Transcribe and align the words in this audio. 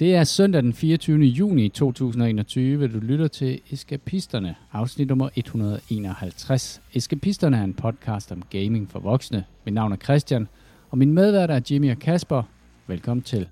Det 0.00 0.14
er 0.14 0.24
søndag 0.24 0.62
den 0.62 0.72
24. 0.72 1.18
juni 1.18 1.68
2021, 1.68 2.88
du 2.88 2.98
lytter 2.98 3.28
til 3.28 3.60
Eskapisterne, 3.70 4.54
afsnit 4.72 5.08
nummer 5.08 5.28
151. 5.34 6.82
Eskapisterne 6.94 7.56
er 7.56 7.64
en 7.64 7.74
podcast 7.74 8.32
om 8.32 8.42
gaming 8.50 8.90
for 8.90 9.00
voksne. 9.00 9.44
Mit 9.64 9.74
navn 9.74 9.92
er 9.92 9.96
Christian, 9.96 10.48
og 10.90 10.98
min 10.98 11.14
medvært 11.14 11.50
er 11.50 11.60
Jimmy 11.70 11.90
og 11.90 11.98
Kasper. 11.98 12.42
Velkommen 12.86 13.22
til. 13.22 13.48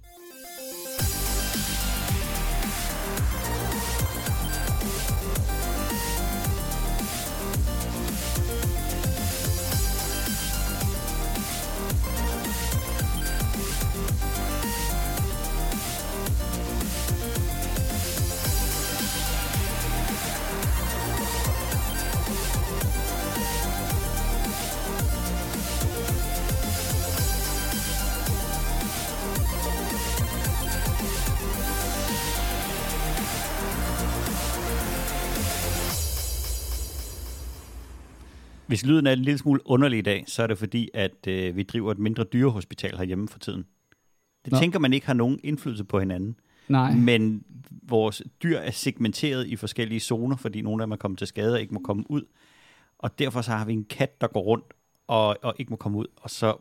Hvis 38.79 38.87
lyden 38.87 39.07
er 39.07 39.13
en 39.13 39.19
lille 39.19 39.39
smule 39.39 39.61
underlig 39.65 39.99
i 39.99 40.03
dag, 40.03 40.25
så 40.27 40.43
er 40.43 40.47
det 40.47 40.59
fordi, 40.59 40.89
at 40.95 41.27
øh, 41.29 41.57
vi 41.57 41.63
driver 41.63 41.93
et 41.93 41.99
mindre 41.99 42.25
dyrehospital 42.25 42.97
herhjemme 42.97 43.29
for 43.29 43.39
tiden. 43.39 43.65
Det 44.45 44.53
Nå. 44.53 44.59
tænker 44.59 44.79
man 44.79 44.93
ikke 44.93 45.07
har 45.07 45.15
nogen 45.15 45.41
indflydelse 45.45 45.85
på 45.85 45.99
hinanden. 45.99 46.37
Nej, 46.69 46.95
Men 46.95 47.45
vores 47.83 48.23
dyr 48.43 48.59
er 48.59 48.71
segmenteret 48.71 49.47
i 49.47 49.57
forskellige 49.57 50.01
zoner, 50.01 50.37
fordi 50.37 50.61
nogle 50.61 50.83
af 50.83 50.87
dem 50.87 50.93
er 50.93 50.97
kommet 50.97 51.19
til 51.19 51.27
skade 51.27 51.55
og 51.55 51.61
ikke 51.61 51.75
må 51.75 51.81
komme 51.81 52.11
ud. 52.11 52.23
Og 52.99 53.19
derfor 53.19 53.41
så 53.41 53.51
har 53.51 53.65
vi 53.65 53.73
en 53.73 53.85
kat, 53.85 54.21
der 54.21 54.27
går 54.27 54.41
rundt 54.41 54.65
og, 55.07 55.37
og 55.43 55.55
ikke 55.59 55.71
må 55.71 55.77
komme 55.77 55.99
ud. 55.99 56.07
Og 56.17 56.31
så 56.31 56.57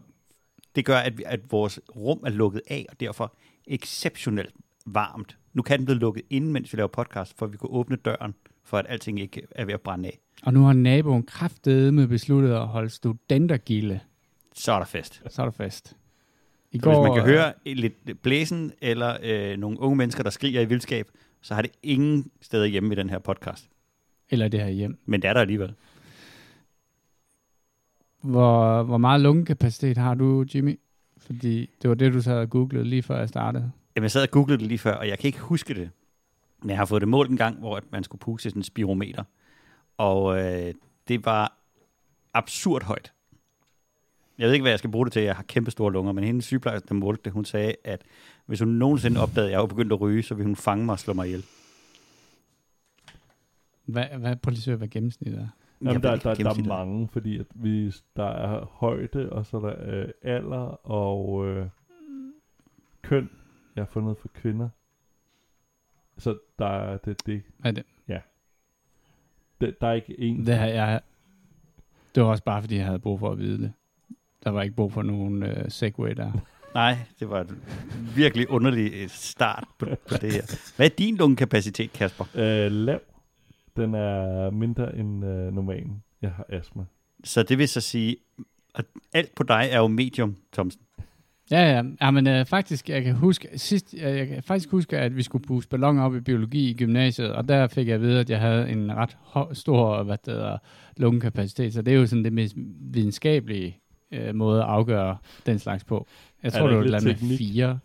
det 0.76 0.86
gør, 0.86 0.98
at, 0.98 1.18
vi, 1.18 1.24
at 1.26 1.52
vores 1.52 1.80
rum 1.96 2.20
er 2.26 2.30
lukket 2.30 2.62
af, 2.70 2.86
og 2.90 3.00
derfor 3.00 3.36
exceptionelt 3.68 4.56
varmt. 4.86 5.38
Nu 5.54 5.62
kan 5.62 5.80
den 5.80 5.86
blive 5.86 6.00
lukket 6.00 6.24
inden, 6.30 6.54
mens 6.54 6.74
vi 6.74 6.78
laver 6.78 6.88
podcast, 6.88 7.38
for 7.38 7.46
at 7.46 7.52
vi 7.52 7.58
kunne 7.58 7.72
åbne 7.72 7.96
døren, 7.96 8.36
for 8.64 8.78
at 8.78 8.86
alting 8.90 9.20
ikke 9.20 9.42
er 9.52 9.66
ved 9.66 9.74
at 9.74 9.82
brænde 9.82 10.08
af. 10.08 10.20
Og 10.44 10.54
nu 10.54 10.64
har 10.64 10.74
naboen 10.74 11.24
kraftedeme 11.24 12.08
besluttet 12.08 12.54
at 12.54 12.68
holde 12.68 12.90
studentergilde. 12.90 14.00
Så 14.54 14.72
er 14.72 14.78
der 14.78 14.86
fest. 14.86 15.22
Så 15.30 15.42
er 15.42 15.46
der 15.46 15.52
fest. 15.52 15.96
I 16.72 16.80
Så 16.80 16.90
hvis 16.90 16.98
man 16.98 17.14
kan 17.14 17.22
øh, 17.22 17.28
høre 17.28 17.54
lidt 17.66 18.22
blæsen, 18.22 18.72
eller 18.82 19.18
øh, 19.24 19.58
nogle 19.58 19.80
unge 19.80 19.96
mennesker, 19.96 20.24
der 20.24 20.30
skriger 20.30 20.62
i 20.62 20.66
vildskab, 20.66 21.08
så 21.42 21.54
har 21.56 21.62
det 21.62 21.72
ingen 21.84 22.32
steder 22.42 22.66
hjemme 22.66 22.94
i 22.94 22.96
den 22.96 23.10
her 23.10 23.20
podcast. 23.20 23.70
Eller 24.30 24.48
det 24.48 24.60
her 24.60 24.70
hjem. 24.70 24.98
Men 25.06 25.22
det 25.22 25.28
er 25.30 25.34
der 25.34 25.42
alligevel. 25.42 25.74
Hvor, 28.22 28.84
hvor 28.84 28.98
meget 28.98 29.22
lungekapacitet 29.22 29.98
har 29.98 30.14
du, 30.14 30.46
Jimmy? 30.56 30.80
Fordi 31.18 31.70
det 31.82 31.90
var 31.90 31.96
det, 31.96 32.14
du 32.14 32.22
sad 32.22 32.38
og 32.38 32.50
googlede 32.50 32.86
lige 32.86 33.04
før 33.04 33.20
jeg 33.20 33.30
startede. 33.30 33.72
Jamen, 33.96 34.04
jeg 34.04 34.12
sad 34.12 34.22
og 34.22 34.32
googlede 34.32 34.60
det 34.60 34.68
lige 34.68 34.78
før, 34.78 34.94
og 34.94 35.08
jeg 35.08 35.20
kan 35.20 35.28
ikke 35.28 35.40
huske 35.40 35.74
det. 35.74 35.90
Men 36.62 36.70
jeg 36.70 36.78
har 36.78 36.86
fået 36.86 37.02
det 37.02 37.10
målt 37.10 37.30
en 37.30 37.38
gang, 37.38 37.60
hvor 37.60 37.82
man 37.92 38.04
skulle 38.04 38.20
puste 38.20 38.50
sådan 38.50 38.60
en 38.60 38.64
spirometer. 38.64 39.24
Og 39.98 40.40
øh, 40.40 40.74
det 41.08 41.26
var 41.26 41.58
absurd 42.34 42.84
højt. 42.84 43.14
Jeg 44.38 44.48
ved 44.48 44.54
ikke, 44.54 44.64
hvad 44.64 44.72
jeg 44.72 44.80
skal 44.80 44.92
bruge 44.92 45.06
det 45.06 45.14
til. 45.14 45.22
Jeg 45.22 45.36
har 45.36 45.44
kæmpe 45.44 45.72
store 45.72 45.94
lunger, 45.94 46.12
men 46.12 46.24
hende 46.24 46.42
sygeplejerske, 46.42 46.88
der 46.88 46.94
målte 46.94 47.22
det, 47.26 47.34
hun 47.34 47.46
sagde, 47.46 47.76
at 47.84 48.02
hvis 48.46 48.60
hun 48.60 48.68
nogensinde 48.68 49.22
opdagede, 49.22 49.48
at 49.48 49.52
jeg 49.52 49.60
var 49.60 49.66
begyndt 49.66 49.94
at 49.94 50.02
ryge, 50.02 50.24
så 50.24 50.36
ville 50.36 50.46
hun 50.46 50.56
fange 50.56 50.86
mig 50.86 50.94
og 50.94 51.00
slå 51.00 51.14
mig 51.14 51.28
ihjel. 51.28 51.44
Hvad, 53.86 54.06
hvad, 54.20 54.36
prøv 54.36 54.52
lige 54.52 54.72
at 54.72 54.78
hvad 54.78 54.88
gennemsnittet 54.88 55.40
er. 55.42 55.48
Jamen, 55.82 56.04
der, 56.04 56.16
der, 56.16 56.34
der 56.34 56.50
er 56.50 56.68
mange, 56.68 57.08
fordi 57.08 57.40
at 57.40 57.46
vi, 57.56 57.94
der 58.16 58.28
er 58.28 58.66
højde, 58.66 59.30
og 59.30 59.46
så 59.46 59.58
er 59.58 59.62
der 59.62 59.76
øh, 59.80 60.10
alder 60.22 60.88
og 60.90 61.48
øh, 61.48 61.68
køn, 63.02 63.30
jeg 63.76 63.84
har 63.84 63.90
fundet 63.92 64.18
for 64.18 64.28
kvinder. 64.28 64.70
Så 66.18 66.38
der 66.60 66.66
er 66.66 66.98
det, 66.98 67.26
det, 67.26 67.44
Hvad 67.58 67.72
er 67.72 67.76
det? 67.76 67.86
Det 69.62 69.82
der 69.82 69.88
er 69.88 69.94
ikke 69.94 70.20
en. 70.20 70.46
Det, 70.46 70.58
her, 70.58 70.66
jeg, 70.66 71.02
det 72.16 72.24
var 72.24 72.30
også 72.30 72.44
bare, 72.44 72.62
fordi 72.62 72.76
jeg 72.76 72.86
havde 72.86 73.00
brug 73.00 73.20
for 73.20 73.32
at 73.32 73.38
vide 73.38 73.58
det. 73.58 73.74
Der 74.44 74.50
var 74.50 74.62
ikke 74.62 74.76
brug 74.76 74.94
for 74.94 75.02
nogen 75.02 75.44
øh, 75.44 75.72
segway 75.72 76.12
der. 76.12 76.32
Nej, 76.76 76.98
det 77.20 77.30
var 77.30 77.42
en 77.42 77.62
virkelig 78.16 78.50
underlig 78.50 78.94
øh, 78.94 79.10
start 79.10 79.68
på, 79.78 79.86
på 79.86 80.18
det 80.22 80.34
her. 80.34 80.74
Hvad 80.76 80.86
er 80.86 80.96
din 80.98 81.18
lungekapacitet, 81.18 81.94
Kasper? 81.94 82.26
Øh, 82.36 82.72
lav. 82.72 83.00
Den 83.78 83.96
er 83.96 84.50
mindre 84.50 84.96
end 84.96 85.26
øh, 85.26 85.54
normalen. 85.54 86.04
Jeg 86.22 86.32
har 86.32 86.46
astma. 86.50 86.84
Så 87.24 87.44
det 87.44 87.58
vil 87.58 87.70
så 87.70 87.82
sige, 87.82 88.18
at 88.76 88.86
alt 89.14 89.36
på 89.36 89.44
dig 89.44 89.68
er 89.72 89.78
jo 89.78 89.88
medium, 89.88 90.36
Thomsen. 90.54 90.82
Ja, 91.52 91.72
ja. 91.76 91.84
ja 92.02 92.12
men 92.12 92.28
øh, 92.28 92.46
faktisk, 92.46 92.90
jeg 92.90 93.04
kan 93.04 93.16
huske, 93.16 93.48
sidst, 93.56 93.94
jeg, 93.94 94.18
jeg 94.18 94.28
kan 94.28 94.44
faktisk 94.44 94.72
huske, 94.72 94.98
at 94.98 95.16
vi 95.18 95.24
skulle 95.24 95.44
puste 95.44 95.70
balloner 95.70 96.04
op 96.04 96.16
i 96.16 96.20
biologi 96.20 96.70
i 96.70 96.74
gymnasiet, 96.74 97.32
og 97.34 97.48
der 97.48 97.68
fik 97.68 97.88
jeg 97.88 97.96
at 97.96 98.02
vide, 98.02 98.20
at 98.20 98.30
jeg 98.30 98.40
havde 98.40 98.70
en 98.70 98.92
ret 98.96 99.18
stor, 99.58 100.04
hvad 100.04 100.18
det 100.26 100.34
hedder, 100.34 100.58
lungekapacitet, 100.98 101.74
så 101.74 101.82
det 101.82 101.94
er 101.94 101.98
jo 101.98 102.06
sådan 102.08 102.24
det 102.24 102.34
mest 102.34 102.56
videnskabelige 102.80 103.78
øh, 104.12 104.36
måde 104.36 104.62
at 104.62 104.68
afgøre 104.70 105.18
den 105.46 105.60
slags 105.60 105.84
på. 105.84 106.08
Jeg 106.44 106.48
Er 106.54 106.60
tror, 106.60 106.68
der 106.68 106.68
det 106.68 106.76
var 106.78 106.82
et 106.82 106.86
eller 106.86 107.00
andet 107.00 107.18
teknik? 107.18 107.38
4, 107.38 107.80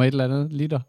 4,1 0.00 0.02
eller 0.02 0.24
andet 0.24 0.52
liter. 0.52 0.80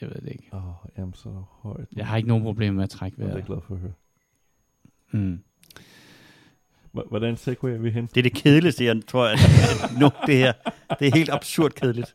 Jeg 0.00 0.08
ved 0.08 0.16
det 0.20 0.28
ikke. 0.32 0.48
Åh, 0.52 0.68
oh, 0.68 0.74
jamen 0.98 1.14
så 1.14 1.28
højt. 1.62 1.86
Jeg 1.96 2.06
har 2.06 2.16
ikke 2.16 2.28
nogen 2.28 2.44
problemer 2.44 2.74
med 2.76 2.84
at 2.84 2.90
trække 2.90 3.16
Jeg 3.18 3.24
er 3.26 3.30
vejret. 3.30 3.46
glad 3.46 3.58
for 3.66 3.74
at 3.74 3.80
høre. 3.80 3.92
Mm. 5.12 5.40
Hvordan 6.92 7.36
segway 7.36 7.70
er 7.70 7.78
vi 7.78 7.90
hen? 7.90 8.08
Det 8.14 8.16
er 8.16 8.22
det 8.22 8.32
kedeligste, 8.34 8.84
jeg 8.84 8.96
tror, 9.08 9.26
at, 9.26 9.38
at 9.92 10.00
nu 10.00 10.10
det 10.26 10.36
her. 10.36 10.52
Det 10.98 11.08
er 11.08 11.14
helt 11.14 11.30
absurd 11.30 11.70
kedeligt. 11.70 12.14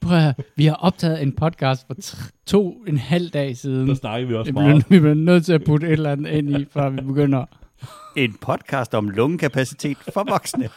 Prøv 0.00 0.18
at 0.18 0.34
vi 0.56 0.66
har 0.66 0.74
optaget 0.74 1.22
en 1.22 1.32
podcast 1.32 1.86
for 1.86 1.96
to 2.46 2.84
en 2.88 2.98
halv 2.98 3.30
dag 3.30 3.56
siden. 3.56 3.88
Der 3.88 3.94
snakker 3.94 4.28
vi 4.28 4.34
også 4.34 4.50
Vi 4.50 4.54
meget. 4.54 4.86
bliver, 4.86 5.00
vi 5.00 5.00
bliver 5.00 5.14
nødt 5.14 5.44
til 5.44 5.52
at 5.52 5.64
putte 5.64 5.86
et 5.86 5.92
eller 5.92 6.12
andet 6.12 6.30
ind 6.30 6.56
i, 6.60 6.66
før 6.72 6.90
vi 6.90 7.00
begynder. 7.00 7.44
En 8.16 8.36
podcast 8.40 8.94
om 8.94 9.08
lungekapacitet 9.08 9.96
for 10.14 10.24
voksne. 10.28 10.68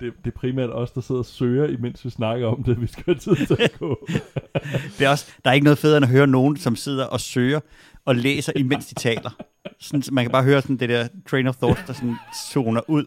Det, 0.00 0.12
det 0.24 0.30
er 0.34 0.38
primært 0.38 0.70
os, 0.70 0.90
der 0.90 1.00
sidder 1.00 1.18
og 1.18 1.26
søger, 1.26 1.66
imens 1.66 2.04
vi 2.04 2.10
snakker 2.10 2.46
om 2.46 2.62
det. 2.62 2.80
Vi 2.80 2.86
skal 2.86 3.04
have 3.06 3.14
tid 3.14 3.46
til 3.46 3.62
at 3.62 3.78
gå. 3.78 4.08
Det 4.98 5.06
er 5.06 5.08
også, 5.08 5.26
der 5.44 5.50
er 5.50 5.54
ikke 5.54 5.64
noget 5.64 5.78
federe 5.78 5.96
end 5.96 6.04
at 6.04 6.10
høre 6.10 6.26
nogen, 6.26 6.56
som 6.56 6.76
sidder 6.76 7.04
og 7.04 7.20
søger 7.20 7.60
og 8.04 8.16
læser, 8.16 8.52
imens 8.56 8.86
de 8.86 8.94
taler. 8.94 9.30
Sådan, 9.78 10.02
så 10.02 10.14
man 10.14 10.24
kan 10.24 10.32
bare 10.32 10.42
høre 10.42 10.62
sådan 10.62 10.76
det 10.76 10.88
der 10.88 11.08
train 11.30 11.46
of 11.46 11.56
thought, 11.56 11.84
der 11.86 11.92
sådan 11.92 12.16
zoner 12.52 12.90
ud, 12.90 13.04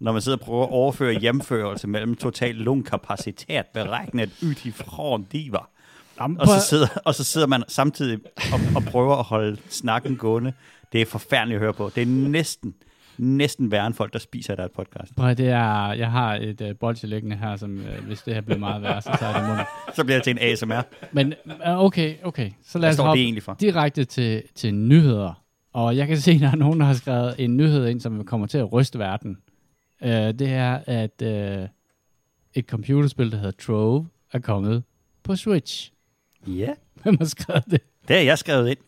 når 0.00 0.12
man 0.12 0.22
sidder 0.22 0.38
og 0.38 0.44
prøver 0.44 0.62
at 0.62 0.70
overføre 0.70 1.20
hjemførelse 1.20 1.88
mellem 1.88 2.16
total 2.16 2.54
lungekapacitet 2.54 3.66
beregnet 3.74 4.30
ud 4.42 4.54
i 4.64 4.70
från 4.70 5.26
diver. 5.32 5.68
Og 6.18 6.46
så, 6.46 6.60
sidder, 6.68 6.86
og 7.04 7.14
så 7.14 7.24
sidder 7.24 7.46
man 7.46 7.64
samtidig 7.68 8.18
og, 8.52 8.60
og 8.76 8.82
prøver 8.82 9.16
at 9.16 9.24
holde 9.24 9.56
snakken 9.68 10.16
gående. 10.16 10.52
Det 10.92 11.00
er 11.00 11.06
forfærdeligt 11.06 11.56
at 11.56 11.60
høre 11.60 11.72
på. 11.72 11.90
Det 11.94 12.02
er 12.02 12.06
næsten, 12.06 12.74
næsten 13.18 13.70
værre 13.70 13.86
end 13.86 13.94
folk, 13.94 14.12
der 14.12 14.18
spiser 14.18 14.54
der 14.54 14.64
et 14.64 14.72
podcast. 14.72 15.16
Prøv, 15.16 15.34
det 15.34 15.48
er, 15.48 15.92
jeg 15.92 16.10
har 16.10 16.34
et 16.34 16.60
uh, 16.60 16.68
bolsje 16.80 17.08
liggende 17.08 17.36
her, 17.36 17.56
som 17.56 17.76
uh, 17.76 18.06
hvis 18.06 18.22
det 18.22 18.34
her 18.34 18.40
bliver 18.40 18.58
meget 18.58 18.82
værre, 18.82 19.02
så 19.02 19.16
tager 19.18 19.32
jeg 19.32 19.40
det 19.40 19.48
munden. 19.48 19.64
Så 19.96 20.04
bliver 20.04 20.16
det 20.16 20.24
til 20.24 20.30
en 20.30 20.38
ASMR. 20.38 20.82
Men 21.12 21.34
uh, 21.44 21.84
okay, 21.84 22.14
okay. 22.22 22.50
Så 22.62 22.78
lad 22.78 22.88
os 22.88 22.96
hoppe 22.96 23.40
for? 23.40 23.54
direkte 23.60 24.04
til, 24.04 24.42
til 24.54 24.74
nyheder. 24.74 25.42
Og 25.72 25.96
jeg 25.96 26.06
kan 26.06 26.16
se, 26.16 26.30
at 26.30 26.40
der 26.40 26.50
er 26.50 26.56
nogen, 26.56 26.80
der 26.80 26.86
har 26.86 26.94
skrevet 26.94 27.34
en 27.38 27.56
nyhed 27.56 27.88
ind, 27.88 28.00
som 28.00 28.24
kommer 28.24 28.46
til 28.46 28.58
at 28.58 28.72
ryste 28.72 28.98
verden. 28.98 29.38
Uh, 30.00 30.08
det 30.08 30.48
er, 30.48 30.80
at 30.86 31.22
uh, 31.22 31.68
et 32.54 32.64
computerspil, 32.66 33.30
der 33.30 33.36
hedder 33.36 33.50
Trove, 33.66 34.08
er 34.32 34.38
kommet 34.38 34.82
på 35.22 35.36
Switch. 35.36 35.92
Ja. 36.46 36.68
Hvem 37.02 37.16
har 37.18 37.24
skrevet 37.24 37.64
det? 37.70 37.80
Det 38.08 38.16
har 38.16 38.22
jeg 38.22 38.38
skrevet 38.38 38.68
ind. 38.68 38.78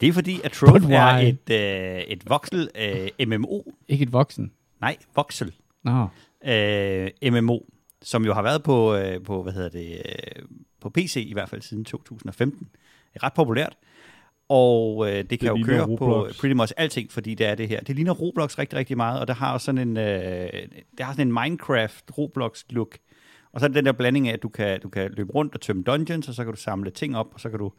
Det 0.00 0.08
er 0.08 0.12
fordi, 0.12 0.40
at 0.44 0.52
Trove 0.52 0.94
er 0.94 1.16
et, 1.18 1.50
øh, 1.50 2.00
et 2.00 2.30
voksel 2.30 2.68
øh, 2.74 3.26
MMO. 3.28 3.60
Ikke 3.88 4.02
et 4.02 4.12
voksen. 4.12 4.52
Nej, 4.80 4.96
voksel. 5.16 5.52
Nå, 5.84 6.06
Øh, 6.46 7.10
MMO, 7.32 7.58
som 8.02 8.24
jo 8.24 8.34
har 8.34 8.42
været 8.42 8.62
på, 8.62 8.94
øh, 8.94 9.22
på 9.24 9.42
hvad 9.42 9.52
hedder 9.52 9.68
det, 9.68 10.02
øh, 10.04 10.42
på 10.80 10.90
PC 10.90 11.24
i 11.28 11.32
hvert 11.32 11.48
fald 11.48 11.62
siden 11.62 11.84
2015. 11.84 12.68
Det 13.14 13.20
er 13.22 13.26
ret 13.26 13.32
populært. 13.32 13.76
Og 14.48 15.08
øh, 15.10 15.24
det 15.30 15.40
kan 15.40 15.48
jo 15.48 15.54
ligner 15.54 15.72
køre 15.86 15.86
på 15.86 16.16
Roblox. 16.16 16.38
pretty 16.40 16.54
much 16.54 16.72
alting, 16.76 17.12
fordi 17.12 17.34
det 17.34 17.46
er 17.46 17.54
det 17.54 17.68
her. 17.68 17.80
Det 17.80 17.96
ligner 17.96 18.12
Roblox 18.12 18.58
rigtig, 18.58 18.78
rigtig 18.78 18.96
meget, 18.96 19.20
og 19.20 19.28
der 19.28 19.34
har 19.34 19.52
også 19.52 19.64
sådan 19.64 19.88
en, 19.88 19.96
øh, 19.96 20.52
det 20.98 21.00
har 21.00 21.12
sådan 21.12 21.28
en 21.28 21.38
Minecraft-Roblox-look. 21.38 22.96
Og 23.52 23.60
så 23.60 23.66
er 23.66 23.68
det 23.68 23.74
den 23.74 23.86
der 23.86 23.92
blanding 23.92 24.28
af, 24.28 24.32
at 24.32 24.42
du 24.42 24.48
kan, 24.48 24.80
du 24.80 24.88
kan 24.88 25.10
løbe 25.16 25.32
rundt 25.32 25.54
og 25.54 25.60
tømme 25.60 25.82
dungeons, 25.82 26.28
og 26.28 26.34
så 26.34 26.44
kan 26.44 26.52
du 26.54 26.60
samle 26.60 26.90
ting 26.90 27.16
op, 27.16 27.34
og 27.34 27.40
så 27.40 27.50
kan 27.50 27.58
du 27.58 27.72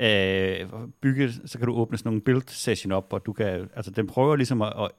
øh, 0.00 0.68
bygge, 1.00 1.32
så 1.44 1.58
kan 1.58 1.66
du 1.66 1.74
åbne 1.74 1.98
sådan 1.98 2.08
nogle 2.08 2.20
build 2.20 2.42
session 2.48 2.92
op, 2.92 3.12
og 3.12 3.26
du 3.26 3.32
kan, 3.32 3.68
altså 3.76 3.90
den 3.90 4.06
prøver 4.06 4.36
ligesom 4.36 4.62
at, 4.62 4.72
at 4.78 4.90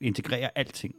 integrere 0.00 0.50
alting 0.58 0.94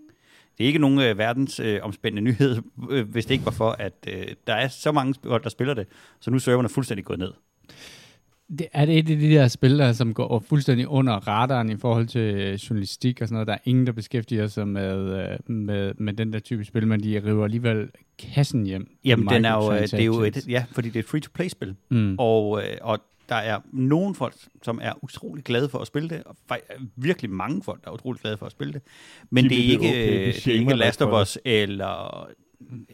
Det 0.57 0.63
er 0.63 0.67
ikke 0.67 0.79
nogen 0.79 0.99
øh, 0.99 1.17
verdens 1.17 1.59
øh, 1.59 1.79
omspændende 1.83 2.21
nyhed, 2.31 2.61
øh, 2.91 3.09
hvis 3.09 3.25
det 3.25 3.33
ikke 3.33 3.45
var 3.45 3.51
for, 3.51 3.69
at 3.69 3.93
øh, 4.07 4.25
der 4.47 4.53
er 4.53 4.67
så 4.67 4.91
mange 4.91 5.15
hold, 5.25 5.43
der 5.43 5.49
spiller 5.49 5.73
det, 5.73 5.87
så 6.19 6.31
nu 6.31 6.35
er 6.35 6.39
serverne 6.39 6.69
fuldstændig 6.69 7.05
gået 7.05 7.19
ned. 7.19 7.31
Det, 8.59 8.67
er 8.73 8.85
det 8.85 8.97
et 8.97 9.09
af 9.11 9.17
de 9.17 9.29
der 9.29 9.47
spil, 9.47 9.79
der, 9.79 9.93
som 9.93 10.13
går 10.13 10.39
fuldstændig 10.49 10.87
under 10.87 11.13
radaren 11.13 11.69
i 11.69 11.77
forhold 11.77 12.07
til 12.07 12.21
øh, 12.21 12.53
journalistik 12.53 13.21
og 13.21 13.27
sådan 13.27 13.33
noget? 13.33 13.47
Der 13.47 13.53
er 13.53 13.57
ingen, 13.65 13.87
der 13.87 13.91
beskæftiger 13.93 14.47
sig 14.47 14.67
med, 14.67 15.23
øh, 15.23 15.55
med, 15.55 15.93
med 15.97 16.13
den 16.13 16.33
der 16.33 16.39
type 16.39 16.65
spil, 16.65 16.87
men 16.87 17.03
de 17.03 17.21
river 17.25 17.43
alligevel 17.43 17.89
kassen 18.19 18.65
hjem. 18.65 18.87
Jamen, 19.05 19.27
den 19.27 19.45
er 19.45 19.53
jo, 19.53 19.73
øh, 19.73 19.81
det 19.81 19.93
er 19.93 20.03
jo 20.03 20.21
et, 20.21 20.47
ja, 20.47 20.65
fordi 20.71 20.87
det 20.87 20.95
er 20.95 20.99
et 20.99 21.05
free-to-play-spil, 21.05 21.75
Mm. 21.89 22.15
og, 22.19 22.61
og 22.81 22.99
der 23.29 23.35
er 23.35 23.59
nogle 23.71 24.15
folk, 24.15 24.35
som 24.63 24.79
er 24.83 25.03
utrolig 25.03 25.43
glade 25.43 25.69
for 25.69 25.79
at 25.79 25.87
spille 25.87 26.09
det, 26.09 26.23
og 26.23 26.35
virkelig 26.95 27.31
mange 27.31 27.63
folk, 27.63 27.83
der 27.83 27.89
er 27.89 27.93
utrolig 27.93 28.21
glade 28.21 28.37
for 28.37 28.45
at 28.45 28.51
spille 28.51 28.73
det. 28.73 28.81
Men 29.29 29.43
De 29.43 29.49
det 29.49 29.59
er 29.67 29.71
ikke, 29.71 29.83
det 29.83 29.89
okay, 29.89 30.17
de 30.21 30.27
øh, 30.27 30.33
det 30.33 30.47
er 30.47 30.59
ikke 30.59 30.73
Last 30.75 31.01
of 31.01 31.13
det. 31.13 31.21
Us, 31.21 31.37
eller... 31.45 32.27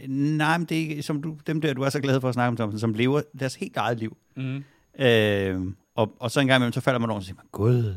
Nej, 0.07 0.57
men 0.57 0.67
det 0.67 0.77
er 0.77 0.81
ikke, 0.81 1.01
som 1.03 1.21
du, 1.21 1.37
dem 1.47 1.61
der, 1.61 1.73
du 1.73 1.81
er 1.81 1.89
så 1.89 1.99
glad 2.01 2.21
for 2.21 2.27
at 2.27 2.33
snakke 2.33 2.47
om, 2.47 2.55
Thomsen, 2.55 2.79
som 2.79 2.93
lever 2.93 3.21
deres 3.39 3.55
helt 3.55 3.77
eget 3.77 3.99
liv. 3.99 4.17
Mm. 4.35 4.63
Øh, 4.99 5.61
og, 5.95 6.15
og 6.19 6.31
så 6.31 6.39
en 6.39 6.47
gang 6.47 6.57
imellem, 6.59 6.73
så 6.73 6.81
falder 6.81 6.99
man 6.99 7.09
over 7.09 7.19
og 7.19 7.23
siger, 7.23 7.35
man, 7.35 7.45
gud, 7.51 7.95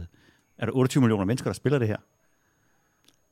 er 0.59 0.67
der 0.67 0.73
28 0.73 1.01
millioner 1.01 1.25
mennesker, 1.25 1.49
der 1.51 1.55
spiller 1.55 1.79
det 1.79 1.89
her? 1.89 1.97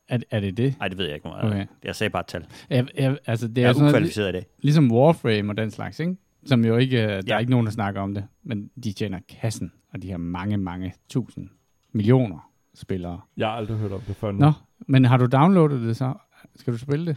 Er, 0.09 0.19
er 0.31 0.41
det 0.41 0.57
det? 0.57 0.75
Nej, 0.79 0.89
det 0.89 0.99
ved 0.99 1.05
jeg 1.05 1.15
ikke, 1.15 1.29
hvor 1.29 1.37
Okay. 1.37 1.47
okay. 1.47 1.67
Jeg 1.85 1.97
sagde 1.97 2.11
bare 2.11 2.21
et 2.21 2.27
tal. 2.27 2.47
Jeg, 2.71 2.87
jeg, 2.97 3.19
altså, 3.27 3.49
det 3.49 3.59
Jeg 3.59 3.65
er, 3.65 3.69
er 3.69 3.73
sådan 3.73 3.81
noget, 3.83 3.93
ukvalificeret 3.93 4.29
i 4.29 4.33
dag. 4.33 4.47
ligesom 4.63 4.93
Warframe 4.93 5.53
og 5.53 5.57
den 5.57 5.71
slags, 5.71 6.01
ikke? 6.01 6.17
Som 6.47 6.65
jo 6.65 6.77
ikke, 6.77 7.03
øh, 7.03 7.09
der 7.09 7.23
Ja. 7.27 7.35
er 7.35 7.39
ikke 7.39 7.51
nogen, 7.51 7.67
der 7.67 7.73
snakker 7.73 8.01
om 8.01 8.15
det, 8.15 8.25
men 8.43 8.71
de 8.85 8.93
tjener 8.93 9.19
kassen, 9.29 9.73
og 9.93 10.03
de 10.03 10.11
har 10.11 10.19
mange, 10.19 10.57
mange 10.57 10.95
tusind 11.09 11.49
millioner 11.93 12.51
spillere. 12.75 13.21
Jeg 13.37 13.47
har 13.49 13.53
aldrig 13.55 13.79
hørt 13.79 13.93
om 13.93 14.01
det 14.01 14.17
før 14.17 14.31
nu. 14.33 14.39
Nå, 14.39 14.53
men 14.87 15.05
har 15.05 15.17
du 15.17 15.27
downloadet 15.27 15.81
det 15.83 15.97
så? 15.97 16.15
Skal 16.57 16.73
du 16.73 16.79
spille 16.79 17.07
det? 17.07 17.17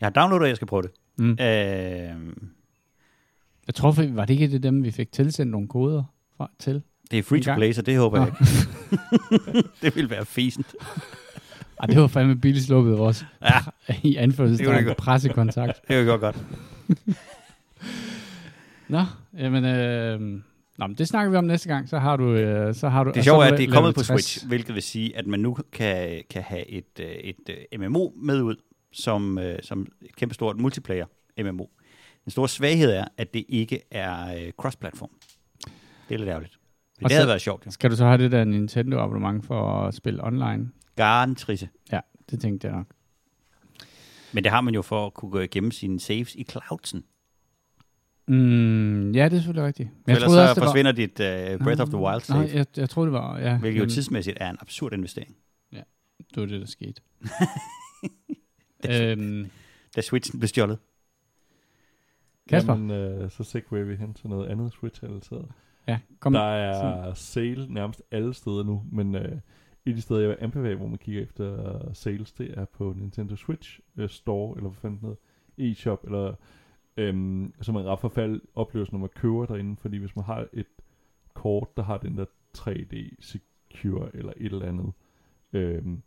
Jeg 0.00 0.06
har 0.06 0.10
downloadet, 0.10 0.42
og 0.42 0.48
jeg 0.48 0.56
skal 0.56 0.66
prøve 0.66 0.82
det. 0.82 0.90
Mm. 1.18 1.30
Øh, 1.30 2.34
Jeg 3.66 3.74
tror, 3.74 4.12
var 4.14 4.24
det 4.24 4.34
ikke 4.34 4.48
det 4.48 4.62
dem, 4.62 4.84
vi 4.84 4.90
fik 4.90 5.12
tilsendt 5.12 5.50
nogle 5.52 5.68
koder 5.68 6.02
fra, 6.36 6.50
til? 6.58 6.82
det 7.10 7.18
er 7.18 7.22
free 7.22 7.40
to 7.42 7.54
play, 7.54 7.72
så 7.72 7.82
det 7.82 7.98
håber 7.98 8.18
jeg 8.18 8.26
Nå. 8.28 8.34
ikke. 9.52 9.68
det 9.82 9.96
vil 9.96 10.10
være 10.10 10.24
fæsent. 10.24 10.74
Ej, 11.80 11.86
det 11.86 12.00
var 12.00 12.06
fandme 12.06 12.36
billigt 12.36 12.64
sluppet 12.66 12.98
også. 12.98 13.24
Ja, 13.42 13.58
I 14.10 14.16
anførselstegn 14.16 14.94
pressekontakt. 14.98 15.80
det 15.88 15.96
er 15.96 16.00
jo 16.00 16.18
godt. 16.18 16.36
Nå, 18.88 19.00
jamen, 19.38 19.64
øh, 19.64 20.20
nå, 20.78 20.86
men 20.86 20.94
det 20.94 21.08
snakker 21.08 21.30
vi 21.30 21.36
om 21.36 21.44
næste 21.44 21.68
gang. 21.68 21.88
Så 21.88 21.98
har 21.98 22.16
du... 22.16 22.34
Øh, 22.34 22.74
så 22.74 22.88
har 22.88 23.04
du 23.04 23.10
Det 23.10 23.16
og 23.16 23.24
så 23.24 23.30
sjove 23.30 23.44
er, 23.44 23.52
at 23.52 23.58
det 23.58 23.68
er 23.68 23.72
kommet 23.72 23.94
på 23.94 24.02
60. 24.02 24.06
Switch, 24.06 24.46
hvilket 24.46 24.74
vil 24.74 24.82
sige, 24.82 25.16
at 25.16 25.26
man 25.26 25.40
nu 25.40 25.56
kan, 25.72 26.22
kan 26.30 26.42
have 26.42 26.68
et, 26.68 27.00
øh, 27.00 27.06
et, 27.06 27.36
et 27.72 27.80
MMO 27.80 28.10
med 28.16 28.42
ud, 28.42 28.56
som, 28.92 29.38
øh, 29.38 29.58
som 29.62 29.86
et 30.02 30.16
kæmpestort 30.16 30.56
multiplayer 30.60 31.06
MMO. 31.42 31.66
Den 32.24 32.30
store 32.30 32.48
svaghed 32.48 32.90
er, 32.90 33.04
at 33.16 33.34
det 33.34 33.44
ikke 33.48 33.80
er 33.90 34.34
øh, 34.36 34.52
cross-platform. 34.62 35.10
Det 36.08 36.14
er 36.14 36.18
lidt 36.18 36.28
ærgerligt. 36.28 36.58
Det 37.00 37.12
havde 37.12 37.28
været 37.28 37.40
sjovt, 37.40 37.66
jo. 37.66 37.70
Skal 37.70 37.90
du 37.90 37.96
så 37.96 38.04
have 38.04 38.18
det 38.18 38.32
der 38.32 38.44
Nintendo 38.44 38.98
abonnement 38.98 39.46
for 39.46 39.86
at 39.86 39.94
spille 39.94 40.24
online? 40.24 40.70
Garantrise. 40.96 41.68
Ja, 41.92 42.00
det 42.30 42.40
tænkte 42.40 42.66
jeg 42.68 42.76
nok. 42.76 42.86
Men 44.32 44.44
det 44.44 44.52
har 44.52 44.60
man 44.60 44.74
jo 44.74 44.82
for 44.82 45.06
at 45.06 45.14
kunne 45.14 45.30
gå 45.30 45.40
igennem 45.40 45.70
sine 45.70 46.00
saves 46.00 46.34
i 46.34 46.44
cloudsen. 46.50 47.04
Mm, 48.28 49.12
ja, 49.12 49.24
det 49.24 49.32
er 49.32 49.36
selvfølgelig 49.36 49.66
rigtigt. 49.66 49.88
Men 49.88 50.02
Jeg 50.06 50.14
ellers 50.14 50.26
troede 50.28 50.38
så 50.46 50.50
også, 50.50 50.60
det 50.60 50.64
forsvinder 50.66 50.92
dit 50.92 51.10
uh, 51.10 51.64
Breath 51.64 51.82
of 51.82 51.88
the 51.88 51.98
Wild 51.98 52.20
save, 52.20 52.42
Nej, 52.42 52.50
jeg, 52.54 52.66
jeg 52.76 52.90
troede, 52.90 53.06
det 53.06 53.12
var... 53.12 53.38
Ja, 53.38 53.58
hvilket 53.58 53.80
jo 53.80 53.86
tidsmæssigt 53.88 54.36
er 54.40 54.50
en 54.50 54.56
absurd 54.60 54.92
investering. 54.92 55.36
det 56.34 56.40
var 56.40 56.46
det, 56.46 56.60
der 56.60 56.66
skete. 56.66 57.02
øhm, 58.90 59.50
Da 59.96 60.00
Switchen 60.00 60.40
blev 60.40 60.48
stjålet. 60.48 60.78
Kasper? 62.48 62.72
Jamen, 62.72 62.90
øh, 62.90 63.30
så 63.30 63.44
segway 63.44 63.84
vi 63.84 63.96
hen 63.96 64.14
til 64.14 64.28
noget 64.28 64.48
andet 64.48 64.72
Switch-relateret. 64.72 65.48
ja, 65.88 65.98
kom. 66.20 66.32
Der 66.32 66.40
er 66.42 67.14
sale 67.14 67.72
nærmest 67.74 68.02
alle 68.10 68.34
steder 68.34 68.62
nu, 68.64 68.82
men 68.92 69.14
øh, 69.14 69.22
et 69.24 69.38
af 69.86 69.94
de 69.94 70.00
steder, 70.00 70.20
jeg 70.20 70.28
vil 70.28 70.36
anbefale, 70.40 70.76
hvor 70.76 70.86
man 70.86 70.98
kigger 70.98 71.22
efter 71.22 71.78
sales, 71.92 72.32
det 72.32 72.58
er 72.58 72.64
på 72.64 72.94
Nintendo 72.96 73.36
Switch 73.36 73.80
øh, 73.96 74.08
Store, 74.08 74.56
eller 74.56 74.70
hvad 74.70 74.78
fanden 74.80 74.98
det 75.00 75.16
hedder, 75.58 75.72
e-shop, 75.72 76.04
eller 76.04 76.34
øhm, 76.96 77.54
så 77.62 77.72
man 77.72 77.84
ret 77.84 78.00
forfald 78.00 78.40
oplevelsen, 78.54 78.94
når 78.94 79.00
man 79.00 79.08
køber 79.08 79.46
derinde, 79.46 79.76
fordi 79.76 79.96
hvis 79.96 80.16
man 80.16 80.24
har 80.24 80.46
et 80.52 80.66
kort, 81.34 81.76
der 81.76 81.82
har 81.82 81.98
den 81.98 82.18
der 82.18 82.24
3D 82.58 83.14
Secure, 83.20 84.16
eller 84.16 84.32
et 84.36 84.52
eller 84.52 84.66
andet, 84.66 84.92
øhm, 85.52 86.02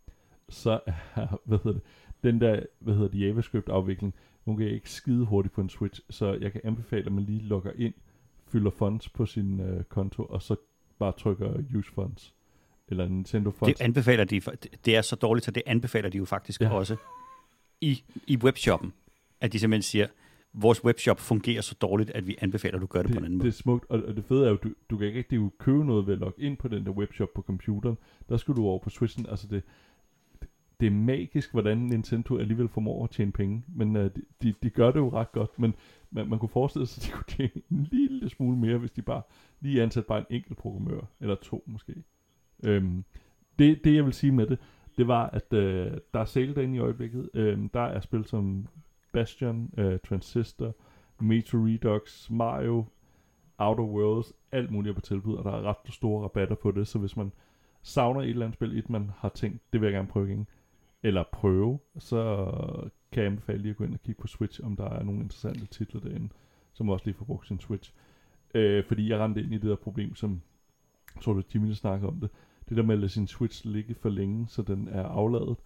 så 0.48 0.80
er, 0.86 1.26
hvad 1.44 1.58
hedder 1.58 1.72
det, 1.72 1.82
den 2.22 2.40
der, 2.40 2.62
hvad 2.78 2.94
hedder 2.94 3.08
det, 3.08 3.20
JavaScript 3.20 3.68
afvikling, 3.68 4.14
hun 4.44 4.56
kan 4.56 4.66
ikke 4.66 4.90
skide 4.90 5.24
hurtigt 5.24 5.54
på 5.54 5.60
en 5.60 5.68
Switch, 5.68 6.00
så 6.10 6.32
jeg 6.40 6.52
kan 6.52 6.60
anbefale, 6.64 7.06
at 7.06 7.12
man 7.12 7.24
lige 7.24 7.40
logger 7.40 7.72
ind, 7.76 7.94
fylder 8.46 8.70
funds 8.70 9.08
på 9.08 9.26
sin 9.26 9.60
øh, 9.60 9.84
konto, 9.84 10.24
og 10.24 10.42
så 10.42 10.56
bare 10.98 11.12
trykker 11.12 11.62
use 11.76 11.92
funds. 11.92 12.34
Eller 12.88 13.08
Nintendo 13.08 13.50
funds. 13.50 13.76
Det 13.78 13.84
anbefaler 13.84 14.24
de, 14.24 14.40
det- 14.84 14.96
er 14.96 15.02
så 15.02 15.16
dårligt, 15.16 15.44
så 15.44 15.50
det 15.50 15.62
anbefaler 15.66 16.08
de 16.08 16.18
jo 16.18 16.24
faktisk 16.24 16.60
ja. 16.60 16.70
også 16.70 16.96
i, 17.80 18.02
i 18.26 18.36
webshoppen. 18.36 18.92
At 19.40 19.52
de 19.52 19.58
simpelthen 19.58 19.82
siger, 19.82 20.06
vores 20.52 20.84
webshop 20.84 21.20
fungerer 21.20 21.60
så 21.60 21.74
dårligt, 21.80 22.10
at 22.10 22.26
vi 22.26 22.36
anbefaler, 22.40 22.74
at 22.74 22.80
du 22.80 22.86
gør 22.86 23.02
det, 23.02 23.10
på 23.12 23.18
en 23.18 23.24
anden 23.24 23.32
det, 23.32 23.38
måde. 23.38 23.50
det 23.50 23.58
er 23.58 23.62
smukt, 23.62 23.86
og, 23.88 24.16
det 24.16 24.24
fede 24.24 24.46
er 24.46 24.50
jo, 24.50 24.56
du, 24.56 24.70
du 24.90 24.96
kan 24.96 25.06
ikke 25.06 25.18
rigtig 25.18 25.50
købe 25.58 25.84
noget 25.84 26.06
ved 26.06 26.14
at 26.14 26.20
logge 26.20 26.42
ind 26.42 26.56
på 26.56 26.68
den 26.68 26.86
der 26.86 26.90
webshop 26.90 27.28
på 27.34 27.42
computeren. 27.42 27.98
Der 28.28 28.36
skal 28.36 28.54
du 28.54 28.64
over 28.64 28.78
på 28.78 28.90
Switchen. 28.90 29.26
Altså 29.26 29.46
det, 29.46 29.62
det 30.80 30.86
er 30.86 30.90
magisk, 30.90 31.52
hvordan 31.52 31.78
Nintendo 31.78 32.38
alligevel 32.38 32.68
formår 32.68 33.04
at 33.04 33.10
tjene 33.10 33.32
penge. 33.32 33.64
Men 33.68 33.96
uh, 33.96 34.02
de, 34.02 34.22
de, 34.42 34.54
de 34.62 34.70
gør 34.70 34.90
det 34.90 34.98
jo 34.98 35.08
ret 35.08 35.32
godt. 35.32 35.58
Men 35.58 35.74
man, 36.10 36.28
man 36.28 36.38
kunne 36.38 36.48
forestille 36.48 36.86
sig, 36.86 37.02
at 37.02 37.08
de 37.08 37.12
kunne 37.12 37.24
tjene 37.36 37.62
en 37.70 37.88
lille 37.90 38.28
smule 38.28 38.56
mere, 38.56 38.78
hvis 38.78 38.90
de 38.90 39.02
bare 39.02 39.22
lige 39.60 39.82
ansatte 39.82 40.06
bare 40.06 40.18
en 40.18 40.26
enkelt 40.30 40.58
programmør. 40.58 41.00
Eller 41.20 41.34
to 41.34 41.64
måske. 41.66 41.94
Øhm, 42.64 43.04
det, 43.58 43.84
det 43.84 43.94
jeg 43.94 44.04
vil 44.04 44.12
sige 44.12 44.32
med 44.32 44.46
det, 44.46 44.58
det 44.98 45.08
var, 45.08 45.26
at 45.26 45.52
øh, 45.52 45.92
der 46.14 46.20
er 46.20 46.24
sale 46.24 46.54
derinde 46.54 46.76
i 46.76 46.80
øjeblikket. 46.80 47.30
Øhm, 47.34 47.68
der 47.68 47.80
er 47.80 48.00
spil 48.00 48.24
som 48.24 48.66
Bastion, 49.12 49.74
øh, 49.78 49.98
Transistor, 50.08 50.74
Metro 51.20 51.58
Redux, 51.58 52.30
Mario, 52.30 52.84
Outer 53.58 53.84
Worlds, 53.84 54.32
alt 54.52 54.70
muligt 54.70 54.90
er 54.90 54.94
på 54.94 55.00
tilbud, 55.00 55.36
og 55.36 55.44
der 55.44 55.50
er 55.50 55.62
ret 55.62 55.94
store 55.94 56.24
rabatter 56.24 56.54
på 56.54 56.70
det, 56.70 56.88
så 56.88 56.98
hvis 56.98 57.16
man 57.16 57.32
savner 57.82 58.20
et 58.20 58.28
eller 58.28 58.46
andet 58.46 58.58
spil, 58.58 58.78
et 58.78 58.90
man 58.90 59.10
har 59.16 59.28
tænkt, 59.28 59.72
det 59.72 59.80
vil 59.80 59.86
jeg 59.86 59.94
gerne 59.94 60.08
prøve 60.08 60.28
igen, 60.28 60.46
eller 61.02 61.24
prøve, 61.32 61.78
så 61.98 62.50
kan 63.12 63.22
jeg 63.22 63.30
anbefale 63.30 63.58
lige 63.58 63.70
at 63.70 63.76
gå 63.76 63.84
ind 63.84 63.94
og 63.94 64.00
kigge 64.00 64.20
på 64.20 64.26
Switch, 64.26 64.64
om 64.64 64.76
der 64.76 64.84
er 64.84 65.02
nogle 65.02 65.20
interessante 65.20 65.66
titler 65.66 66.00
derinde, 66.00 66.28
som 66.72 66.88
også 66.88 67.04
lige 67.04 67.14
får 67.14 67.24
brugt 67.24 67.46
sin 67.46 67.60
Switch. 67.60 67.92
Øh, 68.54 68.84
fordi 68.84 69.10
jeg 69.10 69.18
rendte 69.18 69.42
ind 69.42 69.52
i 69.52 69.58
det 69.58 69.70
der 69.70 69.76
problem, 69.76 70.14
som 70.14 70.40
jeg 71.14 71.22
tror 71.22 71.32
du 71.32 71.42
Jimmy 71.54 71.68
der 71.68 71.74
snakker 71.74 72.08
om 72.08 72.20
det, 72.20 72.30
det 72.68 72.76
der 72.76 72.82
med 72.82 72.94
at 72.94 73.00
lade 73.00 73.10
sin 73.10 73.26
Switch 73.26 73.66
ligge 73.66 73.94
for 73.94 74.08
længe, 74.08 74.46
så 74.48 74.62
den 74.62 74.88
er 74.88 75.04
afladet, 75.04 75.56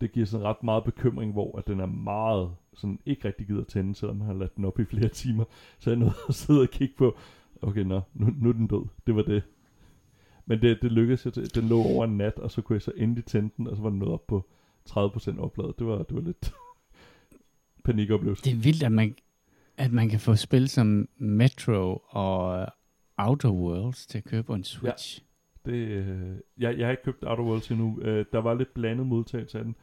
det 0.00 0.12
giver 0.12 0.26
sådan 0.26 0.46
ret 0.46 0.62
meget 0.62 0.84
bekymring, 0.84 1.32
hvor 1.32 1.58
at 1.58 1.66
den 1.66 1.80
er 1.80 1.86
meget 1.86 2.50
sådan 2.74 2.98
ikke 3.06 3.28
rigtig 3.28 3.46
gider 3.46 3.64
tænde, 3.64 3.94
selvom 3.94 4.16
man 4.16 4.26
har 4.26 4.34
ladt 4.34 4.56
den 4.56 4.64
op 4.64 4.78
i 4.78 4.84
flere 4.84 5.08
timer. 5.08 5.44
Så 5.78 5.90
jeg 5.90 5.98
nåede 5.98 6.14
at 6.28 6.34
sidde 6.34 6.60
og 6.60 6.68
kigge 6.68 6.94
på, 6.98 7.16
okay, 7.62 7.80
nå, 7.80 8.00
nu, 8.14 8.26
nu 8.38 8.48
er 8.48 8.52
den 8.52 8.66
død. 8.66 8.84
Det 9.06 9.16
var 9.16 9.22
det. 9.22 9.42
Men 10.46 10.62
det, 10.62 10.78
det 10.82 10.92
lykkedes 10.92 11.24
jeg 11.24 11.32
til. 11.32 11.54
Den 11.54 11.68
lå 11.68 11.82
over 11.82 12.04
en 12.04 12.16
nat, 12.16 12.38
og 12.38 12.50
så 12.50 12.62
kunne 12.62 12.74
jeg 12.74 12.82
så 12.82 12.92
endelig 12.96 13.24
tænde 13.24 13.50
den, 13.56 13.66
og 13.66 13.76
så 13.76 13.82
var 13.82 13.90
den 13.90 13.98
nået 13.98 14.12
op 14.12 14.26
på 14.26 14.48
30% 14.90 15.40
opladet. 15.40 15.78
Det 15.78 15.86
var, 15.86 16.02
det 16.02 16.16
var 16.16 16.22
lidt 16.22 16.52
panikoplevelse. 17.84 18.44
Det 18.44 18.52
er 18.52 18.56
vildt, 18.56 18.82
at 18.82 18.92
man, 18.92 19.14
at 19.76 19.92
man 19.92 20.08
kan 20.08 20.20
få 20.20 20.36
spil 20.36 20.68
som 20.68 21.08
Metro 21.16 22.02
og 22.08 22.66
Outer 23.18 23.50
Worlds 23.50 24.06
til 24.06 24.18
at 24.18 24.24
købe 24.24 24.42
på 24.42 24.54
en 24.54 24.64
Switch. 24.64 25.22
Det, 25.70 25.88
øh, 25.88 26.36
jeg, 26.58 26.78
jeg 26.78 26.86
har 26.86 26.90
ikke 26.90 27.02
købt 27.02 27.24
Outer 27.26 27.44
Worlds 27.44 27.70
endnu. 27.70 27.98
Øh, 28.02 28.24
der 28.32 28.38
var 28.38 28.54
lidt 28.54 28.74
blandet 28.74 29.06
modtagelse 29.06 29.58
af 29.58 29.64
den. 29.64 29.76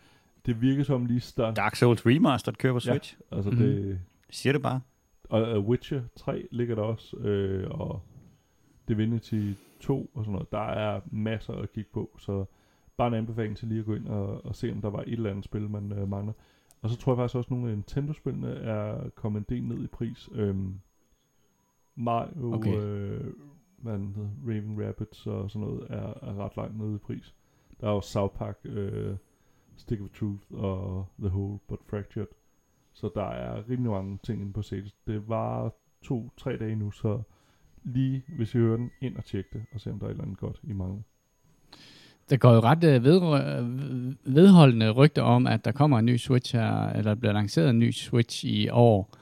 Det 0.46 0.62
virker 0.62 0.84
som 0.84 1.06
lige 1.06 1.20
start. 1.20 1.56
Dark 1.56 1.76
Souls 1.76 2.06
Remastered 2.06 2.56
kører 2.56 2.74
på 2.74 2.80
Switch. 2.80 3.18
Ja. 3.32 3.36
Altså 3.36 3.52
Mhm. 3.52 3.60
det, 3.60 4.00
Siger 4.30 4.54
det 4.54 4.62
bare. 4.62 4.82
Og 5.30 5.60
uh, 5.60 5.70
Witcher 5.70 6.02
3 6.16 6.48
ligger 6.52 6.76
der 6.76 6.82
også, 6.82 7.18
øh, 7.18 7.70
og 7.70 8.02
Divinity 8.88 9.52
2 9.80 10.12
og 10.14 10.24
sådan 10.24 10.32
noget. 10.34 10.52
Der 10.52 10.60
er 10.70 11.02
masser 11.12 11.54
at 11.54 11.72
kigge 11.74 11.90
på, 11.94 12.10
så 12.20 12.46
bare 12.98 13.08
en 13.08 13.14
anbefaling 13.14 13.58
til 13.58 13.68
lige 13.68 13.80
at 13.80 13.86
gå 13.86 13.96
ind 13.96 14.08
og, 14.08 14.46
og 14.46 14.56
se, 14.56 14.72
om 14.72 14.82
der 14.82 14.90
var 14.90 15.00
et 15.02 15.14
eller 15.14 15.30
andet 15.30 15.46
spil, 15.46 15.70
man 15.70 15.92
øh, 15.92 16.10
mangler. 16.10 16.34
Og 16.82 16.90
så 16.90 16.98
tror 16.98 17.12
jeg 17.12 17.18
faktisk 17.18 17.36
også, 17.36 17.48
at 17.48 17.52
nogle 17.52 17.70
af 17.70 17.76
Nintendo-spillene 17.76 18.50
er 18.54 19.10
kommet 19.16 19.40
en 19.40 19.46
del 19.50 19.64
ned 19.64 19.84
i 19.84 19.88
pris. 19.88 20.30
Øhm, 20.34 20.74
Mario, 21.96 22.54
okay. 22.54 22.78
øh, 22.78 23.34
hvad 23.88 24.00
den 24.00 24.14
hedder, 24.16 24.30
Raven 24.48 24.88
Rabbits 24.88 25.28
og 25.28 25.52
sådan 25.52 25.68
noget, 25.68 25.88
er, 25.90 26.30
er 26.30 26.46
ret 26.46 26.58
langt 26.58 26.78
nede 26.78 26.96
i 26.96 26.98
pris. 26.98 27.36
Der 27.82 27.88
er 27.88 27.92
jo 27.92 28.02
South 28.02 28.36
Park, 28.36 28.58
øh, 28.64 29.16
Stick 29.76 30.02
of 30.02 30.10
Truth 30.20 30.44
og 30.52 31.06
The 31.20 31.28
Whole 31.28 31.60
But 31.68 31.80
Fractured. 31.90 32.28
Så 32.94 33.10
der 33.16 33.26
er 33.26 33.70
rimelig 33.70 33.92
mange 33.92 34.20
ting 34.24 34.42
inde 34.42 34.54
på 34.54 34.62
sales. 34.62 34.96
Det 35.08 35.30
var 35.30 35.74
to-tre 36.02 36.58
dage 36.58 36.76
nu, 36.76 36.92
så 36.92 37.22
lige 37.84 38.24
hvis 38.38 38.56
I 38.56 38.58
hører 38.58 38.78
den, 38.78 38.92
ind 39.02 39.18
og 39.18 39.26
tjek 39.26 39.54
det, 39.54 39.66
og 39.74 39.82
se 39.82 39.92
om 39.92 40.00
der 40.00 40.06
er 40.06 40.10
et 40.10 40.14
eller 40.14 40.24
andet 40.24 40.38
godt, 40.38 40.60
I 40.64 40.74
mangler. 40.74 41.02
Der 42.30 42.38
går 42.38 42.54
jo 42.54 42.60
ret 42.60 42.84
øh, 42.84 43.04
ved, 43.04 43.20
vedholdende 44.26 44.92
rygter 44.92 45.22
om, 45.22 45.48
at 45.48 45.66
der 45.66 45.72
kommer 45.72 46.00
en 46.00 46.06
ny 46.06 46.18
Switch 46.18 46.56
her, 46.56 46.90
eller 46.90 47.14
der 47.14 47.20
bliver 47.20 47.34
lanceret 47.34 47.70
en 47.70 47.80
ny 47.80 47.92
Switch 47.92 48.46
i 48.46 48.70
år. 48.70 49.16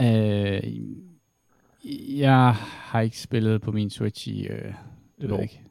Øh, 0.00 0.62
jeg 2.18 2.54
har 2.54 3.00
ikke 3.00 3.18
spillet 3.18 3.60
på 3.62 3.72
min 3.72 3.90
Switch 3.90 4.28
i, 4.28 4.46
øh, 4.46 4.74
det 5.20 5.30
ved 5.30 5.42
ikke, 5.42 5.62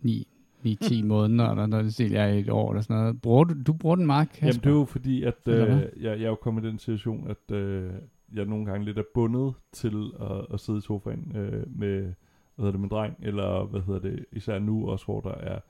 9, 0.00 0.26
9-10 0.66 1.04
måneder, 1.04 1.50
eller 1.50 1.66
noget, 1.66 1.98
det 1.98 2.12
jeg 2.12 2.36
i 2.36 2.40
et 2.40 2.50
år, 2.50 2.70
eller 2.70 2.82
sådan 2.82 2.96
noget. 2.96 3.22
Bruger 3.22 3.44
du, 3.44 3.54
du 3.66 3.72
bruger 3.72 3.96
den 3.96 4.06
meget, 4.06 4.28
Kasper? 4.28 4.46
Jamen, 4.46 4.60
det 4.60 4.66
er 4.66 4.70
jo 4.70 4.84
fordi, 4.84 5.22
at 5.22 5.48
øh, 5.48 5.68
jeg, 5.68 5.84
jeg 6.02 6.22
er 6.22 6.28
jo 6.28 6.34
kommet 6.34 6.64
i 6.64 6.68
den 6.68 6.78
situation, 6.78 7.30
at 7.30 7.54
øh, 7.56 7.92
jeg 8.34 8.44
nogle 8.44 8.66
gange 8.66 8.84
lidt 8.84 8.98
er 8.98 9.02
bundet 9.14 9.54
til 9.72 10.10
at, 10.20 10.46
at 10.54 10.60
sidde 10.60 10.78
i 10.78 10.82
sofaen 10.82 11.32
øh, 11.36 11.78
med, 11.78 12.00
hvad 12.00 12.12
hedder 12.56 12.70
det, 12.70 12.80
med 12.80 12.88
dreng, 12.88 13.16
eller 13.22 13.64
hvad 13.64 13.80
hedder 13.80 14.00
det, 14.00 14.24
især 14.32 14.58
nu 14.58 14.90
også, 14.90 15.04
hvor 15.04 15.20
der 15.20 15.34
er 15.34 15.60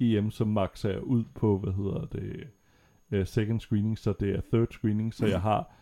EM, 0.00 0.30
som 0.30 0.48
makser 0.48 0.90
jeg 0.90 1.02
ud 1.02 1.24
på, 1.34 1.58
hvad 1.58 1.72
hedder 1.72 2.06
det, 2.06 2.46
øh, 3.10 3.26
second 3.26 3.60
screening, 3.60 3.98
så 3.98 4.12
det 4.20 4.30
er 4.30 4.40
third 4.52 4.68
screening, 4.70 5.14
så 5.14 5.26
jeg 5.26 5.40
har, 5.40 5.72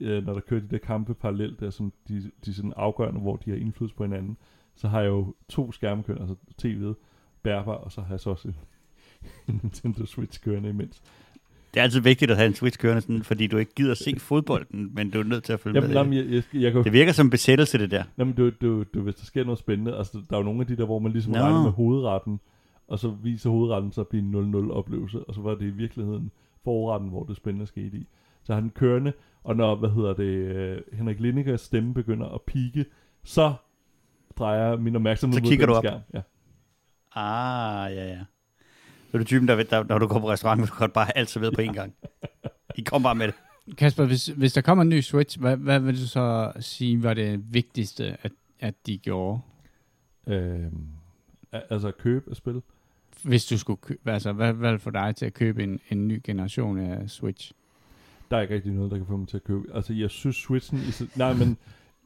øh, 0.00 0.26
når 0.26 0.32
der 0.32 0.40
kører 0.40 0.60
de 0.60 0.68
der 0.70 0.78
kampe 0.78 1.14
parallelt, 1.14 1.60
der 1.60 1.70
som 1.70 1.92
de, 2.08 2.30
de 2.44 2.54
sådan 2.54 2.72
afgørende, 2.76 3.20
hvor 3.20 3.36
de 3.36 3.50
har 3.50 3.56
indflydelse 3.56 3.96
på 3.96 4.04
hinanden, 4.04 4.36
så 4.74 4.88
har 4.88 5.00
jeg 5.00 5.08
jo 5.08 5.34
to 5.48 5.72
skærmkøn, 5.72 6.18
altså 6.18 6.34
tv'et, 6.62 6.94
bærbar, 7.42 7.72
og 7.72 7.92
så 7.92 8.00
har 8.00 8.10
jeg 8.14 8.20
så 8.20 8.30
også 8.30 8.48
en, 8.48 8.54
en 9.54 9.60
Nintendo 9.62 10.06
Switch 10.06 10.40
kørende 10.44 10.68
imens. 10.68 11.02
Det 11.74 11.80
er 11.80 11.84
altid 11.84 12.00
vigtigt 12.00 12.30
at 12.30 12.36
have 12.36 12.46
en 12.46 12.54
Switch 12.54 12.78
kørende, 12.78 13.00
sådan, 13.02 13.22
fordi 13.22 13.46
du 13.46 13.56
ikke 13.56 13.74
gider 13.74 13.94
se 13.94 14.14
fodbolden, 14.18 14.90
men 14.94 15.10
du 15.10 15.18
er 15.18 15.22
nødt 15.24 15.44
til 15.44 15.52
at 15.52 15.60
følge 15.60 15.74
Jamen, 15.74 15.88
med. 15.90 15.96
jamen, 15.96 16.12
jeg, 16.12 16.26
jeg, 16.52 16.62
jeg, 16.62 16.72
kan, 16.72 16.84
Det 16.84 16.92
virker 16.92 17.12
som 17.12 17.30
besættelse, 17.30 17.78
det 17.78 17.90
der. 17.90 18.04
jamen, 18.18 18.34
du, 18.34 18.50
du, 18.50 18.82
du, 18.94 19.00
hvis 19.00 19.14
der 19.14 19.24
sker 19.24 19.44
noget 19.44 19.58
spændende, 19.58 19.96
altså 19.96 20.18
der 20.30 20.36
er 20.36 20.40
jo 20.40 20.44
nogle 20.44 20.60
af 20.60 20.66
de 20.66 20.76
der, 20.76 20.84
hvor 20.84 20.98
man 20.98 21.12
ligesom 21.12 21.32
Nå. 21.32 21.38
regner 21.38 21.62
med 21.62 21.70
hovedretten, 21.70 22.40
og 22.88 22.98
så 22.98 23.08
viser 23.22 23.50
hovedretten 23.50 23.92
så 23.92 24.00
at 24.00 24.08
blive 24.08 24.22
en 24.22 24.54
0-0 24.54 24.72
oplevelse, 24.72 25.24
og 25.24 25.34
så 25.34 25.40
var 25.40 25.54
det 25.54 25.62
i 25.66 25.70
virkeligheden 25.70 26.30
forretten, 26.64 27.08
hvor 27.08 27.24
det 27.24 27.36
spændende 27.36 27.66
skete 27.66 27.96
i. 27.96 28.06
Så 28.44 28.54
har 28.54 28.60
den 28.60 28.70
kørende, 28.70 29.12
og 29.44 29.56
når, 29.56 29.74
hvad 29.76 29.90
hedder 29.90 30.14
det, 30.14 30.24
øh, 30.24 30.80
Henrik 30.92 31.20
Lindegers 31.20 31.60
stemme 31.60 31.94
begynder 31.94 32.26
at 32.28 32.40
pike, 32.42 32.84
så 33.24 33.54
drejer 34.38 34.76
min 34.76 34.96
opmærksomhed 34.96 35.38
Så 35.38 35.42
mod 35.42 35.50
kigger 35.50 35.66
den 35.66 35.72
du 35.72 35.76
op. 35.76 35.84
skærm. 35.84 36.00
Ja. 36.14 36.20
Ah, 37.14 37.92
ja, 37.96 38.06
ja. 38.08 38.18
Så 39.10 39.16
er 39.16 39.18
du 39.18 39.24
typen, 39.24 39.48
der, 39.48 39.62
der, 39.62 39.84
når 39.84 39.98
du 39.98 40.06
går 40.06 40.20
på 40.20 40.30
restaurant, 40.30 40.60
vil 40.60 40.68
du 40.68 40.74
godt 40.74 40.92
bare 40.92 41.04
have 41.04 41.16
alt 41.16 41.30
serveret 41.30 41.54
på 41.54 41.60
én 41.70 41.72
gang. 41.72 41.94
I 42.76 42.82
kom 42.82 43.02
bare 43.02 43.14
med 43.14 43.26
det. 43.26 43.34
Kasper, 43.78 44.04
hvis, 44.04 44.26
hvis 44.26 44.52
der 44.52 44.60
kommer 44.60 44.82
en 44.82 44.88
ny 44.88 45.00
Switch, 45.00 45.40
hvad, 45.40 45.56
hvad 45.56 45.80
vil 45.80 46.00
du 46.00 46.06
så 46.06 46.52
sige 46.60 47.02
var 47.02 47.14
det 47.14 47.54
vigtigste, 47.54 48.16
at, 48.22 48.32
at 48.60 48.74
de 48.86 48.98
gjorde? 48.98 49.40
Øhm, 50.26 50.86
al- 51.52 51.62
altså 51.70 51.88
at 51.88 51.98
købe 51.98 52.30
et 52.30 52.36
spil. 52.36 52.62
Hvis 53.22 53.46
du 53.46 53.58
skulle 53.58 53.76
købe, 53.82 54.12
altså 54.12 54.32
hvad, 54.32 54.52
hvad 54.52 54.78
få 54.78 54.90
dig 54.90 55.16
til 55.16 55.26
at 55.26 55.34
købe 55.34 55.62
en, 55.62 55.80
en 55.90 56.08
ny 56.08 56.20
generation 56.24 56.78
af 56.78 57.10
Switch? 57.10 57.52
Der 58.30 58.36
er 58.36 58.40
ikke 58.40 58.54
rigtig 58.54 58.72
noget, 58.72 58.90
der 58.90 58.96
kan 58.96 59.06
få 59.06 59.16
mig 59.16 59.28
til 59.28 59.36
at 59.36 59.44
købe. 59.44 59.64
Altså, 59.74 59.92
jeg 59.92 60.10
synes 60.10 60.36
Switchen 60.36 60.78
i 60.78 60.90
sig, 60.90 61.08
nej, 61.16 61.34
men 61.34 61.56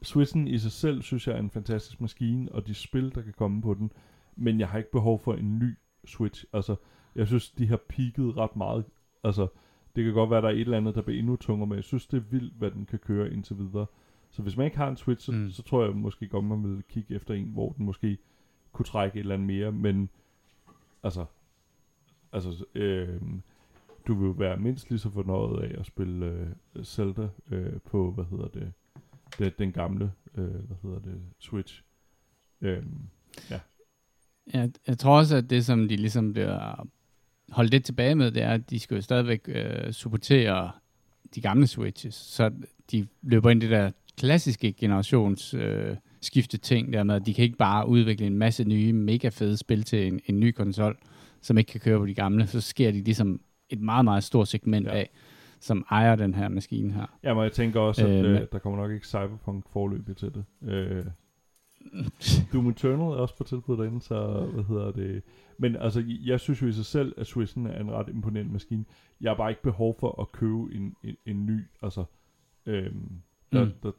Switchen 0.03 0.47
i 0.47 0.57
sig 0.57 0.71
selv, 0.71 1.01
synes 1.01 1.27
jeg 1.27 1.35
er 1.35 1.39
en 1.39 1.49
fantastisk 1.49 2.01
maskine, 2.01 2.51
og 2.51 2.67
de 2.67 2.73
spil, 2.73 3.15
der 3.15 3.21
kan 3.21 3.33
komme 3.37 3.61
på 3.61 3.73
den. 3.73 3.91
Men 4.35 4.59
jeg 4.59 4.67
har 4.69 4.77
ikke 4.77 4.91
behov 4.91 5.19
for 5.19 5.33
en 5.33 5.59
ny 5.59 5.77
Switch. 6.07 6.45
Altså, 6.53 6.75
jeg 7.15 7.27
synes, 7.27 7.49
de 7.49 7.67
har 7.67 7.79
peaked 7.89 8.37
ret 8.37 8.55
meget. 8.55 8.85
Altså, 9.23 9.47
det 9.95 10.03
kan 10.03 10.13
godt 10.13 10.29
være, 10.29 10.41
der 10.41 10.47
er 10.47 10.51
et 10.51 10.59
eller 10.59 10.77
andet, 10.77 10.95
der 10.95 11.01
bliver 11.01 11.19
endnu 11.19 11.35
tungere, 11.35 11.67
men 11.67 11.75
jeg 11.75 11.83
synes, 11.83 12.07
det 12.07 12.17
er 12.17 12.21
vildt, 12.31 12.53
hvad 12.53 12.71
den 12.71 12.85
kan 12.85 12.99
køre 12.99 13.31
indtil 13.33 13.57
videre. 13.57 13.85
Så 14.29 14.41
hvis 14.41 14.57
man 14.57 14.65
ikke 14.65 14.77
har 14.77 14.87
en 14.89 14.97
Switch, 14.97 15.25
så, 15.25 15.31
Mm. 15.31 15.49
så 15.49 15.63
tror 15.63 15.83
jeg 15.85 15.95
måske 15.95 16.27
godt, 16.27 16.45
man 16.45 16.63
vil 16.63 16.83
kigge 16.89 17.15
efter 17.15 17.33
en, 17.33 17.45
hvor 17.49 17.71
den 17.71 17.85
måske 17.85 18.17
kunne 18.71 18.85
trække 18.85 19.15
et 19.15 19.19
eller 19.19 19.33
andet 19.35 19.47
mere, 19.47 19.71
men 19.71 20.09
altså, 21.03 21.25
altså 22.31 22.65
øh, 22.75 23.21
du 24.09 24.13
vil 24.13 24.25
jo 24.25 24.31
være 24.31 24.57
mindst 24.57 24.89
lige 24.89 24.99
så 24.99 25.09
fornøjet 25.09 25.63
af 25.63 25.79
at 25.79 25.85
spille 25.85 26.25
øh, 26.25 26.83
Zelda 26.83 27.27
øh, 27.51 27.79
på, 27.85 28.11
hvad 28.11 28.25
hedder 28.31 28.47
det, 28.47 28.73
det 29.39 29.59
den 29.59 29.71
gamle, 29.71 30.11
øh, 30.37 30.45
hvad 30.45 30.77
hedder 30.83 30.99
det, 30.99 31.21
Switch. 31.39 31.83
Øh, 32.61 32.83
Jeg, 34.53 34.71
jeg 34.87 34.97
tror 34.97 35.17
også, 35.17 35.35
at 35.35 35.49
det, 35.49 35.65
som 35.65 35.87
de 35.87 35.95
ligesom 35.95 36.33
bliver 36.33 36.87
holdt 37.49 37.71
lidt 37.71 37.85
tilbage 37.85 38.15
med, 38.15 38.31
det 38.31 38.43
er, 38.43 38.51
at 38.51 38.69
de 38.69 38.79
skal 38.79 38.95
jo 38.95 39.01
stadigvæk 39.01 39.41
øh, 39.47 39.91
supportere 39.91 40.71
de 41.35 41.41
gamle 41.41 41.67
Switches, 41.67 42.15
så 42.15 42.51
de 42.91 43.07
løber 43.21 43.49
ind 43.49 43.63
i 43.63 43.65
det 43.65 43.71
der 43.71 43.91
klassiske 44.17 44.73
generations 44.73 45.53
øh, 45.53 45.95
skifte 46.21 46.57
ting, 46.57 46.93
der 46.93 47.03
med, 47.03 47.15
at 47.15 47.25
de 47.25 47.33
kan 47.33 47.43
ikke 47.43 47.57
bare 47.57 47.87
udvikle 47.87 48.27
en 48.27 48.37
masse 48.37 48.63
nye, 48.63 48.93
mega 48.93 49.29
fede 49.29 49.57
spil 49.57 49.83
til 49.83 50.07
en, 50.07 50.19
en 50.25 50.39
ny 50.39 50.51
konsol, 50.51 50.97
som 51.41 51.57
ikke 51.57 51.71
kan 51.71 51.79
køre 51.79 51.99
på 51.99 52.05
de 52.05 52.13
gamle, 52.13 52.47
så 52.47 52.61
sker 52.61 52.91
de 52.91 53.01
ligesom 53.01 53.41
et 53.69 53.81
meget, 53.81 54.05
meget 54.05 54.23
stort 54.23 54.47
segment 54.47 54.87
Ja. 54.87 54.91
af, 54.97 55.09
som 55.59 55.85
ejer 55.89 56.15
den 56.15 56.33
her 56.33 56.49
maskine 56.49 56.93
her. 56.93 57.17
ja, 57.23 57.33
men 57.33 57.43
jeg 57.43 57.51
tænker 57.51 57.79
også, 57.79 58.07
at 58.07 58.25
Øh, 58.25 58.41
øh, 58.41 58.47
der 58.51 58.59
kommer 58.59 58.79
nok 58.79 58.91
ikke 58.91 59.07
Cyberpunk 59.07 59.69
forløbig 59.69 60.17
til 60.17 60.33
det. 60.33 60.45
Øh, 60.69 61.05
Doom 62.53 62.67
Eternal 62.69 62.99
er 63.07 63.15
også 63.15 63.35
på 63.37 63.43
tilbud 63.43 63.77
derinde, 63.77 64.01
så 64.01 64.45
hvad 64.53 64.63
hedder 64.63 64.91
det... 64.91 65.23
Men 65.57 65.75
altså, 65.75 66.03
jeg 66.25 66.39
synes 66.39 66.61
jo 66.61 66.67
i 66.67 66.71
sig 66.71 66.85
selv, 66.85 67.13
at 67.17 67.27
Switchen 67.27 67.65
er 67.67 67.79
en 67.79 67.91
ret 67.91 68.09
imponerende 68.09 68.53
maskine. 68.53 68.85
Jeg 69.21 69.29
har 69.31 69.35
bare 69.37 69.49
ikke 69.49 69.61
behov 69.61 69.95
for 69.99 70.21
at 70.21 70.31
købe 70.31 70.75
en, 70.75 70.95
en, 71.03 71.15
en 71.25 71.45
ny, 71.45 71.65
altså... 71.81 72.03
Øhm, 72.65 73.11
der, 73.51 73.63
Mm. 73.63 73.69
mm. 73.69 73.73
der, 73.83 73.91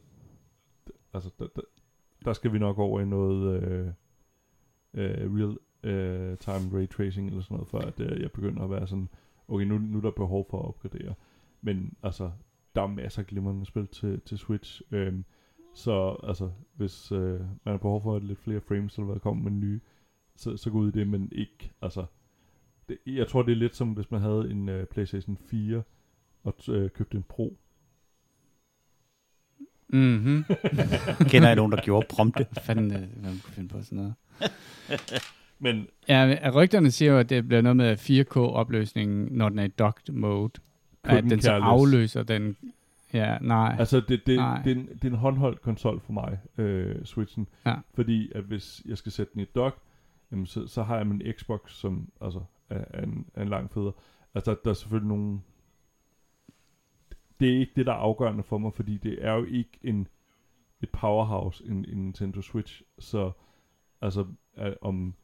der, 0.87 0.93
altså, 1.15 1.31
der, 1.39 1.47
der, 1.57 1.62
der 2.25 2.33
skal 2.33 2.53
vi 2.53 2.59
nok 2.59 2.79
over 2.79 3.00
i 3.00 3.05
noget 3.07 3.62
øh, 3.62 3.87
øh, 4.95 5.35
real 5.35 5.57
øh, 5.83 6.39
time 6.39 6.79
ray 6.79 6.89
tracing 6.89 7.29
eller 7.29 7.43
sådan 7.43 7.55
noget, 7.55 7.69
før 7.69 7.79
at, 7.79 8.00
øh, 8.00 8.21
jeg 8.23 8.33
begynder 8.33 8.62
at 8.62 8.71
være 8.71 8.87
sådan, 8.87 9.09
okay, 9.50 9.64
nu, 9.64 9.78
nu 9.78 9.99
er 9.99 10.02
der 10.02 10.11
behov 10.11 10.47
for 10.50 10.59
at 10.59 10.69
opgradere. 10.69 11.14
Men 11.62 11.95
altså, 12.02 12.30
der 12.75 12.83
er 12.83 12.87
masser 12.87 13.23
af 13.23 13.26
glimrende 13.26 13.66
spil 13.66 13.87
til, 13.87 14.21
til 14.21 14.38
Switch. 14.38 14.83
Øhm, 14.90 15.25
så 15.75 16.16
altså, 16.23 16.50
hvis 16.75 17.12
øh, 17.12 17.40
man 17.40 17.73
har 17.73 17.76
behov 17.76 18.02
for 18.02 18.19
lidt 18.19 18.38
flere 18.38 18.61
frames, 18.61 18.97
eller 18.97 19.07
hvad 19.07 19.21
kommer 19.21 19.50
med 19.50 19.52
nye, 19.52 19.80
så, 20.37 20.57
så 20.57 20.71
gå 20.71 20.78
ud 20.78 20.88
i 20.88 20.99
det, 20.99 21.09
men 21.09 21.28
ikke, 21.33 21.73
altså, 21.83 22.04
det, 22.88 22.99
jeg 23.07 23.28
tror 23.28 23.42
det 23.42 23.52
er 23.52 23.57
lidt 23.57 23.76
som 23.76 23.88
hvis 23.88 24.11
man 24.11 24.21
havde 24.21 24.50
en 24.50 24.69
øh, 24.69 24.87
Playstation 24.87 25.37
4 25.37 25.83
og 26.45 26.54
øh, 26.69 26.90
købte 26.90 27.16
en 27.16 27.23
Pro. 27.23 27.57
Mm-hmm. 29.88 30.45
Kender 31.30 31.49
jeg 31.49 31.57
nogen, 31.57 31.73
der 31.73 31.83
gjorde 31.83 32.07
prompte? 32.11 32.47
Hvad 32.52 32.62
fanden, 32.62 32.92
øh, 32.92 32.99
hvad 32.99 33.30
man 33.30 33.40
kunne 33.45 33.54
finde 33.54 33.69
på 33.69 33.83
sådan 33.83 33.99
noget? 33.99 34.14
Men 35.61 35.87
Ja, 36.09 36.50
rygterne 36.55 36.90
siger 36.90 37.12
jo, 37.12 37.19
at 37.19 37.31
det 37.31 37.49
bliver 37.49 37.62
noget 37.62 37.76
med 37.76 37.97
4K-opløsningen, 37.97 39.29
når 39.31 39.49
den 39.49 39.59
er 39.59 39.64
i 39.64 39.69
docked 39.69 40.14
mode. 40.14 40.52
At 41.05 41.23
den 41.23 41.31
den 41.31 41.40
så 41.40 41.49
careless. 41.49 41.67
afløser 41.67 42.23
den... 42.23 42.57
Ja, 43.12 43.38
nej. 43.40 43.76
Altså, 43.79 44.00
det, 44.00 44.26
det, 44.26 44.37
Nej. 44.37 44.62
det, 44.62 44.71
er 44.71 44.76
en, 44.76 44.87
det 44.87 45.05
er 45.05 45.09
en 45.09 45.14
håndholdt 45.14 45.62
konsol 45.62 46.00
for 46.00 46.12
mig, 46.12 46.38
øh, 46.59 47.05
Switchen. 47.05 47.49
Ja. 47.67 47.75
Fordi 47.95 48.33
at 48.35 48.45
hvis 48.45 48.83
jeg 48.87 48.99
skal 48.99 49.12
sætte 49.12 49.33
den 49.33 49.43
i 49.43 49.45
dock, 49.45 49.79
jamen, 50.33 50.47
så, 50.47 50.67
så 50.67 50.83
har 50.83 50.97
jeg 50.97 51.07
min 51.07 51.23
Xbox, 51.33 51.73
som 51.73 52.09
altså, 52.21 52.40
er, 52.71 52.85
er, 52.90 53.02
en, 53.02 53.26
er 53.35 53.43
en 53.43 53.49
lang 53.49 53.71
feder. 53.73 53.93
Altså, 54.35 54.50
der, 54.50 54.57
der 54.64 54.71
er 54.71 54.75
selvfølgelig 54.75 55.09
nogle... 55.09 55.40
Det 57.40 57.55
er 57.55 57.59
ikke 57.59 57.73
det, 57.76 57.87
der 57.87 57.93
er 57.93 57.97
afgørende 57.97 58.43
for 58.43 58.59
mig, 58.59 58.75
fordi 58.75 58.97
det 58.97 59.25
er 59.25 59.33
jo 59.33 59.45
ikke 59.45 59.79
en, 59.83 60.09
et 60.83 60.88
powerhouse, 60.90 61.64
en, 61.67 61.85
en 61.88 61.99
Nintendo 61.99 62.43
Switch. 62.43 62.83
Så 62.99 63.33
altså, 64.00 64.26
at, 64.57 64.75
om 64.81 65.14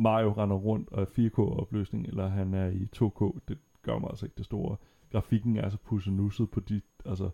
Mario 0.00 0.32
render 0.32 0.56
rundt 0.56 0.88
og 0.92 1.02
er 1.02 1.06
4K-opløsning, 1.06 2.06
eller 2.06 2.28
han 2.28 2.54
er 2.54 2.66
i 2.66 2.88
2K, 2.96 3.38
det 3.48 3.58
gør 3.82 3.98
mig 3.98 4.10
altså 4.10 4.26
ikke 4.26 4.36
det 4.36 4.44
store. 4.44 4.76
Grafikken 5.12 5.56
er 5.56 5.68
så 5.68 5.78
pussenusset 5.78 6.50
på 6.50 6.60
de, 6.60 6.80
altså, 7.04 7.30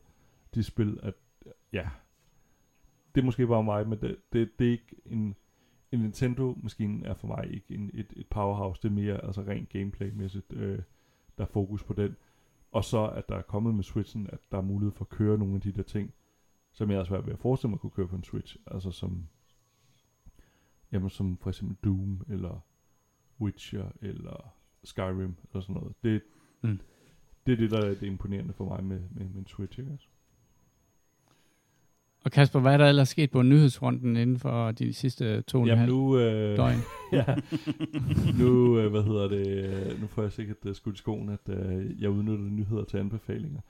de 0.54 0.62
spil, 0.62 0.98
at 1.02 1.14
ja, 1.72 1.88
det 3.14 3.20
er 3.20 3.24
måske 3.24 3.46
bare 3.46 3.64
mig, 3.64 3.88
men 3.88 4.00
det, 4.00 4.16
det, 4.32 4.58
det 4.58 4.66
er 4.66 4.70
ikke 4.72 4.96
en, 5.06 5.34
en 5.92 6.00
Nintendo-maskine 6.00 7.06
er 7.06 7.14
for 7.14 7.26
mig 7.26 7.54
ikke 7.54 7.74
en, 7.74 7.90
et, 7.94 8.12
et 8.16 8.26
powerhouse, 8.26 8.82
det 8.82 8.88
er 8.88 8.92
mere 8.92 9.24
altså 9.24 9.40
rent 9.40 9.68
gameplay-mæssigt, 9.68 10.52
øh, 10.52 10.78
der 11.38 11.44
er 11.44 11.48
fokus 11.48 11.84
på 11.84 11.92
den. 11.92 12.16
Og 12.72 12.84
så, 12.84 13.06
at 13.08 13.28
der 13.28 13.36
er 13.36 13.42
kommet 13.42 13.74
med 13.74 13.84
Switchen, 13.84 14.28
at 14.32 14.38
der 14.52 14.58
er 14.58 14.62
mulighed 14.62 14.92
for 14.92 15.04
at 15.04 15.08
køre 15.08 15.38
nogle 15.38 15.54
af 15.54 15.60
de 15.60 15.72
der 15.72 15.82
ting, 15.82 16.14
som 16.72 16.90
jeg 16.90 16.98
er 16.98 17.04
svært 17.04 17.26
ved 17.26 17.32
at 17.32 17.38
forestille 17.38 17.70
mig 17.70 17.76
at 17.76 17.80
kunne 17.80 17.90
køre 17.90 18.08
på 18.08 18.16
en 18.16 18.24
Switch, 18.24 18.56
altså 18.66 18.90
som, 18.90 19.28
jamen 20.94 21.10
som 21.10 21.36
for 21.36 21.50
eksempel 21.50 21.76
Doom, 21.84 22.20
eller 22.28 22.64
Witcher, 23.40 23.84
eller 24.02 24.54
Skyrim, 24.84 25.34
eller 25.52 25.60
sådan 25.60 25.74
noget. 25.74 25.94
Det, 26.04 26.22
Mm. 26.62 26.78
det 27.46 27.52
er 27.52 27.56
det, 27.56 27.70
der 27.70 27.78
er 27.78 27.88
det 27.88 28.02
imponerende 28.02 28.52
for 28.52 28.64
mig 28.64 28.84
med, 28.84 29.00
med, 29.10 29.28
med 29.28 29.36
en 29.40 29.46
Switch, 29.46 29.78
ikke? 29.78 29.98
Og 32.24 32.30
Kasper, 32.30 32.60
hvad 32.60 32.72
er 32.72 32.76
der 32.76 32.86
ellers 32.88 33.08
sket 33.08 33.30
på 33.30 33.42
nyhedsfronten 33.42 34.16
inden 34.16 34.38
for 34.38 34.70
de 34.70 34.92
sidste 34.92 35.42
to 35.42 35.60
og 35.60 35.68
en 35.68 35.78
halv 35.78 35.90
nu, 35.92 36.18
øh, 36.18 36.56
døgn? 36.56 36.78
ja, 37.12 37.24
nu, 38.38 38.78
øh, 38.78 38.90
hvad 38.90 39.02
hedder 39.02 39.28
det, 39.28 39.46
øh, 39.92 40.00
nu 40.00 40.06
får 40.06 40.22
jeg 40.22 40.32
sikkert 40.32 40.56
uh, 40.66 40.74
skudt 40.74 40.94
i 40.94 40.98
skoen, 40.98 41.28
at 41.28 41.48
uh, 41.48 42.02
jeg 42.02 42.10
udnytter 42.10 42.44
nyheder 42.44 42.84
til 42.84 42.96
anbefalinger. 42.98 43.60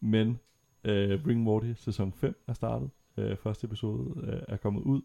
Men 0.00 0.28
uh, 0.28 1.26
Ring 1.26 1.40
Morty 1.42 1.72
sæson 1.76 2.12
5 2.12 2.42
er 2.46 2.52
startet. 2.52 2.90
Uh, 3.16 3.36
første 3.36 3.64
episode 3.64 4.16
uh, 4.16 4.54
er 4.54 4.56
kommet 4.56 4.82
ud, 4.82 5.02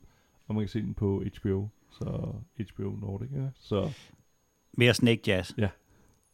og 0.51 0.55
man 0.55 0.63
kan 0.63 0.69
se 0.69 0.81
den 0.81 0.93
på 0.93 1.23
HBO, 1.37 1.67
så 1.91 2.33
HBO 2.59 2.95
Nordic, 3.01 3.29
ja. 3.35 3.47
Så 3.55 3.91
Mere 4.77 4.93
Snake 4.93 5.21
Jazz. 5.27 5.51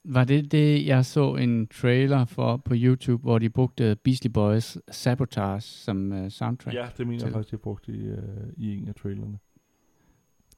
Var 0.03 0.23
det 0.23 0.51
det, 0.51 0.85
jeg 0.85 1.05
så 1.05 1.35
en 1.35 1.67
trailer 1.67 2.25
for 2.25 2.57
på 2.57 2.73
YouTube, 2.77 3.21
hvor 3.21 3.39
de 3.39 3.49
brugte 3.49 3.95
Beastie 4.03 4.31
Boys 4.31 4.77
Sabotage 4.91 5.61
som 5.61 6.11
uh, 6.11 6.29
soundtrack? 6.29 6.75
Ja, 6.75 6.87
det 6.97 7.07
mener 7.07 7.13
jeg 7.13 7.21
til. 7.21 7.33
faktisk, 7.33 7.51
jeg 7.51 7.59
brugte 7.59 7.91
i, 7.91 8.11
uh, 8.11 8.17
i 8.57 8.75
en 8.77 8.87
af 8.87 8.95
trailerne. 8.95 9.39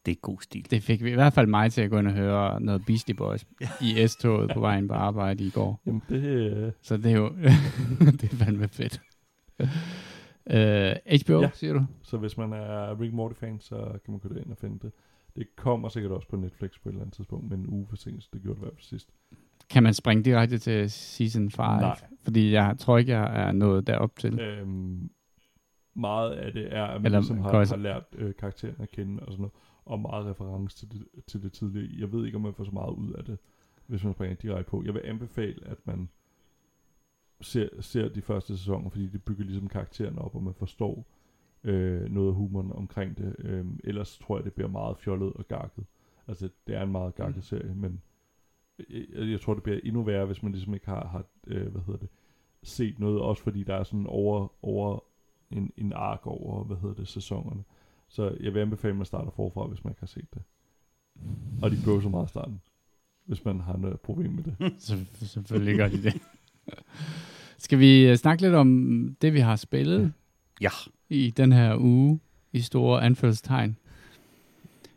Det 0.06 0.12
er 0.12 0.16
god 0.16 0.42
stil. 0.42 0.72
Det 0.72 0.84
fik 0.84 1.04
vi 1.04 1.12
i 1.12 1.14
hvert 1.14 1.34
fald 1.34 1.48
mig 1.48 1.72
til 1.72 1.82
at 1.82 1.90
gå 1.90 2.00
ind 2.00 2.08
og 2.08 2.14
høre 2.14 2.62
noget 2.62 2.86
Beastie 2.88 3.16
Boys 3.16 3.46
i 3.82 4.08
S-toget 4.08 4.52
på 4.54 4.60
vejen 4.60 4.88
på 4.88 4.94
arbejde 4.94 5.44
i 5.44 5.50
går. 5.50 5.82
Jamen, 5.86 6.02
det, 6.10 6.24
øh, 6.24 6.72
Så 6.82 6.98
det 6.98 7.12
er 7.12 7.16
jo 7.18 7.30
det 8.22 8.24
er 8.24 8.36
fandme 8.36 8.68
fedt. 8.68 9.02
Uh, 10.54 11.20
HBO, 11.26 11.42
Ja. 11.42 11.50
siger 11.54 11.74
du? 11.74 11.86
så 12.02 12.18
hvis 12.18 12.38
man 12.38 12.54
er 12.54 13.00
Rick 13.02 13.14
Morty-fan, 13.14 13.60
så 13.60 13.76
kan 14.06 14.12
man 14.12 14.20
gå 14.20 14.36
ind 14.36 14.52
og 14.52 14.58
finde 14.58 14.80
det. 14.80 14.92
Det 15.36 15.48
kommer 15.56 15.90
sikkert 15.90 16.12
også 16.12 16.28
på 16.28 16.36
Netflix 16.36 16.72
på 16.84 16.90
et 16.90 16.94
eller 16.94 17.02
andet 17.02 17.16
tidspunkt, 17.16 17.50
men 17.50 17.60
en 17.60 17.68
uge 17.68 17.88
forsinkelse, 17.90 18.30
det 18.34 18.42
gjorde 18.42 18.56
det 18.56 18.62
i 18.62 18.66
hvert 18.66 18.74
fald 18.74 18.84
sidst. 18.84 19.10
Kan 19.70 19.84
man 19.84 19.94
springe 19.94 20.24
direkte 20.24 20.58
til 20.58 20.92
season 20.92 21.52
5? 21.52 21.66
Nej. 21.66 22.00
Fordi 22.24 22.52
jeg 22.52 22.76
tror 22.80 22.98
ikke, 22.98 23.12
jeg 23.12 23.48
er 23.48 23.52
nået 23.52 23.88
derop 23.88 24.16
til. 24.20 24.40
Øhm, 24.40 25.10
meget 25.96 26.32
af 26.32 26.52
det 26.54 26.74
er, 26.76 26.84
at 26.86 27.02
man 27.02 27.06
Eller 27.06 27.20
ligesom 27.20 27.38
har, 27.38 27.52
har 27.66 27.76
lært 27.76 28.04
øh, 28.16 28.34
karakteren 28.36 28.76
at 28.80 28.92
kende 28.92 29.24
og 29.24 29.32
sådan 29.32 29.42
noget, 29.42 29.54
og 29.86 30.00
meget 30.00 30.26
reference 30.26 30.78
til 30.78 30.92
det, 30.92 31.06
til 31.28 31.44
det 31.44 31.52
tidligere. 31.54 31.90
Jeg 32.00 32.12
ved 32.12 32.26
ikke, 32.26 32.36
om 32.36 32.42
man 32.42 32.54
får 32.54 32.64
så 32.64 32.72
meget 32.72 32.94
ud 32.94 33.14
af 33.14 33.24
det, 33.26 33.38
hvis 33.88 34.04
man 34.04 34.14
springer 34.14 34.36
direkte 34.36 34.70
på. 34.70 34.84
Jeg 34.86 34.94
vil 34.94 35.02
anbefale, 35.06 35.68
at 35.68 35.78
man 35.86 36.10
ser, 37.42 37.70
ser 37.82 38.10
de 38.10 38.22
første 38.22 38.58
sæsoner, 38.58 38.90
fordi 38.90 39.08
det 39.08 39.24
bygger 39.24 39.44
ligesom 39.44 39.68
karakteren 39.68 40.20
op, 40.20 40.36
og 40.36 40.44
man 40.44 40.54
forstår 40.54 41.06
øh, 41.64 42.02
noget 42.12 42.28
af 42.28 42.34
humoren 42.34 42.72
omkring 42.72 43.18
det. 43.18 43.36
Øhm, 43.40 43.80
ellers 43.84 44.18
tror 44.18 44.38
jeg, 44.38 44.46
det 44.46 44.54
bliver 44.54 44.70
meget 44.70 44.98
fjollet 44.98 45.34
og 45.34 45.48
gakket. 45.48 45.86
Altså, 46.28 46.50
det 46.68 46.76
er 46.76 46.84
en 46.84 46.92
meget 46.92 47.16
gakket 47.16 47.36
Mm. 47.36 47.42
serie, 47.42 47.76
men 47.76 48.02
jeg, 48.90 49.30
jeg 49.30 49.42
tror, 49.42 49.54
det 49.54 49.64
bliver 49.64 49.80
endnu 49.84 50.04
værre, 50.04 50.26
hvis 50.26 50.44
man 50.44 50.52
ligesom 50.52 50.74
ikke 50.74 50.86
har, 50.86 51.08
har 51.08 51.26
øh, 51.48 51.68
hvad 51.68 51.82
hedder 51.82 52.00
det, 52.00 52.10
set 52.64 53.00
noget, 53.00 53.22
også 53.22 53.44
fordi 53.44 53.64
der 53.64 53.76
er 53.76 53.84
sådan 53.84 54.08
over, 54.08 54.48
over 54.62 55.00
en, 55.52 55.72
en 55.78 55.94
ark 55.94 56.28
over, 56.28 56.64
hvad 56.64 56.78
hedder 56.78 56.96
det, 56.96 57.08
sæsonerne. 57.08 57.64
Så 58.08 58.38
jeg 58.40 58.54
vil 58.54 58.60
anbefale, 58.60 58.92
at 58.92 58.98
man 58.98 59.06
starter 59.06 59.32
forfra, 59.32 59.68
hvis 59.68 59.84
man 59.84 59.92
ikke 59.92 60.00
har 60.00 60.08
set 60.08 60.34
det. 60.34 60.42
Og 61.62 61.72
de 61.72 61.78
bøver 61.86 62.02
så 62.02 62.10
meget 62.10 62.26
i 62.26 62.30
starten, 62.30 62.62
hvis 63.26 63.46
man 63.46 63.60
har 63.60 63.78
noget 63.78 64.00
problem 64.00 64.32
med 64.32 64.44
det. 64.44 64.56
Så, 64.84 65.06
selvfølgelig 65.14 65.78
gør 65.78 65.88
de 65.88 66.04
det. 66.04 66.22
Skal 67.58 67.80
vi 67.80 68.08
øh, 68.08 68.16
snakke 68.16 68.42
lidt 68.42 68.54
om 68.54 69.16
det, 69.22 69.34
vi 69.34 69.40
har 69.40 69.56
spillet 69.56 70.14
Ja. 70.62 70.70
i 71.10 71.30
den 71.38 71.52
her 71.52 71.76
uge 71.78 72.20
i 72.54 72.60
store 72.62 73.02
anførselstegn? 73.04 73.78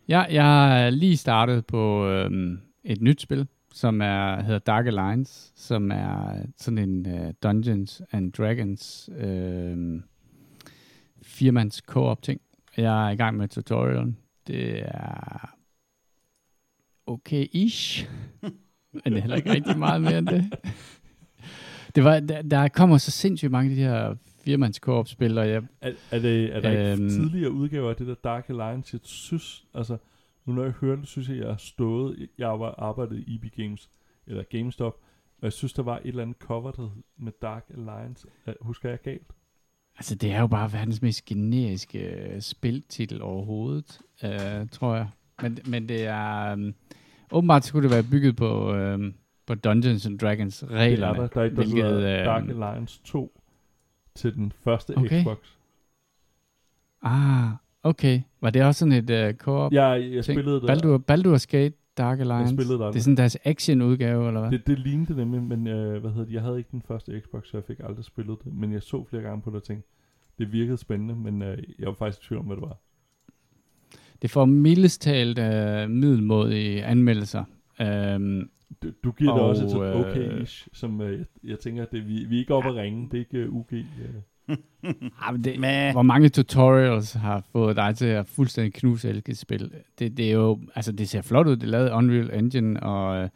Ja, 0.09 0.21
jeg 0.21 0.87
er 0.87 0.91
lige 0.91 1.17
startet 1.17 1.67
på 1.67 2.07
øhm, 2.07 2.61
et 2.85 3.01
nyt 3.01 3.21
spil, 3.21 3.47
som 3.75 4.01
er 4.01 4.43
hedder 4.43 4.59
Dark 4.59 4.87
Alliance, 4.87 5.53
som 5.57 5.91
er 5.91 6.43
sådan 6.59 6.79
en 6.79 7.07
uh, 7.07 7.31
Dungeons 7.43 8.03
and 8.11 8.33
Dragons 8.33 9.11
øhm, 9.17 10.03
firmands 11.23 11.77
co-op 11.77 12.23
ting. 12.23 12.41
Jeg 12.77 13.07
er 13.07 13.11
i 13.11 13.17
gang 13.17 13.37
med 13.37 13.49
tutorialen. 13.49 14.17
Det 14.47 14.83
er 14.83 15.55
okay-ish, 17.11 18.07
men 18.93 19.03
det 19.05 19.17
er 19.17 19.21
heller 19.21 19.37
ikke 19.37 19.51
rigtig 19.53 19.79
meget 19.79 20.01
mere 20.03 20.19
end 20.19 20.27
det. 20.27 20.53
Det 21.95 22.05
var, 22.05 22.21
der, 22.21 22.43
der 22.43 22.69
kommer 22.69 22.99
så 22.99 23.11
sindssygt 23.11 23.51
mange 23.53 23.71
af 23.71 23.77
de 23.77 23.83
her 23.83 24.15
firmands 24.45 24.77
co-op 24.77 25.09
spil, 25.09 25.39
og 25.39 25.49
jeg, 25.49 25.63
Er, 25.81 25.93
er, 26.11 26.19
det, 26.19 26.57
er 26.57 26.61
der 26.61 26.71
ikke 26.71 26.93
Øhm. 27.03 27.09
tidligere 27.11 27.51
udgaver 27.51 27.91
af 27.91 27.97
det 27.97 28.07
der 28.07 28.15
Dark 28.15 28.47
Alliance, 28.49 28.91
jeg 28.95 29.01
synes, 29.05 29.65
altså, 29.75 29.97
nu 30.47 30.53
når 30.53 30.63
jeg 30.63 30.73
hører 30.73 30.97
det, 30.97 31.09
synes 31.09 31.29
jeg, 31.29 31.37
jeg 31.37 31.47
har 31.47 31.57
stået, 31.57 32.29
jeg 32.39 32.47
har 32.49 32.75
arbejdet 32.79 33.25
i 33.27 33.35
EB 33.35 33.45
Games, 33.57 33.91
eller 34.27 34.43
GameStop, 34.43 34.95
og 35.39 35.43
jeg 35.45 35.53
synes, 35.53 35.73
der 35.73 35.83
var 35.83 35.97
et 35.97 36.07
eller 36.07 36.23
andet 36.23 36.37
cover 36.41 36.71
der 36.71 36.89
med 37.19 37.33
Dark 37.43 37.65
Alliance. 37.77 38.27
Øh, 38.47 38.55
Husker 38.61 38.89
jeg 38.89 38.99
galt? 39.03 39.27
altså 39.97 40.15
det 40.15 40.33
er 40.33 40.41
jo 40.41 40.47
bare 40.47 40.73
verdens 40.73 41.03
mest 41.03 41.25
generiske 41.25 41.99
øh, 41.99 42.41
spiltitel 42.41 43.23
overhovedet, 43.23 44.01
øh, 44.25 44.69
tror 44.73 44.97
jeg. 44.97 45.09
Men, 45.43 45.59
men 45.67 45.89
det 45.89 46.07
er, 46.07 46.53
um, 46.53 46.75
åbenbart 47.33 47.65
skulle 47.65 47.89
det 47.89 47.95
være 47.95 48.03
bygget 48.11 48.37
på, 48.37 48.75
øh, 48.75 49.13
på 49.53 49.61
Dungeons 49.61 50.07
and 50.07 50.19
Dragons 50.19 50.59
Det 50.59 50.71
er 50.71 50.77
reglerne. 50.77 51.19
der, 51.19 51.27
der 51.27 51.41
er 51.41 51.49
der 51.49 51.55
hvilket, 51.55 51.85
hedder 51.85 52.19
øh, 52.21 52.25
Dark 52.27 52.49
Alliance 52.49 53.01
2 53.05 53.41
til 54.15 54.35
den 54.35 54.53
første 54.65 54.97
Okay. 54.97 55.23
Xbox. 55.23 55.39
Ah, 57.03 57.51
okay. 57.83 58.21
Var 58.41 58.51
det 58.51 58.65
også 58.65 58.79
sådan 58.79 58.93
et 58.93 59.31
uh, 59.31 59.37
co-op 59.39 59.73
Jeg, 59.73 60.09
jeg 60.13 60.25
ting? 60.25 60.37
spillede 60.39 60.61
det. 60.61 60.67
Baldur, 60.67 60.99
Baldur's 61.11 61.47
Gate 61.51 61.75
Dark 61.99 62.21
Alliance? 62.21 62.55
spillede 62.55 62.79
der 62.79 62.87
det 62.87 62.97
er 62.97 63.01
sådan 63.03 63.17
deres 63.17 63.37
action-udgave, 63.45 64.29
eller 64.29 64.41
hvad? 64.41 64.51
Det, 64.51 64.67
det 64.67 64.79
lignede 64.79 65.17
nemlig, 65.17 65.43
men 65.43 65.67
øh, 65.67 66.01
hvad 66.01 66.11
hedder 66.11 66.25
det, 66.27 66.33
jeg 66.35 66.43
havde 66.43 66.59
ikke 66.59 66.69
den 66.73 66.83
første 66.89 67.21
Xbox, 67.21 67.47
så 67.49 67.57
jeg 67.57 67.65
fik 67.65 67.81
aldrig 67.85 68.05
spillet 68.05 68.39
det. 68.45 68.55
Men 68.55 68.73
jeg 68.73 68.83
så 68.83 69.05
flere 69.11 69.23
gange 69.23 69.43
på 69.43 69.51
det 69.51 69.57
og 69.57 69.63
tænkte, 69.63 69.89
det 70.39 70.53
virkede 70.53 70.77
spændende, 70.77 71.15
men 71.15 71.43
øh, 71.43 71.59
jeg 71.79 71.87
var 71.87 71.95
faktisk 71.95 72.23
i 72.23 72.27
tvivl 72.29 72.39
om, 72.41 72.47
hvad 72.47 72.57
det 72.57 72.63
var. 72.63 72.77
Det 74.23 74.31
får 74.31 74.45
mildest 74.45 75.03
talt 75.03 75.39
uh, 75.39 75.91
middelmådige 75.91 76.85
anmeldelser. 76.85 77.45
Um, 77.81 78.51
Du, 78.83 78.91
du 79.05 79.13
giver 79.13 79.33
det 79.33 79.43
Og, 79.43 79.49
også 79.49 79.65
et 79.65 79.71
sådan 79.71 79.97
øh, 79.97 80.01
okay-ish, 80.01 80.69
som 80.73 81.01
øh, 81.01 81.19
jeg, 81.19 81.27
jeg 81.45 81.59
tænker, 81.59 81.85
det, 81.85 82.09
vi, 82.09 82.25
vi 82.25 82.37
er 82.37 82.41
ikke 82.41 82.55
oppe 82.55 82.69
at 82.69 82.75
ringe, 82.75 83.09
det 83.11 83.15
er 83.15 83.19
ikke 83.19 83.49
uh, 83.51 83.57
UG. 83.57 83.73
Øh. 83.73 84.57
ah, 85.23 85.33
men 85.35 85.45
det, 85.45 85.59
hvor 85.93 86.03
mange 86.03 86.29
tutorials 86.29 87.13
har 87.13 87.45
fået 87.53 87.77
dig 87.77 87.97
til 87.97 88.07
at 88.07 88.27
fuldstændig 88.27 88.73
knuse 88.75 89.09
elske 89.09 89.35
spil? 89.35 89.73
Det, 89.99 90.17
det 90.17 90.29
er 90.29 90.33
jo, 90.33 90.61
altså 90.75 90.93
det 90.93 91.09
ser 91.09 91.23
flot 91.23 91.47
ud, 91.47 91.57
det 91.57 91.63
er 91.63 91.71
lavet 91.71 91.91
Unreal 91.91 92.31
Engine, 92.35 92.83
og 92.83 93.31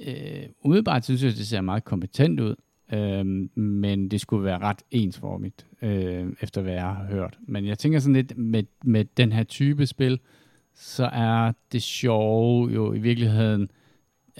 øh, 0.00 0.42
umiddelbart 0.64 1.04
synes 1.04 1.22
jeg, 1.22 1.30
det 1.30 1.46
ser 1.46 1.60
meget 1.60 1.84
kompetent 1.84 2.40
ud. 2.40 2.54
Øhm, 2.92 3.50
men 3.54 4.08
det 4.08 4.20
skulle 4.20 4.44
være 4.44 4.58
ret 4.58 4.82
ensformigt, 4.90 5.66
øh, 5.82 6.26
efter 6.40 6.62
hvad 6.62 6.72
jeg 6.72 6.82
har 6.82 7.04
hørt. 7.04 7.38
Men 7.40 7.66
jeg 7.66 7.78
tænker 7.78 7.98
sådan 7.98 8.14
lidt, 8.14 8.38
med, 8.38 8.62
med 8.84 9.04
den 9.16 9.32
her 9.32 9.42
type 9.42 9.86
spil, 9.86 10.20
så 10.74 11.04
er 11.12 11.52
det 11.72 11.82
sjove 11.82 12.70
jo 12.70 12.92
i 12.92 12.98
virkeligheden, 12.98 13.70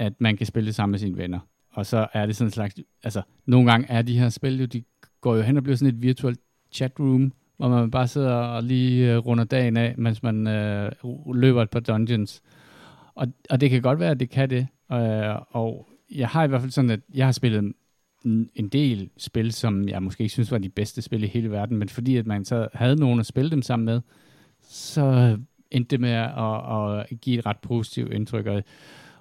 at 0.00 0.12
man 0.18 0.36
kan 0.36 0.46
spille 0.46 0.66
det 0.66 0.74
sammen 0.74 0.90
med 0.90 0.98
sine 0.98 1.16
venner. 1.16 1.38
Og 1.70 1.86
så 1.86 2.06
er 2.12 2.26
det 2.26 2.36
sådan 2.36 2.46
en 2.46 2.52
slags, 2.52 2.74
altså 3.02 3.22
nogle 3.46 3.70
gange 3.70 3.90
er 3.90 4.02
de 4.02 4.18
her 4.18 4.28
spil 4.28 4.60
jo, 4.60 4.66
de 4.66 4.82
går 5.20 5.36
jo 5.36 5.42
hen 5.42 5.56
og 5.56 5.62
bliver 5.62 5.76
sådan 5.76 5.94
et 5.94 6.02
virtuelt 6.02 6.40
chatroom, 6.72 7.32
hvor 7.56 7.68
man 7.68 7.90
bare 7.90 8.08
sidder 8.08 8.34
og 8.34 8.62
lige 8.62 9.12
øh, 9.12 9.18
runder 9.18 9.44
dagen 9.44 9.76
af, 9.76 9.94
mens 9.98 10.22
man 10.22 10.46
øh, 10.46 10.92
løber 11.34 11.62
et 11.62 11.70
par 11.70 11.80
dungeons. 11.80 12.42
Og, 13.14 13.26
og 13.50 13.60
det 13.60 13.70
kan 13.70 13.82
godt 13.82 13.98
være, 13.98 14.10
at 14.10 14.20
det 14.20 14.30
kan 14.30 14.50
det. 14.50 14.66
Øh, 14.92 15.36
og 15.50 15.88
jeg 16.14 16.28
har 16.28 16.44
i 16.44 16.48
hvert 16.48 16.60
fald 16.60 16.72
sådan, 16.72 16.90
at 16.90 17.00
jeg 17.14 17.26
har 17.26 17.32
spillet 17.32 17.58
en 17.58 17.74
en 18.54 18.68
del 18.68 19.10
spil, 19.16 19.52
som 19.52 19.88
jeg 19.88 20.02
måske 20.02 20.22
ikke 20.22 20.32
synes 20.32 20.50
var 20.50 20.58
de 20.58 20.68
bedste 20.68 21.02
spil 21.02 21.24
i 21.24 21.26
hele 21.26 21.50
verden, 21.50 21.76
men 21.76 21.88
fordi 21.88 22.16
at 22.16 22.26
man 22.26 22.44
så 22.44 22.68
havde 22.74 22.96
nogen 22.96 23.20
at 23.20 23.26
spille 23.26 23.50
dem 23.50 23.62
sammen 23.62 23.84
med, 23.84 24.00
så 24.62 25.38
endte 25.70 25.90
det 25.90 26.00
med 26.00 26.10
at, 26.10 27.10
at 27.12 27.20
give 27.20 27.38
et 27.38 27.46
ret 27.46 27.58
positivt 27.58 28.12
indtryk. 28.12 28.46
Og, 28.46 28.62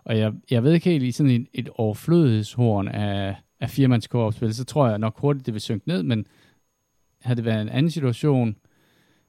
og 0.10 0.18
jeg, 0.18 0.34
jeg 0.52 0.64
ved 0.64 0.74
ikke 0.74 0.90
helt, 0.90 1.04
i 1.04 1.12
sådan 1.12 1.32
et, 1.32 1.48
et 1.54 1.70
overflødighedshorn 1.76 2.88
af, 2.88 3.36
af 3.60 3.70
firmandskoopspil, 3.70 4.54
så 4.54 4.66
tror 4.66 4.88
jeg 4.88 4.98
nok 4.98 5.20
hurtigt, 5.20 5.46
det 5.46 5.54
vil 5.54 5.62
synke 5.62 5.88
ned, 5.88 6.04
men 6.04 6.26
havde 7.22 7.38
det 7.38 7.46
været 7.46 7.62
en 7.62 7.70
anden 7.70 7.92
situation, 7.92 8.56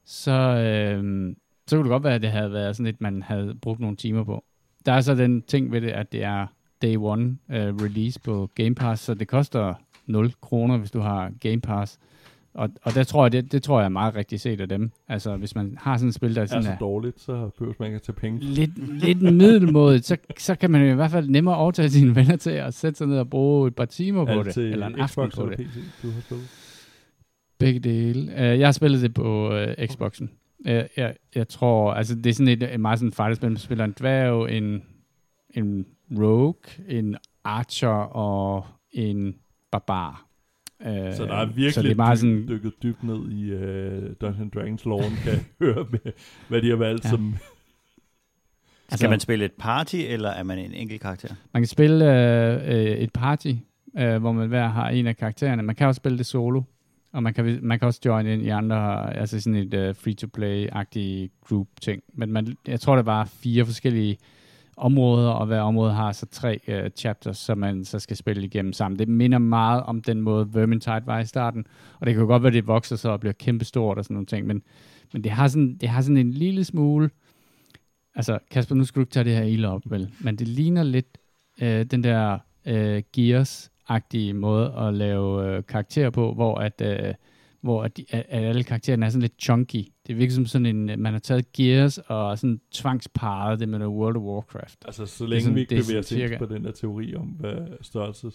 så, 0.05 0.31
øh, 0.31 1.35
så 1.67 1.75
kunne 1.75 1.83
det 1.83 1.89
godt 1.89 2.03
være, 2.03 2.15
at 2.15 2.21
det 2.21 2.31
havde 2.31 2.51
været 2.51 2.75
sådan 2.75 2.85
lidt, 2.85 3.01
man 3.01 3.21
havde 3.21 3.55
brugt 3.61 3.79
nogle 3.79 3.95
timer 3.95 4.23
på. 4.23 4.43
Der 4.85 4.91
er 4.91 5.01
så 5.01 5.15
den 5.15 5.41
ting 5.41 5.71
ved 5.71 5.81
det, 5.81 5.89
at 5.89 6.11
det 6.11 6.23
er 6.23 6.47
day 6.81 6.95
one 6.97 7.37
uh, 7.49 7.55
release 7.55 8.19
på 8.19 8.49
Game 8.55 8.75
Pass, 8.75 9.03
så 9.03 9.13
det 9.13 9.27
koster 9.27 9.73
0 10.05 10.33
kroner, 10.41 10.77
hvis 10.77 10.91
du 10.91 10.99
har 10.99 11.31
Game 11.39 11.61
Pass. 11.61 11.99
Og, 12.53 12.69
og 12.83 12.93
der 12.95 13.03
tror 13.03 13.25
jeg, 13.25 13.31
det, 13.31 13.51
det 13.51 13.63
tror 13.63 13.79
jeg 13.79 13.85
er 13.85 13.89
meget 13.89 14.15
rigtigt 14.15 14.41
set 14.41 14.61
af 14.61 14.69
dem. 14.69 14.91
Altså, 15.07 15.37
hvis 15.37 15.55
man 15.55 15.77
har 15.79 15.97
sådan 15.97 16.07
et 16.07 16.15
spil, 16.15 16.35
der 16.35 16.41
er 16.41 16.43
Er 16.43 16.47
sådan 16.47 16.63
så 16.63 16.71
er 16.71 16.77
dårligt, 16.77 17.21
så 17.21 17.49
behøver 17.57 17.73
man 17.79 17.85
ikke 17.85 17.95
at 17.95 18.01
tage 18.01 18.15
penge. 18.15 18.39
lidt, 18.39 19.03
lidt 19.03 19.21
middelmådigt, 19.21 20.05
så, 20.05 20.17
så 20.37 20.55
kan 20.55 20.71
man 20.71 20.91
i 20.91 20.93
hvert 20.93 21.11
fald 21.11 21.29
nemmere 21.29 21.55
overtage 21.55 21.89
sine 21.89 22.15
venner 22.15 22.35
til 22.35 22.49
at 22.49 22.73
sætte 22.73 22.97
sig 22.97 23.07
ned 23.07 23.17
og 23.17 23.29
bruge 23.29 23.67
et 23.67 23.75
par 23.75 23.85
timer 23.85 24.25
på 24.25 24.31
Er 24.31 24.43
det, 24.43 24.57
eller 24.57 24.87
en 24.87 24.95
aften 24.95 25.07
Xbox 25.07 25.35
på 25.35 25.43
eller 25.43 25.57
det. 25.57 25.67
PC, 25.67 25.75
du 26.03 26.11
har 26.11 26.21
spillet? 26.21 26.47
Begge 27.59 27.79
dele. 27.79 28.21
Uh, 28.21 28.59
jeg 28.59 28.67
har 28.67 28.71
spillet 28.71 29.01
det 29.01 29.13
på 29.13 29.53
uh, 29.53 29.87
Xboxen. 29.87 30.31
Uh, 30.59 30.71
jeg, 30.97 31.15
jeg 31.35 31.47
tror, 31.47 31.93
altså 31.93 32.15
det 32.15 32.25
er 32.29 32.33
sådan 32.33 32.47
et, 32.47 32.63
et 32.73 32.79
meget 32.79 32.99
sådan 32.99 33.11
fighterspil, 33.11 33.49
man 33.49 33.57
spiller 33.57 33.85
en 33.85 33.95
dværg, 33.99 34.57
en, 34.57 34.83
en 35.49 35.85
rogue, 36.17 36.87
en 36.87 37.15
archer 37.43 38.15
og 38.15 38.65
en 38.91 39.35
barbar. 39.71 40.30
Uh, 40.85 41.15
Så 41.15 41.25
der 41.25 41.35
er 41.35 41.45
virkelig 41.45 41.73
så 41.73 41.81
det 41.81 41.91
er 41.91 41.95
meget 41.95 42.19
sådan, 42.19 42.45
dykket 42.47 42.73
dybt 42.83 43.03
ned 43.03 43.31
i 43.31 43.53
uh, 43.53 44.11
Dungeons 44.21 44.51
Dragons 44.53 44.85
loven, 44.85 45.13
kan 45.23 45.31
jeg 45.33 45.43
høre 45.61 45.85
med, 45.91 46.11
hvad 46.47 46.61
de 46.61 46.69
har 46.69 46.75
valgt 46.75 47.05
Ja. 47.05 47.09
som... 47.09 47.35
Altså, 48.89 48.97
Skal 49.01 49.09
man 49.09 49.19
spille 49.19 49.45
et 49.45 49.51
party, 49.59 49.95
eller 49.95 50.29
er 50.29 50.43
man 50.43 50.57
en 50.57 50.73
enkelt 50.73 51.01
karakter? 51.01 51.35
Man 51.53 51.61
kan 51.63 51.67
spille 51.67 52.05
øh, 52.05 52.75
øh, 52.75 52.91
et 52.97 53.13
party, 53.13 53.51
øh, 53.99 54.17
hvor 54.17 54.31
man 54.31 54.47
hver 54.47 54.67
har 54.67 54.89
en 54.89 55.07
af 55.07 55.17
karaktererne. 55.17 55.63
Man 55.63 55.75
kan 55.75 55.87
også 55.87 55.99
spille 55.99 56.17
det 56.17 56.25
solo, 56.25 56.61
og 57.13 57.23
man 57.23 57.33
kan, 57.33 57.59
man 57.61 57.79
kan 57.79 57.85
også 57.85 57.99
join 58.05 58.27
ind 58.27 58.41
i 58.41 58.49
andre, 58.49 59.13
altså 59.17 59.41
sådan 59.41 59.55
et 59.55 59.73
øh, 59.73 59.95
free-to-play-agtig 59.95 61.29
group-ting. 61.47 62.03
Men 62.13 62.31
man, 62.31 62.57
jeg 62.67 62.79
tror, 62.79 62.95
der 62.95 63.03
var 63.03 63.25
fire 63.25 63.65
forskellige 63.65 64.17
områder, 64.77 65.29
og 65.29 65.45
hver 65.45 65.61
område 65.61 65.93
har 65.93 66.11
så 66.11 66.25
tre 66.25 66.59
uh, 66.67 66.89
chapters, 66.97 67.37
som 67.37 67.57
man 67.57 67.85
så 67.85 67.99
skal 67.99 68.17
spille 68.17 68.43
igennem 68.43 68.73
sammen. 68.73 68.99
Det 68.99 69.07
minder 69.07 69.37
meget 69.37 69.83
om 69.83 70.01
den 70.01 70.21
måde 70.21 70.53
Vermintide 70.53 71.03
var 71.05 71.19
i 71.19 71.25
starten, 71.25 71.65
og 71.99 72.05
det 72.05 72.13
kan 72.13 72.21
jo 72.21 72.27
godt 72.27 72.43
være, 72.43 72.51
det 72.51 72.67
vokser 72.67 72.95
så 72.95 73.09
og 73.09 73.19
bliver 73.19 73.33
kæmpestort 73.33 73.97
og 73.97 74.03
sådan 74.03 74.15
nogle 74.15 74.25
ting, 74.25 74.47
men, 74.47 74.61
men 75.13 75.23
det, 75.23 75.31
har 75.31 75.47
sådan, 75.47 75.77
det 75.81 75.89
har 75.89 76.01
sådan 76.01 76.17
en 76.17 76.31
lille 76.31 76.63
smule, 76.63 77.09
altså 78.15 78.39
Kasper, 78.51 78.75
nu 78.75 78.83
skal 78.83 78.99
du 78.99 79.01
ikke 79.01 79.11
tage 79.11 79.23
det 79.23 79.35
her 79.35 79.43
ild 79.43 79.65
op, 79.65 79.81
vel, 79.85 80.11
men 80.19 80.35
det 80.35 80.47
ligner 80.47 80.83
lidt 80.83 81.17
uh, 81.61 81.67
den 81.67 82.03
der 82.03 82.39
uh, 82.65 83.01
Gears-agtige 83.17 84.33
måde 84.33 84.73
at 84.77 84.93
lave 84.93 85.57
uh, 85.57 85.63
karakterer 85.65 86.09
på, 86.09 86.33
hvor 86.33 86.55
at... 86.55 86.81
Uh, 86.85 87.13
hvor 87.61 87.83
at, 87.83 87.97
de, 87.97 88.05
at 88.09 88.25
alle 88.29 88.63
karaktererne 88.63 89.05
er 89.05 89.09
sådan 89.09 89.21
lidt 89.21 89.41
chunky. 89.41 89.85
Det 90.07 90.17
virker 90.17 90.33
som 90.33 90.45
sådan 90.45 90.65
en, 90.65 90.85
man 91.01 91.13
har 91.13 91.19
taget 91.19 91.51
Gears 91.51 91.97
og 91.97 92.39
sådan 92.39 92.61
tvangsparet 92.71 93.59
det 93.59 93.69
med 93.69 93.87
World 93.87 94.17
of 94.17 94.21
Warcraft. 94.23 94.77
Altså, 94.85 95.05
så 95.05 95.25
længe 95.25 95.41
sådan- 95.41 95.55
vi 95.55 95.61
ikke 95.61 95.75
er 95.75 95.81
bevæger 95.81 95.99
os 95.99 96.05
cirka. 96.05 96.37
på 96.37 96.45
den 96.45 96.63
der 96.65 96.71
teori 96.71 97.15
om, 97.15 97.27
hvad 97.27 97.57
størrelse 97.81 98.31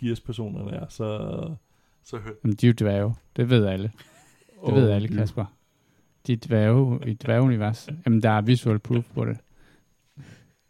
Gears-personerne 0.00 0.70
er, 0.70 0.86
så, 0.88 1.38
så 2.04 2.16
hør. 2.16 2.30
Jamen, 2.44 2.56
de 2.56 2.66
er 2.66 2.70
jo 2.70 2.74
dværge. 2.80 3.14
Det 3.36 3.50
ved 3.50 3.66
alle. 3.66 3.92
Det 4.66 4.74
ved 4.74 4.90
alle, 4.90 5.08
Kasper. 5.08 5.44
De 6.26 6.32
er 6.32 6.36
dværge 6.46 7.10
i 7.10 7.14
dværgeunivers. 7.14 7.88
Jamen, 8.06 8.22
der 8.22 8.30
er 8.30 8.40
visual 8.40 8.78
proof 8.78 9.04
på 9.14 9.24
det. 9.24 9.36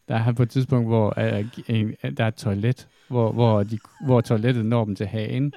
Der 0.08 0.14
er 0.14 0.32
på 0.32 0.42
et 0.42 0.50
tidspunkt, 0.50 0.88
hvor 0.88 1.14
uh, 1.18 1.46
en, 1.76 1.94
der 2.16 2.24
er 2.24 2.28
et 2.28 2.34
toilet, 2.34 2.88
hvor, 3.09 3.33
hvor, 3.33 3.62
de, 3.62 3.79
hvor 4.05 4.21
toilettet 4.21 4.66
når 4.66 4.85
dem 4.85 4.97
til 4.97 5.07
hagen. 5.07 5.53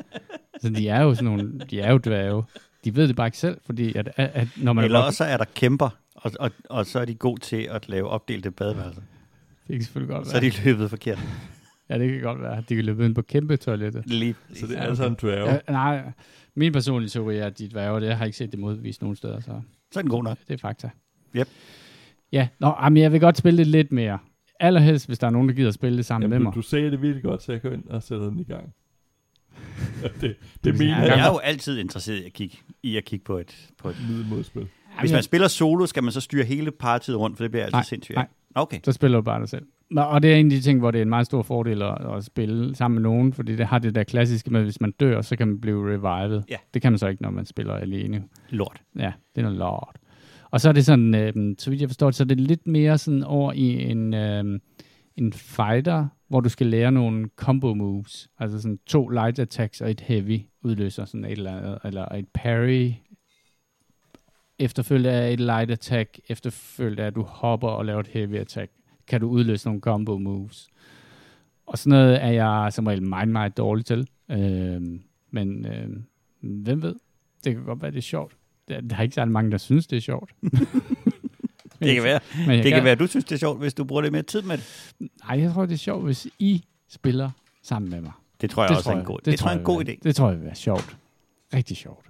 Så 0.62 0.70
de 0.70 0.88
er 0.90 1.02
jo 1.02 1.16
sådan 1.16 1.26
nogle, 1.26 1.60
de 1.70 1.82
er 1.82 1.92
jo 1.92 1.98
dværge. 1.98 2.44
De 2.86 2.96
ved 2.96 3.08
det 3.08 3.16
bare 3.16 3.28
ikke 3.28 3.38
selv, 3.38 3.58
fordi 3.66 3.96
at, 3.96 4.10
at, 4.16 4.32
at 4.34 4.48
når 4.58 4.74
man 4.74 4.86
Eller 4.86 5.00
er 5.00 5.04
også 5.04 5.24
er 5.24 5.38
der 5.38 5.46
kæmper, 5.56 5.90
og, 6.16 6.32
og, 6.40 6.52
og 6.70 6.86
så 6.86 7.00
er 7.00 7.06
de 7.06 7.16
gode 7.16 7.42
til 7.42 7.68
at 7.72 7.90
lave 7.90 8.10
opdelte 8.10 8.52
badeværelser. 8.52 9.02
det 9.68 9.76
kan 9.76 9.84
selvfølgelig 9.84 10.16
godt 10.16 10.28
Så 10.28 10.38
er 10.38 10.42
være. 10.42 10.52
de 10.52 10.64
løbet 10.66 10.90
forkert. 10.90 11.20
Ja, 11.90 12.00
det 12.00 12.12
kan 12.12 12.22
godt 12.22 12.42
være. 12.42 12.64
De 12.70 12.76
kan 12.76 12.86
løbe 12.86 13.06
ind 13.06 13.16
på 13.16 13.22
kæmpe 13.22 13.58
toilettet. 13.58 14.04
Lige. 14.06 14.36
Så 14.54 14.68
det 14.68 14.78
er 14.78 14.82
alle 14.82 14.96
sammen 14.96 15.18
dværge. 15.22 15.52
Ja, 15.52 15.60
nej, 15.70 16.02
min 16.56 16.74
personlige 16.74 17.10
teori 17.10 17.38
er, 17.38 17.46
at 17.46 17.60
de 17.60 17.70
dværge, 17.70 18.02
det 18.02 18.08
jeg 18.08 18.18
har 18.18 18.26
ikke 18.26 18.38
set 18.38 18.52
det 18.52 18.60
modbevist 18.60 19.02
nogen 19.02 19.16
steder, 19.16 19.40
så 19.40 19.62
Så 19.92 20.00
er 20.00 20.02
den 20.02 20.10
god 20.12 20.24
nok. 20.24 20.38
det 20.48 20.54
er 20.54 20.58
fakta. 20.58 20.90
Yep. 21.36 21.48
Ja, 22.32 22.48
nå, 22.60 22.76
men 22.90 22.98
jeg 22.98 23.12
vil 23.12 23.20
godt 23.20 23.38
spille 23.38 23.58
det 23.58 23.68
lidt 23.68 23.92
mere. 23.92 24.20
Allerhelst, 24.60 25.08
hvis 25.08 25.20
der 25.20 25.28
er 25.28 25.32
nogen, 25.32 25.50
der 25.50 25.56
gider 25.56 25.68
at 25.68 25.74
spille 25.74 25.98
det 25.98 26.06
sammen 26.06 26.24
Jamen, 26.24 26.32
med 26.32 26.40
du, 26.40 26.44
mig. 26.44 26.56
du 26.56 26.62
sagde 26.62 26.92
det 26.92 27.02
virkelig 27.02 27.24
godt, 27.24 27.44
så 27.44 27.52
jeg 27.52 27.62
går 27.62 27.70
ind 27.70 27.88
og 27.88 28.04
sætter 28.04 28.30
den 28.30 28.40
i 28.40 28.44
gang. 28.44 28.74
det, 30.22 30.36
det 30.64 30.78
mener 30.78 31.00
Jeg 31.00 31.08
jeg 31.18 31.28
er 31.28 31.32
jo 31.32 31.38
altid 31.38 31.80
interesseret 31.80 32.18
i 32.18 32.26
at 32.26 32.34
kigge, 32.34 32.58
i 32.84 32.98
at 32.98 33.06
kigge 33.06 33.24
på 33.26 33.38
et, 33.38 33.68
på 33.78 33.90
et 33.90 33.98
middelmodspil. 34.10 34.68
Hvis 35.00 35.12
man 35.12 35.24
spiller 35.24 35.48
solo, 35.48 35.86
skal 35.86 36.04
man 36.04 36.12
så 36.12 36.22
styre 36.22 36.44
hele 36.44 36.72
partiet 36.72 37.18
rundt, 37.20 37.38
for 37.38 37.44
det 37.44 37.52
bliver 37.52 37.64
altid 37.64 37.76
Nej, 37.76 37.84
sindssygt. 37.84 38.16
nej. 38.16 38.28
Okay. 38.56 38.80
Så 38.86 38.92
spiller 38.92 39.18
du 39.18 39.22
bare 39.22 39.40
dig 39.40 39.50
selv. 39.50 39.66
Nå, 39.92 40.02
Og 40.02 40.22
det 40.24 40.32
er 40.32 40.36
en 40.36 40.46
af 40.46 40.50
de 40.50 40.62
ting, 40.62 40.80
hvor 40.80 40.92
det 40.92 40.98
er 40.98 41.02
en 41.02 41.10
meget 41.10 41.26
stor 41.26 41.42
fordel 41.44 41.82
at, 41.82 41.98
at 42.16 42.24
spille 42.26 42.76
sammen 42.76 42.96
med 42.96 43.02
nogen, 43.10 43.34
fordi 43.34 43.56
det 43.56 43.66
har 43.66 43.80
det 43.80 43.96
der 43.96 44.04
klassiske 44.04 44.50
med, 44.50 44.60
at 44.60 44.66
hvis 44.66 44.82
man 44.82 44.92
dør, 44.92 45.22
så 45.22 45.36
kan 45.36 45.48
man 45.48 45.62
blive 45.62 45.94
revived. 45.94 46.42
Ja. 46.50 46.56
Det 46.74 46.82
kan 46.82 46.92
man 46.92 47.00
så 47.00 47.08
ikke, 47.08 47.22
når 47.22 47.30
man 47.30 47.46
spiller 47.46 47.74
alene. 47.74 48.24
Lort. 48.50 48.82
Ja, 49.00 49.12
det 49.36 49.42
er 49.42 49.42
noget 49.42 49.58
lort. 49.58 49.96
Og 50.52 50.62
så 50.62 50.70
er 50.70 50.74
det 50.74 50.86
sådan, 50.86 51.16
øh, 51.16 51.56
så 51.58 51.70
vidt 51.70 51.82
jeg 51.82 51.90
forstår 51.90 52.08
det, 52.08 52.16
så 52.16 52.24
er 52.24 52.28
det 52.28 52.40
lidt 52.40 52.68
mere 52.68 52.98
sådan 52.98 53.24
over 53.24 53.54
i 53.54 53.92
en, 53.92 54.14
øh, 54.14 54.60
en 55.18 55.34
fighter, 55.34 56.08
hvor 56.28 56.42
du 56.42 56.50
skal 56.50 56.68
lære 56.68 56.92
nogle 56.92 57.30
combo 57.36 57.74
moves. 57.74 58.30
Altså 58.40 58.62
sådan 58.62 58.80
to 58.86 59.08
light 59.08 59.40
attacks 59.40 59.82
og 59.82 59.92
et 59.92 60.02
heavy 60.02 60.42
udløser 60.62 61.06
sådan 61.06 61.26
et 61.26 61.32
eller 61.32 61.58
andet, 61.58 61.80
eller 61.84 62.06
et 62.06 62.28
parry 62.34 62.92
efterfølgende 64.60 65.12
af 65.12 65.34
et 65.34 65.40
light 65.40 65.72
attack, 65.72 66.20
efterfølgende 66.30 67.04
af 67.04 67.08
at 67.08 67.16
du 67.16 67.22
hopper 67.22 67.68
og 67.68 67.86
laver 67.86 68.00
et 68.00 68.08
heavy 68.08 68.36
attack, 68.36 68.72
kan 69.08 69.22
du 69.22 69.28
udløse 69.28 69.68
nogle 69.68 69.82
combo 69.82 70.18
moves. 70.18 70.70
Og 71.66 71.78
sådan 71.78 72.00
noget 72.00 72.24
er 72.24 72.32
jeg 72.32 72.74
som 72.74 72.88
regel 72.88 73.04
meget, 73.04 73.28
meget 73.28 73.58
dårlig 73.58 73.86
til. 73.86 74.10
Øh, 74.32 74.82
men 75.32 75.66
øh, 75.66 75.90
hvem 76.42 76.82
ved? 76.82 76.96
Det 77.44 77.56
kan 77.56 77.64
godt 77.64 77.82
være, 77.82 77.92
det 77.92 77.98
er 77.98 78.02
sjovt. 78.02 78.39
Der, 78.70 78.82
der 78.82 78.96
er 78.98 79.02
ikke 79.02 79.16
særlig 79.16 79.32
mange, 79.32 79.52
der 79.52 79.58
synes, 79.58 79.88
det 79.88 79.98
er 79.98 80.02
sjovt. 80.02 80.32
Det 81.80 81.94
kan 81.96 82.04
være, 82.04 82.20
Men 82.38 82.56
jeg 82.56 82.64
det 82.64 82.74
kan 82.74 82.84
være, 82.84 82.92
at 82.92 83.00
du 83.00 83.08
synes, 83.08 83.26
det 83.26 83.36
er 83.36 83.40
sjovt, 83.40 83.60
hvis 83.60 83.74
du 83.74 83.84
bruger 83.84 84.02
lidt 84.02 84.12
mere 84.12 84.22
tid 84.24 84.42
med 84.42 84.58
det. 84.58 84.94
Nej, 85.00 85.40
jeg 85.40 85.52
tror, 85.54 85.66
det 85.66 85.74
er 85.74 85.78
sjovt, 85.78 86.04
hvis 86.04 86.28
I 86.40 86.64
spiller 86.90 87.30
sammen 87.64 87.92
med 87.92 88.02
mig. 88.02 88.12
Det 88.42 88.50
tror 88.50 88.64
jeg 88.64 88.70
det 88.70 88.78
også 88.78 88.92
er 88.92 88.96
en 89.00 89.06
god, 89.06 89.18
det, 89.18 89.26
det 89.26 89.40
tror 89.40 89.50
jeg 89.50 89.56
er 89.56 89.60
en 89.60 89.66
god 89.66 89.82
idé. 89.82 89.86
være- 89.88 89.98
Det 90.04 90.16
tror 90.16 90.30
jeg 90.30 90.38
vil 90.38 90.46
være 90.46 90.56
sjovt. 90.56 90.98
Rigtig 91.54 91.78
sjovt. 91.78 92.06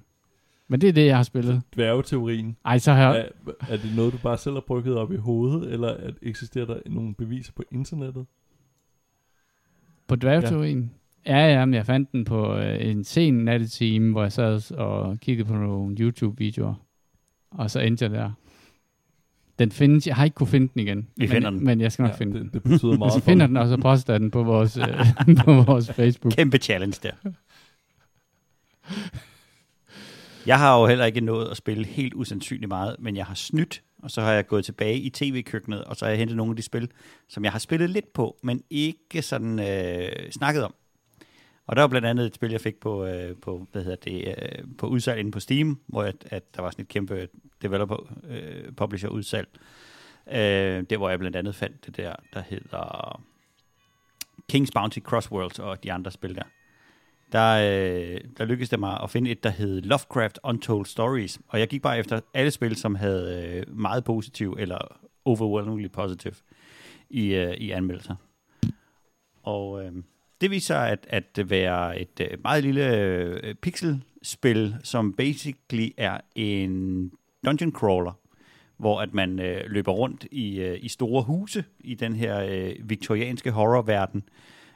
Men 0.68 0.82
det 0.82 0.90
er 0.90 0.94
det, 0.94 1.06
jeg 1.06 1.16
har 1.16 1.24
spillet. 1.24 1.62
Dværgeteorien. 1.76 2.58
Ej, 2.66 2.78
så 2.78 2.94
har 2.94 3.14
jeg... 3.14 3.30
Er, 3.48 3.52
er 3.70 3.78
det 3.78 3.96
noget, 3.96 4.14
du 4.14 4.18
bare 4.18 4.38
selv 4.38 4.54
har 4.56 4.62
brygget 4.68 4.96
op 4.98 5.12
i 5.12 5.16
hovedet, 5.18 5.74
eller 5.74 5.88
at 5.94 6.14
eksisterer 6.22 6.66
der 6.66 6.80
nogle 6.86 7.14
beviser 7.16 7.52
på 7.56 7.64
internettet? 7.72 8.26
På 10.08 10.16
dværgeteorien? 10.16 10.92
Ja, 11.26 11.48
ja, 11.54 11.66
men 11.66 11.74
jeg 11.74 11.86
fandt 11.86 12.12
den 12.12 12.26
på 12.26 12.56
øh, 12.56 12.86
en 12.90 13.04
sen 13.04 13.34
nattetime, 13.34 14.12
hvor 14.12 14.22
jeg 14.22 14.32
sad 14.32 14.72
og 14.72 15.20
kiggede 15.20 15.48
på 15.48 15.54
nogle 15.54 15.96
YouTube-videoer. 16.00 16.74
Og 17.52 17.72
så 17.72 17.80
endte 17.80 18.06
jeg 18.06 18.12
der. 18.12 18.32
Den 19.60 19.72
findes, 19.72 20.08
jeg 20.08 20.16
har 20.16 20.24
ikke 20.26 20.36
kunne 20.36 20.48
finde 20.48 20.70
den 20.74 20.82
igen. 20.82 20.98
Vi 20.98 21.06
men, 21.18 21.30
finder 21.30 21.50
den. 21.50 21.64
Men 21.64 21.82
jeg 21.82 21.92
skal 21.92 22.04
nok 22.04 22.12
Ja, 22.12 22.18
finde 22.18 22.38
den. 22.40 22.46
det, 22.46 22.54
det 22.54 22.64
betyder 22.64 22.98
meget 22.98 23.14
for 23.20 23.20
finder 23.20 23.48
den, 23.48 23.58
og 23.58 23.68
så 23.68 23.78
poster 23.78 24.18
den 24.18 24.32
på 24.32 24.44
vores, 24.44 24.78
øh, 24.78 25.36
på 25.46 25.54
vores 25.54 25.92
Facebook. 25.92 26.34
Kæmpe 26.34 26.58
challenge 26.58 27.00
der. 27.04 27.32
Jeg 30.46 30.60
har 30.60 30.80
jo 30.80 30.88
heller 30.88 31.06
ikke 31.06 31.22
nået 31.22 31.48
at 31.48 31.58
spille 31.58 31.86
helt 31.86 32.14
usandsynligt 32.14 32.68
meget, 32.70 32.96
men 33.00 33.16
jeg 33.16 33.26
har 33.26 33.36
snydt, 33.36 33.82
og 34.04 34.12
så 34.12 34.22
har 34.22 34.32
jeg 34.32 34.48
gået 34.48 34.66
tilbage 34.66 35.00
i 35.00 35.10
tv-køkkenet, 35.10 35.84
og 35.84 35.96
så 35.96 36.06
har 36.06 36.10
jeg 36.10 36.20
hentet 36.20 36.38
nogle 36.38 36.52
af 36.52 36.56
de 36.56 36.62
spil, 36.62 36.90
som 37.30 37.44
jeg 37.44 37.52
har 37.52 37.60
spillet 37.60 37.90
lidt 37.90 38.14
på, 38.14 38.38
men 38.44 38.62
ikke 38.70 39.22
sådan 39.22 39.60
øh, 39.60 40.32
snakket 40.32 40.64
om. 40.64 40.74
Og 41.70 41.76
der 41.76 41.82
var 41.82 41.88
blandt 41.88 42.08
andet 42.08 42.26
et 42.26 42.36
spil, 42.36 42.52
jeg 42.52 42.62
fik 42.62 42.80
på, 42.80 43.06
øh, 43.06 43.36
på 43.42 43.68
hvad 43.72 43.84
hedder 43.84 43.96
det, 43.96 44.28
øh, 44.28 44.66
på 44.78 44.88
udsalg 44.88 45.20
inde 45.20 45.32
på 45.32 45.40
Steam, 45.40 45.80
hvor 45.88 46.04
jeg, 46.04 46.14
at 46.26 46.56
der 46.56 46.62
var 46.62 46.70
sådan 46.70 46.84
et 46.84 46.88
kæmpe 46.88 47.28
developer-publisher-udsalg. 47.62 49.48
Øh, 50.32 50.78
øh, 50.78 50.84
det 50.90 50.98
hvor 50.98 51.10
jeg 51.10 51.20
blandt 51.20 51.38
andet 51.38 51.56
fandt 51.56 51.86
det 51.86 51.98
der, 51.98 52.16
der 52.34 52.42
hedder 52.42 53.22
King's 54.54 54.70
Bounty 54.74 55.00
Crossworlds 55.00 55.60
og 55.60 55.84
de 55.84 55.94
andre 55.94 56.12
spil 56.12 56.36
der. 56.36 56.44
Der, 57.32 57.54
øh, 57.56 58.22
der 58.38 58.46
lykkedes 58.46 58.70
det 58.70 58.80
mig 58.80 59.00
at 59.04 59.10
finde 59.10 59.32
et, 59.32 59.44
der 59.44 59.50
hed 59.50 59.82
Lovecraft 59.82 60.40
Untold 60.44 60.86
Stories. 60.86 61.40
Og 61.48 61.60
jeg 61.60 61.68
gik 61.68 61.82
bare 61.82 62.00
efter 62.00 62.20
alle 62.34 62.52
spil, 62.52 62.76
som 62.76 62.96
havde 62.96 63.54
øh, 63.68 63.78
meget 63.78 64.04
positiv 64.04 64.56
eller 64.60 65.00
overwhelmingly 65.26 65.88
positive 65.88 66.36
i, 67.10 67.34
øh, 67.34 67.54
i 67.54 67.72
anmeldelser. 67.72 68.16
Og 69.44 69.86
øh, 69.86 69.92
det 70.42 70.52
viser 70.52 70.76
sig 70.76 70.90
at, 70.90 71.08
at 71.38 71.50
være 71.50 72.00
et 72.00 72.22
øh, 72.22 72.38
meget 72.44 72.64
lille 72.64 72.96
øh, 72.98 73.56
pixelspil, 73.56 74.76
som 74.84 75.14
basically 75.14 75.90
er 75.98 76.18
en 76.36 77.12
dungeon 77.46 77.72
crawler, 77.72 78.20
hvor 78.78 79.02
at 79.02 79.14
man 79.14 79.40
øh, 79.40 79.62
løber 79.68 79.92
rundt 79.92 80.26
i, 80.32 80.60
øh, 80.60 80.80
i 80.82 80.88
store 80.88 81.24
huse 81.24 81.64
i 81.80 81.96
den 81.96 82.16
her 82.16 82.40
øh, 82.50 82.90
viktorianske 82.90 83.52
horrorverden, 83.52 84.24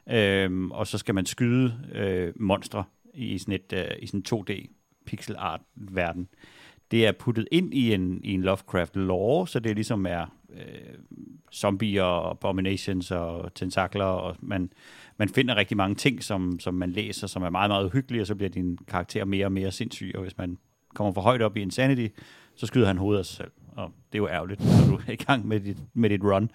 øh, 0.10 0.68
og 0.68 0.88
så 0.88 0.98
skal 0.98 1.16
man 1.16 1.26
skyde 1.26 1.80
øh, 1.94 2.34
monstre 2.36 2.84
i 3.14 3.38
sådan 3.38 3.54
et 3.54 3.74
øh, 3.74 3.96
i 4.00 4.08
sådan 4.08 4.24
2D 4.34 4.68
pixel 5.06 5.36
art 5.38 5.62
verden. 5.76 6.28
Det 6.92 7.08
er 7.08 7.12
puttet 7.12 7.48
ind 7.52 7.74
i 7.74 7.94
en, 7.94 8.22
i 8.24 8.34
en 8.34 8.42
Lovecraft 8.42 8.96
lore, 8.96 9.48
så 9.48 9.60
det 9.60 9.76
ligesom 9.76 10.06
er 10.06 10.26
øh, 10.54 10.98
zombier 11.54 12.04
og 12.04 12.32
abominations 12.32 13.12
og 13.12 13.54
tentakler, 13.54 14.06
og 14.06 14.36
man, 14.40 14.72
man 15.18 15.30
finder 15.30 15.56
rigtig 15.56 15.78
mange 15.78 15.96
ting, 15.96 16.24
som, 16.24 16.60
som 16.60 16.74
man 16.74 16.92
læser, 16.92 17.28
som 17.28 17.44
er 17.44 17.50
meget, 17.50 17.70
meget 17.70 17.86
uhyggelige, 17.86 18.22
og 18.22 18.28
så 18.28 18.36
bliver 18.36 18.50
din 18.50 18.78
karakter 18.88 19.26
mere 19.26 19.46
og 19.46 19.52
mere 19.52 19.72
sindssyg, 19.72 20.12
og 20.16 20.22
hvis 20.22 20.38
man 20.38 20.58
kommer 20.96 21.14
for 21.14 21.22
højt 21.22 21.42
op 21.42 21.58
i 21.58 21.62
Insanity, 21.62 22.08
så 22.56 22.66
skyder 22.66 22.88
han 22.88 22.98
hovedet 22.98 23.20
af 23.20 23.26
sig 23.26 23.38
selv. 23.38 23.52
Og 23.76 23.92
det 24.12 24.18
er 24.18 24.22
jo 24.22 24.28
ærgerligt, 24.28 24.60
når 24.60 24.96
du 24.96 25.02
er 25.08 25.12
i 25.12 25.16
gang 25.16 25.48
med 25.48 25.60
dit, 25.60 25.78
med 25.94 26.10
dit 26.10 26.24
run. 26.24 26.52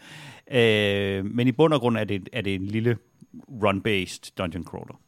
Øh, 0.50 1.24
men 1.24 1.48
i 1.48 1.52
bund 1.52 1.74
og 1.74 1.80
grund 1.80 1.96
er 1.96 2.04
det, 2.04 2.28
er 2.32 2.40
det 2.40 2.54
en 2.54 2.66
lille 2.66 2.96
run-based 3.48 4.32
dungeon 4.38 4.64
crawler. 4.64 5.00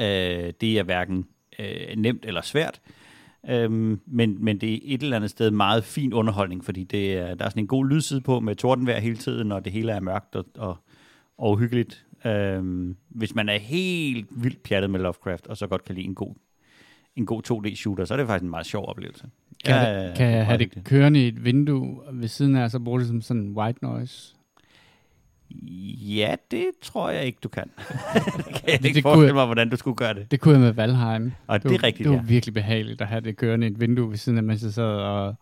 Øh, 0.00 0.52
det 0.60 0.78
er 0.78 0.82
hverken 0.82 1.26
øh, 1.58 1.96
nemt 1.96 2.24
eller 2.26 2.40
svært, 2.42 2.80
øh, 3.50 3.70
men, 4.06 4.44
men 4.44 4.58
det 4.58 4.74
er 4.74 4.78
et 4.82 5.02
eller 5.02 5.16
andet 5.16 5.30
sted 5.30 5.50
meget 5.50 5.84
fin 5.84 6.12
underholdning, 6.12 6.64
fordi 6.64 6.84
det 6.84 7.14
er, 7.14 7.34
der 7.34 7.44
er 7.44 7.48
sådan 7.48 7.62
en 7.62 7.66
god 7.66 7.88
lydside 7.88 8.20
på 8.20 8.40
med 8.40 8.56
tordenvejr 8.56 9.00
hele 9.00 9.16
tiden, 9.16 9.52
og 9.52 9.64
det 9.64 9.72
hele 9.72 9.92
er 9.92 10.00
mørkt 10.00 10.36
og, 10.36 10.44
og, 10.58 10.76
og 11.38 11.50
uhyggeligt. 11.50 12.03
Øhm, 12.26 12.96
hvis 13.08 13.34
man 13.34 13.48
er 13.48 13.58
helt 13.58 14.26
vildt 14.30 14.62
pjattet 14.62 14.90
med 14.90 15.00
Lovecraft, 15.00 15.46
og 15.46 15.56
så 15.56 15.66
godt 15.66 15.84
kan 15.84 15.94
lide 15.94 16.06
en 16.06 16.14
god, 16.14 16.34
en 17.16 17.26
god 17.26 17.42
2D-shooter, 17.50 18.04
så 18.04 18.14
er 18.14 18.18
det 18.18 18.26
faktisk 18.26 18.42
en 18.44 18.50
meget 18.50 18.66
sjov 18.66 18.88
oplevelse. 18.88 19.24
Kan, 19.64 19.74
Ja, 19.74 20.14
kan 20.16 20.30
jeg 20.30 20.46
have 20.46 20.58
det 20.58 20.84
kørende 20.84 21.24
i 21.24 21.28
et 21.28 21.44
vindue 21.44 22.00
ved 22.12 22.28
siden 22.28 22.56
af, 22.56 22.64
og 22.64 22.70
så 22.70 22.78
bruge 22.78 23.00
det 23.00 23.08
som 23.08 23.20
sådan 23.22 23.42
en 23.42 23.52
white 23.52 23.78
noise? 23.82 24.34
Ja, 26.16 26.34
det 26.50 26.66
tror 26.82 27.10
jeg 27.10 27.24
ikke, 27.24 27.38
du 27.42 27.48
kan. 27.48 27.70
kan 28.56 28.68
jeg 28.68 28.78
Det 28.78 28.84
ikke 28.84 29.02
forestille 29.02 29.34
mig, 29.34 29.44
hvordan 29.46 29.70
du 29.70 29.76
skulle 29.76 29.96
gøre 29.96 30.14
det. 30.14 30.30
Det 30.30 30.40
kunne 30.40 30.54
jeg 30.54 30.60
med 30.60 30.72
Valheim. 30.72 31.32
Og 31.46 31.62
det, 31.62 31.70
var, 31.70 31.76
er 31.76 31.82
rigtigt, 31.82 32.04
det 32.04 32.10
var 32.10 32.22
ja. 32.22 32.22
virkelig 32.28 32.54
behageligt 32.54 33.00
at 33.00 33.06
have 33.06 33.20
det 33.20 33.36
kørende 33.36 33.66
i 33.66 33.70
et 33.70 33.80
vindue 33.80 34.10
ved 34.10 34.16
siden 34.16 34.38
af, 34.38 34.44
mens 34.44 34.62
jeg 34.62 34.72
sad 34.72 34.84
og, 34.84 35.34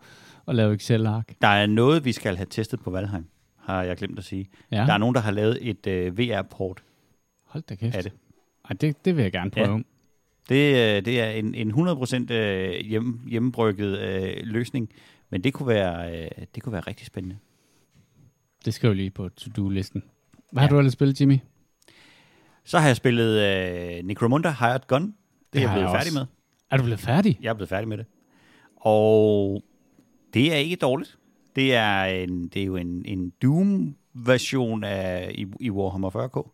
og 0.45 0.55
lavede 0.55 0.75
Excel-ark. 0.75 1.33
Der 1.41 1.47
er 1.47 1.65
noget, 1.65 2.05
vi 2.05 2.11
skal 2.11 2.35
have 2.35 2.47
testet 2.49 2.79
på 2.79 2.91
Valheim. 2.91 3.25
Har 3.63 3.83
jeg 3.83 3.97
glemt 3.97 4.19
at 4.19 4.25
sige. 4.25 4.49
Ja, 4.71 4.79
Ja. 4.81 4.85
Der 4.85 4.93
er 4.93 4.97
nogen, 4.97 5.15
der 5.15 5.21
har 5.21 5.31
lavet 5.31 5.69
et 5.69 5.87
øh, 5.87 6.17
VR-port 6.17 6.83
hold 7.43 7.63
da 7.63 7.75
kæft. 7.75 7.95
af 7.95 8.03
det. 8.03 8.11
Ej, 8.69 8.75
det, 8.81 9.05
det 9.05 9.15
vil 9.15 9.21
jeg 9.23 9.31
gerne 9.31 9.51
Ja. 9.55 9.65
prøve. 9.65 9.83
Det, 10.49 10.73
øh, 10.97 11.05
det 11.05 11.21
er 11.21 11.29
en, 11.29 11.55
en 11.55 11.71
100% 11.71 12.31
øh, 12.33 12.85
hjem, 12.85 13.19
hjemmebrygget 13.29 13.99
øh, 13.99 14.33
løsning, 14.43 14.89
men 15.29 15.43
det 15.43 15.53
kunne, 15.53 15.67
være, 15.67 16.23
øh, 16.23 16.29
det 16.55 16.63
kunne 16.63 16.73
være 16.73 16.81
rigtig 16.81 17.05
spændende. 17.07 17.37
Det 18.65 18.73
skriver 18.73 18.93
lige 18.93 19.09
på 19.09 19.29
to-do-listen. 19.29 20.03
Hvad 20.51 20.61
Ja. 20.63 20.67
har 20.67 20.69
du 20.69 20.77
ellers 20.79 20.93
spillet, 20.93 21.21
Jimmy? 21.21 21.37
Så 22.65 22.79
har 22.79 22.87
jeg 22.87 22.95
spillet 22.95 23.39
øh, 23.41 24.03
Necromunda 24.05 24.55
Hired 24.59 24.87
Gun. 24.87 25.01
Det, 25.05 25.13
det 25.53 25.59
er 25.59 25.63
jeg 25.63 25.71
blevet 25.73 25.81
jeg 25.83 25.89
færdig 25.91 26.07
også. 26.07 26.19
med. 26.19 26.25
Er 26.71 26.77
du 26.77 26.83
blevet 26.83 26.99
færdig? 26.99 27.37
Jeg 27.41 27.49
er 27.49 27.53
blevet 27.53 27.69
færdig 27.69 27.87
med 27.87 27.97
det. 27.97 28.05
Og 28.75 29.63
det 30.33 30.53
er 30.53 30.57
ikke 30.57 30.75
dårligt. 30.75 31.17
Det 31.55 31.73
er, 31.73 32.03
en, 32.03 32.47
det 32.47 32.61
er 32.61 32.65
jo 32.65 32.75
en, 32.75 33.01
en 33.05 33.33
Doom-version 33.41 34.83
af 34.83 35.31
i, 35.35 35.47
i 35.59 35.69
Warhammer 35.69 36.09
40k. 36.09 36.49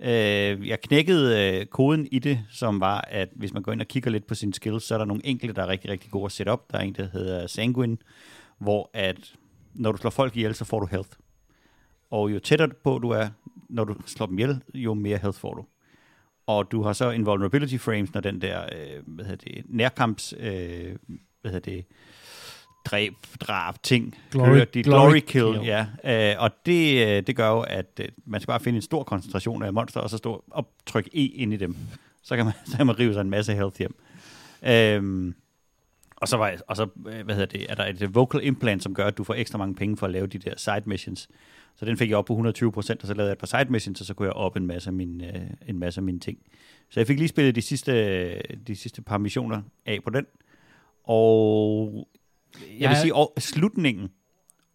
Øh, 0.00 0.68
jeg 0.68 0.80
knækkede 0.80 1.58
øh, 1.58 1.66
koden 1.66 2.08
i 2.12 2.18
det, 2.18 2.44
som 2.50 2.80
var, 2.80 3.04
at 3.08 3.28
hvis 3.36 3.52
man 3.52 3.62
går 3.62 3.72
ind 3.72 3.80
og 3.80 3.88
kigger 3.88 4.10
lidt 4.10 4.26
på 4.26 4.34
sine 4.34 4.54
skills, 4.54 4.84
så 4.84 4.94
er 4.94 4.98
der 4.98 5.04
nogle 5.04 5.26
enkelte, 5.26 5.54
der 5.54 5.62
er 5.62 5.68
rigtig, 5.68 5.90
rigtig 5.90 6.10
gode 6.10 6.24
at 6.24 6.32
sætte 6.32 6.50
op. 6.50 6.72
Der 6.72 6.78
er 6.78 6.82
en, 6.82 6.94
der 6.94 7.08
hedder 7.12 7.46
Sanguine, 7.46 7.96
hvor 8.58 8.90
at 8.94 9.34
når 9.74 9.92
du 9.92 9.98
slår 9.98 10.10
folk 10.10 10.36
ihjel, 10.36 10.54
så 10.54 10.64
får 10.64 10.80
du 10.80 10.86
health. 10.86 11.10
Og 12.10 12.32
jo 12.32 12.38
tættere 12.38 12.68
på 12.84 12.98
du 12.98 13.10
er, 13.10 13.28
når 13.68 13.84
du 13.84 13.96
slår 14.06 14.26
dem 14.26 14.38
ihjel, 14.38 14.62
jo 14.74 14.94
mere 14.94 15.18
health 15.18 15.38
får 15.38 15.54
du. 15.54 15.64
Og 16.46 16.72
du 16.72 16.82
har 16.82 16.92
så 16.92 17.10
invulnerability 17.10 17.76
frames, 17.76 18.14
når 18.14 18.20
den 18.20 18.40
der, 18.40 18.62
øh, 18.62 19.02
hvad 19.06 19.24
hedder 19.24 19.50
det, 19.50 19.64
nærkamps, 19.68 20.34
øh, 20.38 20.96
hvad 21.40 21.52
hedder 21.52 21.70
det, 21.70 21.84
dræb, 22.84 23.14
drab, 23.40 23.74
ting, 23.82 24.14
Glory- 24.34 24.44
kører, 24.46 24.64
de 24.64 24.82
glory 24.82 25.00
glory 25.08 25.18
kill, 25.18 25.52
kill. 25.54 25.66
ja. 25.66 25.86
Øh, 26.34 26.42
og 26.42 26.50
det, 26.66 27.06
øh, 27.06 27.22
det 27.26 27.36
gør 27.36 27.48
jo, 27.50 27.60
at 27.60 28.00
øh, 28.00 28.08
man 28.26 28.40
skal 28.40 28.46
bare 28.52 28.60
finde 28.60 28.76
en 28.76 28.82
stor 28.82 29.02
koncentration 29.02 29.62
af 29.62 29.72
monster, 29.72 30.00
og 30.00 30.10
så 30.10 30.16
stå 30.16 30.44
og 30.50 30.68
trykke 30.86 31.10
E 31.14 31.26
ind 31.26 31.52
i 31.54 31.56
dem. 31.56 31.76
Så 32.22 32.36
kan 32.36 32.44
man, 32.44 32.54
så 32.70 32.76
kan 32.76 32.86
man 32.86 32.98
rive 32.98 33.12
sig 33.12 33.20
en 33.20 33.30
masse 33.30 33.54
health 33.54 33.78
hjem. 33.78 33.94
Øhm, 34.66 35.34
og 36.16 36.28
så, 36.28 36.36
var, 36.36 36.54
og 36.68 36.76
så 36.76 36.86
øh, 37.08 37.24
hvad 37.24 37.34
hedder 37.34 37.58
det, 37.58 37.66
er 37.70 37.74
der 37.74 37.84
et 37.86 38.14
vocal 38.14 38.40
implant, 38.46 38.82
som 38.82 38.94
gør, 38.94 39.06
at 39.06 39.18
du 39.18 39.24
får 39.24 39.34
ekstra 39.34 39.58
mange 39.58 39.74
penge 39.74 39.96
for 39.96 40.06
at 40.06 40.12
lave 40.12 40.26
de 40.26 40.38
der 40.38 40.54
side 40.56 40.82
missions. 40.86 41.28
Så 41.76 41.84
den 41.84 41.96
fik 41.96 42.10
jeg 42.10 42.18
op 42.18 42.24
på 42.24 42.32
120 42.32 42.72
procent, 42.72 43.00
og 43.02 43.06
så 43.06 43.14
lavede 43.14 43.28
jeg 43.28 43.32
et 43.32 43.38
par 43.38 43.46
side 43.46 43.72
missions, 43.72 44.00
og 44.00 44.06
så 44.06 44.14
kunne 44.14 44.26
jeg 44.26 44.32
op 44.34 44.56
en 44.56 44.66
masse 44.66 44.90
af 44.90 44.94
mine, 44.94 45.36
øh, 45.36 45.42
en 45.68 45.78
masse 45.78 45.98
af 45.98 46.02
mine 46.02 46.20
ting. 46.20 46.38
Så 46.90 47.00
jeg 47.00 47.06
fik 47.06 47.18
lige 47.18 47.28
spillet 47.28 47.54
de 47.54 47.62
sidste, 47.62 48.38
de 48.66 48.76
sidste 48.76 49.02
par 49.02 49.18
missioner 49.18 49.62
af 49.86 49.98
på 50.04 50.10
den. 50.10 50.26
Og 51.04 52.08
jeg 52.80 52.90
vil 52.90 52.96
sige, 52.96 53.14
og 53.14 53.34
slutningen 53.38 54.08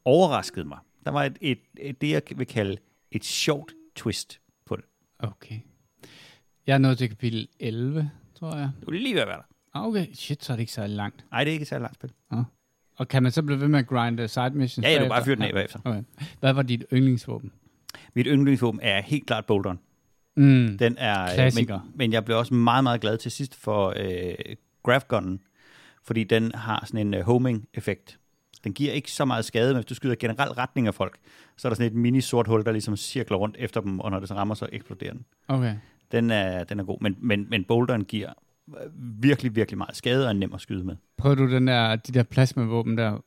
overraskede 0.05 0.65
mig. 0.65 0.77
Der 1.05 1.12
var 1.12 1.23
et, 1.23 1.38
et, 1.41 1.59
et, 1.79 2.01
det, 2.01 2.09
jeg 2.09 2.21
vil 2.36 2.47
kalde 2.47 2.77
et 3.12 3.25
sjovt 3.25 3.73
twist 3.95 4.39
på 4.65 4.75
det. 4.75 4.86
Okay. 5.19 5.59
Jeg 6.67 6.73
er 6.73 6.77
nået 6.77 6.97
til 6.97 7.09
kapitel 7.09 7.47
11, 7.59 8.12
tror 8.36 8.55
jeg. 8.55 8.71
Du 8.81 8.91
er 8.91 8.91
lige 8.91 9.15
ved 9.15 9.21
at 9.21 9.27
være 9.27 9.38
der. 9.38 9.43
Ah, 9.73 9.88
okay. 9.88 10.07
Shit, 10.13 10.43
så 10.43 10.53
er 10.53 10.55
det 10.55 10.62
ikke 10.62 10.73
særlig 10.73 10.95
langt. 10.95 11.25
Nej, 11.31 11.43
det 11.43 11.51
er 11.51 11.53
ikke 11.53 11.65
særlig 11.65 11.81
langt 11.81 11.95
spil. 11.95 12.12
Og 12.95 13.07
kan 13.07 13.23
man 13.23 13.31
så 13.31 13.41
blive 13.41 13.59
ved 13.62 13.67
med 13.67 13.79
at 13.79 13.88
grinde 13.88 14.27
side 14.27 14.49
missions? 14.49 14.86
Ja, 14.86 14.91
ja, 14.93 15.03
du 15.03 15.09
bare 15.09 15.25
fyre 15.25 15.36
den 15.36 15.43
af 15.43 15.53
bagefter. 15.53 15.79
Okay. 15.83 16.03
Hvad 16.39 16.53
var 16.53 16.62
dit 16.62 16.86
yndlingsvåben? 16.93 17.51
Mit 18.13 18.27
yndlingsvåben 18.29 18.79
er 18.83 19.01
helt 19.01 19.25
klart 19.27 19.45
Boulderen. 19.45 19.79
Mm. 20.36 20.77
Den 20.77 20.97
er, 20.97 21.23
øh, 21.23 21.33
Klassiker. 21.33 21.79
Men, 21.79 21.91
men 21.95 22.13
jeg 22.13 22.25
blev 22.25 22.38
også 22.38 22.53
meget, 22.53 22.83
meget 22.83 23.01
glad 23.01 23.17
til 23.17 23.31
sidst 23.31 23.55
for 23.55 23.93
øh, 23.97 24.55
Grafgunnen, 24.83 25.39
fordi 26.05 26.23
den 26.23 26.51
har 26.55 26.83
sådan 26.85 27.07
en 27.07 27.13
øh, 27.13 27.21
homing-effekt. 27.25 28.19
Den 28.63 28.73
giver 28.73 28.93
ikke 28.93 29.11
så 29.11 29.25
meget 29.25 29.45
skade, 29.45 29.67
men 29.67 29.75
hvis 29.75 29.85
du 29.85 29.95
skyder 29.95 30.15
generelt 30.15 30.57
retning 30.57 30.87
af 30.87 30.93
folk, 30.95 31.17
så 31.57 31.67
er 31.67 31.69
der 31.69 31.75
sådan 31.75 31.91
et 31.91 31.97
mini-sort 31.97 32.47
hul, 32.47 32.65
der 32.65 32.71
ligesom 32.71 32.97
cirkler 32.97 33.37
rundt 33.37 33.55
efter 33.59 33.81
dem, 33.81 33.99
og 33.99 34.11
når 34.11 34.19
det 34.19 34.27
så 34.27 34.35
rammer, 34.35 34.55
så 34.55 34.67
eksploderer 34.71 35.13
den. 35.13 35.25
Okay. 35.47 35.75
Den 36.11 36.31
er, 36.31 36.63
den 36.63 36.79
er 36.79 36.83
god, 36.83 36.97
men, 37.01 37.15
men, 37.21 37.47
men 37.49 37.63
Boulderen 37.63 38.03
giver 38.03 38.29
øh, 38.69 38.75
virkelig, 39.23 39.55
virkelig 39.55 39.77
meget 39.77 39.95
skade 39.95 40.25
og 40.25 40.29
er 40.29 40.33
nem 40.33 40.53
at 40.53 40.61
skyde 40.61 40.83
med. 40.83 40.95
Prøver 41.17 41.35
du 41.35 41.51
den 41.51 41.67
der, 41.67 41.95
de 41.95 42.11
der 42.11 42.23
plasmavåben 42.23 42.97
der? 42.97 43.17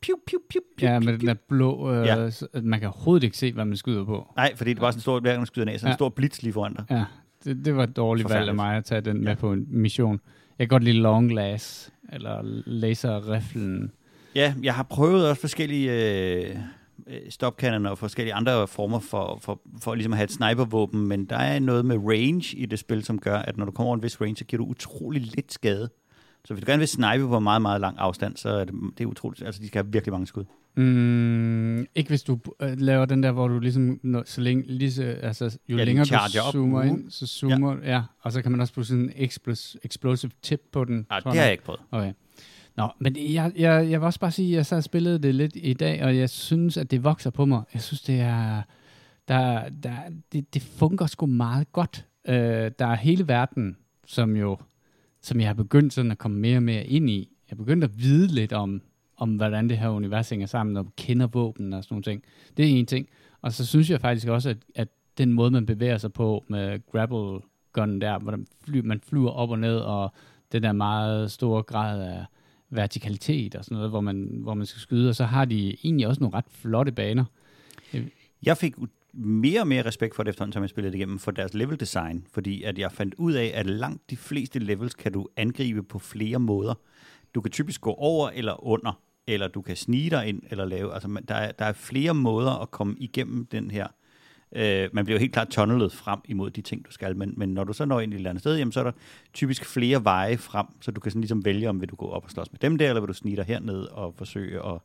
Piu, 0.00 0.14
piu, 0.26 0.38
piu, 0.50 0.60
piu, 0.78 0.88
Ja, 0.88 0.98
piu, 0.98 1.10
med 1.10 1.18
den 1.18 1.26
der 1.26 1.34
blå, 1.48 1.92
øh, 1.92 2.06
Ja. 2.06 2.16
ja. 2.22 2.30
så, 2.30 2.46
man 2.62 2.80
kan 2.80 2.88
overhovedet 2.88 3.24
ikke 3.24 3.36
se, 3.38 3.52
hvad 3.52 3.64
man 3.64 3.76
skyder 3.76 4.04
på. 4.04 4.32
Nej, 4.36 4.56
fordi 4.56 4.72
det 4.72 4.80
var 4.80 4.90
sådan 4.90 4.98
en 4.98 5.02
stor, 5.02 5.20
hver 5.20 5.30
gang 5.30 5.40
du 5.40 5.46
skyder 5.46 5.64
den 5.64 5.74
af, 5.74 5.78
er 5.78 5.82
en 5.82 5.88
Ja. 5.88 5.94
stor 5.94 6.08
blitz 6.08 6.42
lige 6.42 6.52
foran 6.52 6.74
dig. 6.74 6.84
Ja, 6.90 7.04
det, 7.44 7.64
det 7.64 7.76
var 7.76 7.82
et 7.84 7.96
dårligt 7.96 8.28
valg 8.30 8.48
af 8.48 8.54
mig 8.54 8.76
at 8.76 8.84
tage 8.84 9.00
den 9.00 9.18
med 9.20 9.28
Ja. 9.28 9.34
på 9.34 9.52
en 9.52 9.66
mission. 9.68 10.20
Jeg 10.58 10.68
kan 10.68 10.68
godt 10.68 10.84
lide 10.84 10.98
long 10.98 11.28
glass, 11.28 11.92
eller 12.12 12.40
laserriflen. 12.66 13.92
Ja, 14.34 14.54
jeg 14.62 14.74
har 14.74 14.82
prøvet 14.82 15.28
også 15.28 15.40
forskellige 15.40 15.92
øh, 15.92 16.56
øh 17.06 17.20
stopkanoner 17.28 17.90
og 17.90 17.98
forskellige 17.98 18.34
andre 18.34 18.68
former 18.68 18.98
for, 18.98 19.38
for, 19.42 19.60
for 19.82 19.94
ligesom 19.94 20.12
at 20.12 20.16
have 20.16 20.24
et 20.24 20.32
snipervåben, 20.32 21.08
men 21.08 21.24
der 21.24 21.36
er 21.36 21.58
noget 21.58 21.84
med 21.84 21.96
range 21.96 22.56
i 22.56 22.66
det 22.66 22.78
spil, 22.78 23.04
som 23.04 23.18
gør, 23.18 23.36
at 23.36 23.56
når 23.56 23.64
du 23.64 23.70
kommer 23.70 23.86
over 23.86 23.96
en 23.96 24.02
vis 24.02 24.20
range, 24.20 24.36
så 24.36 24.44
giver 24.44 24.62
du 24.62 24.70
utrolig 24.70 25.22
lidt 25.22 25.52
skade. 25.52 25.90
Så 26.44 26.54
hvis 26.54 26.64
du 26.64 26.70
gerne 26.70 26.78
vil 26.78 26.88
snipe 26.88 27.28
på 27.28 27.40
meget, 27.40 27.62
meget 27.62 27.80
lang 27.80 27.96
afstand, 27.98 28.36
så 28.36 28.48
er 28.48 28.64
det, 28.64 28.74
det 28.98 29.04
er 29.04 29.08
utroligt. 29.08 29.46
Altså, 29.46 29.62
de 29.62 29.66
skal 29.66 29.84
have 29.84 29.92
virkelig 29.92 30.12
mange 30.12 30.26
skud. 30.26 30.44
Mm, 30.76 31.78
ikke 31.94 32.08
hvis 32.08 32.22
du 32.22 32.38
øh, 32.60 32.80
laver 32.80 33.04
den 33.04 33.22
der, 33.22 33.32
hvor 33.32 33.48
du 33.48 33.58
ligesom, 33.58 34.00
når, 34.02 34.22
så 34.26 34.40
længe, 34.40 34.64
lige 34.66 34.92
så, 34.92 35.02
altså, 35.02 35.44
jo 35.44 35.76
Ja, 35.76 35.76
ja, 35.76 35.84
længere 35.84 36.04
du 36.04 36.14
op. 36.46 36.52
zoomer 36.52 36.80
Uh. 36.80 36.86
ind, 36.86 37.10
så 37.10 37.26
zoomer, 37.26 37.76
ja. 37.82 37.90
ja. 37.90 38.02
Og 38.20 38.32
så 38.32 38.42
kan 38.42 38.50
man 38.50 38.60
også 38.60 38.74
bruge 38.74 38.84
sådan 38.84 39.02
en 39.02 39.12
explos, 39.16 39.76
explosive 39.82 40.32
tip 40.42 40.60
på 40.72 40.84
den. 40.84 41.06
Tror 41.10 41.18
det 41.30 41.38
har 41.38 41.44
jeg 41.44 41.52
ikke 41.52 41.64
prøvet. 41.64 41.80
Okay. 41.90 42.12
Nå, 42.76 42.88
men 43.00 43.16
jeg, 43.16 43.52
jeg, 43.56 43.90
jeg 43.90 44.00
vil 44.00 44.06
også 44.06 44.20
bare 44.20 44.30
sige, 44.30 44.48
at 44.52 44.56
jeg 44.56 44.66
så 44.66 44.74
har 44.74 44.80
spillet 44.80 45.22
det 45.22 45.34
lidt 45.34 45.52
i 45.56 45.72
dag, 45.72 46.04
og 46.04 46.16
jeg 46.16 46.30
synes, 46.30 46.76
at 46.76 46.90
det 46.90 47.04
vokser 47.04 47.30
på 47.30 47.44
mig. 47.44 47.62
Jeg 47.74 47.82
synes, 47.82 48.02
det 48.02 48.20
er... 48.20 48.62
Der, 49.28 49.68
der, 49.82 49.92
det, 50.32 50.54
det 50.54 50.62
fungerer 50.62 51.06
sgu 51.06 51.26
meget 51.26 51.72
godt. 51.72 52.06
Øh, 52.28 52.34
der 52.78 52.86
er 52.86 52.94
hele 52.94 53.28
verden, 53.28 53.76
som 54.06 54.36
jo 54.36 54.58
som 55.22 55.40
jeg 55.40 55.48
har 55.48 55.54
begyndt 55.54 55.92
sådan 55.92 56.10
at 56.10 56.18
komme 56.18 56.38
mere 56.38 56.56
og 56.56 56.62
mere 56.62 56.84
ind 56.86 57.10
i. 57.10 57.18
Jeg 57.48 57.54
er 57.54 57.56
begyndt 57.56 57.84
at 57.84 57.90
vide 57.98 58.26
lidt 58.26 58.52
om, 58.52 58.82
om 59.24 59.36
hvordan 59.36 59.68
det 59.68 59.78
her 59.78 59.88
univers 59.88 60.30
hænger 60.30 60.46
sammen, 60.46 60.76
og 60.76 60.86
kender 60.96 61.26
våben 61.26 61.72
og 61.72 61.84
sådan 61.84 61.94
nogle 61.94 62.02
ting. 62.02 62.22
Det 62.56 62.64
er 62.64 62.68
en 62.68 62.86
ting. 62.86 63.08
Og 63.42 63.52
så 63.52 63.66
synes 63.66 63.90
jeg 63.90 64.00
faktisk 64.00 64.28
også, 64.28 64.50
at, 64.50 64.56
at 64.74 64.88
den 65.18 65.32
måde, 65.32 65.50
man 65.50 65.66
bevæger 65.66 65.98
sig 65.98 66.12
på 66.12 66.44
med 66.48 66.80
grapple 66.92 67.40
gun 67.72 68.00
der, 68.00 68.18
hvor 68.18 68.38
fly, 68.64 68.80
man 68.84 69.00
flyver 69.00 69.30
op 69.30 69.50
og 69.50 69.58
ned, 69.58 69.76
og 69.76 70.12
den 70.52 70.62
der 70.62 70.72
meget 70.72 71.32
store 71.32 71.62
grad 71.62 72.02
af 72.02 72.24
vertikalitet 72.70 73.54
og 73.54 73.64
sådan 73.64 73.74
noget, 73.74 73.90
hvor 73.90 74.00
man, 74.00 74.28
hvor 74.32 74.54
man 74.54 74.66
skal 74.66 74.80
skyde, 74.80 75.08
og 75.08 75.14
så 75.14 75.24
har 75.24 75.44
de 75.44 75.76
egentlig 75.84 76.06
også 76.06 76.20
nogle 76.20 76.36
ret 76.36 76.48
flotte 76.48 76.92
baner. 76.92 77.24
Jeg 78.42 78.56
fik 78.56 78.74
mere 79.12 79.60
og 79.60 79.68
mere 79.68 79.86
respekt 79.86 80.14
for 80.14 80.22
det 80.22 80.30
efterhånden, 80.30 80.52
som 80.52 80.62
jeg 80.62 80.70
spillede 80.70 80.92
det 80.92 80.98
igennem, 80.98 81.18
for 81.18 81.30
deres 81.30 81.54
level 81.54 81.80
design, 81.80 82.26
fordi 82.32 82.62
at 82.62 82.78
jeg 82.78 82.92
fandt 82.92 83.14
ud 83.14 83.32
af, 83.32 83.52
at 83.54 83.66
langt 83.66 84.10
de 84.10 84.16
fleste 84.16 84.58
levels 84.58 84.94
kan 84.94 85.12
du 85.12 85.28
angribe 85.36 85.82
på 85.82 85.98
flere 85.98 86.38
måder. 86.38 86.74
Du 87.34 87.40
kan 87.40 87.50
typisk 87.50 87.80
gå 87.80 87.92
over 87.92 88.30
eller 88.30 88.66
under, 88.66 89.00
eller 89.26 89.48
du 89.48 89.62
kan 89.62 89.76
snige 89.76 90.10
dig 90.10 90.26
ind, 90.28 90.42
eller 90.50 90.64
lave, 90.64 90.94
altså 90.94 91.08
man- 91.08 91.24
der 91.24 91.34
er, 91.34 91.52
der 91.52 91.64
er 91.64 91.72
flere 91.72 92.14
måder 92.14 92.62
at 92.62 92.70
komme 92.70 92.96
igennem 92.98 93.46
den 93.46 93.70
her. 93.70 93.86
Øh, 94.52 94.88
man 94.92 95.04
bliver 95.04 95.18
jo 95.18 95.20
helt 95.20 95.32
klart 95.32 95.48
tunnelet 95.48 95.92
frem 95.92 96.18
imod 96.24 96.50
de 96.50 96.62
ting, 96.62 96.86
du 96.86 96.90
skal, 96.92 97.16
men, 97.16 97.34
men 97.36 97.48
når 97.54 97.64
du 97.64 97.72
så 97.72 97.84
når 97.84 98.00
ind 98.00 98.12
i 98.12 98.14
et 98.14 98.18
eller 98.18 98.30
andet 98.30 98.42
sted, 98.42 98.56
jamen, 98.56 98.72
så 98.72 98.80
er 98.80 98.84
der 98.84 98.92
typisk 99.32 99.64
flere 99.64 100.04
veje 100.04 100.36
frem, 100.36 100.66
så 100.80 100.90
du 100.90 101.00
kan 101.00 101.10
sådan 101.12 101.20
ligesom 101.20 101.44
vælge, 101.44 101.68
om 101.68 101.80
vil 101.80 101.88
du 101.88 101.96
gå 101.96 102.06
op 102.08 102.24
og 102.24 102.30
slås 102.30 102.52
med 102.52 102.58
dem 102.58 102.78
der, 102.78 102.88
eller 102.88 103.00
vil 103.00 103.08
du 103.08 103.12
snige 103.12 103.36
dig 103.36 103.44
herned 103.44 103.80
og 103.84 104.14
forsøge 104.14 104.66
at 104.66 104.78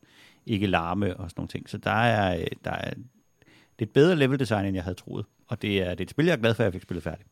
ikke 0.46 0.66
larme 0.66 1.16
og 1.16 1.30
sådan 1.30 1.40
nogle 1.40 1.48
ting. 1.48 1.68
Så 1.70 1.78
der 1.78 1.90
er, 1.90 2.40
øh, 2.40 2.46
der 2.64 2.70
er 2.70 2.90
det 2.90 3.86
er 3.86 3.90
et 3.90 3.90
bedre 3.90 4.16
level 4.16 4.38
design, 4.38 4.66
end 4.66 4.74
jeg 4.74 4.84
havde 4.84 4.94
troet. 4.96 5.26
Og 5.46 5.62
det 5.62 5.78
er, 5.82 5.90
det 5.90 6.00
er 6.00 6.04
et 6.04 6.10
spil, 6.10 6.24
jeg 6.26 6.32
er 6.32 6.36
glad 6.36 6.54
for, 6.54 6.62
at 6.62 6.64
jeg 6.64 6.72
fik 6.72 6.82
spillet 6.82 7.02
færdigt. 7.04 7.28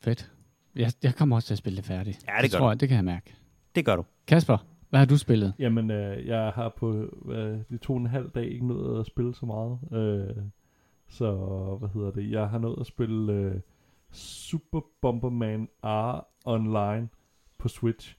Fedt. 0.00 0.30
Jeg, 0.76 0.92
jeg 1.02 1.14
kommer 1.14 1.36
også 1.36 1.46
til 1.46 1.54
at 1.54 1.58
spille 1.58 1.76
det 1.76 1.84
færdigt. 1.84 2.24
Ja, 2.28 2.42
det 2.42 2.50
gør 2.52 2.58
tror 2.58 2.70
jeg, 2.70 2.80
det 2.80 2.88
kan 2.88 2.96
jeg 2.96 3.04
mærke. 3.04 3.34
Det 3.74 3.84
gør 3.84 3.96
du. 3.96 4.04
Kasper, 4.26 4.58
hvad 4.90 4.98
har 5.00 5.06
du 5.06 5.18
spillet? 5.18 5.54
Jamen, 5.58 5.90
øh, 5.90 6.26
jeg 6.26 6.52
har 6.54 6.68
på 6.68 6.92
øh, 7.28 7.58
de 7.70 7.78
to 7.78 7.92
og 7.92 8.00
en 8.00 8.06
halv 8.06 8.30
dag 8.30 8.44
ikke 8.46 8.66
nået 8.66 9.00
at 9.00 9.06
spille 9.06 9.34
så 9.34 9.46
meget. 9.46 9.78
Øh, 9.92 10.36
så, 11.08 11.34
hvad 11.78 11.88
hedder 11.94 12.10
det? 12.10 12.30
Jeg 12.30 12.48
har 12.48 12.58
nået 12.58 12.80
at 12.80 12.86
spille 12.86 13.32
øh, 13.32 13.60
Super 14.10 14.80
Bomberman 15.00 15.68
R 15.84 16.26
Online 16.44 17.08
på 17.58 17.68
Switch. 17.68 18.16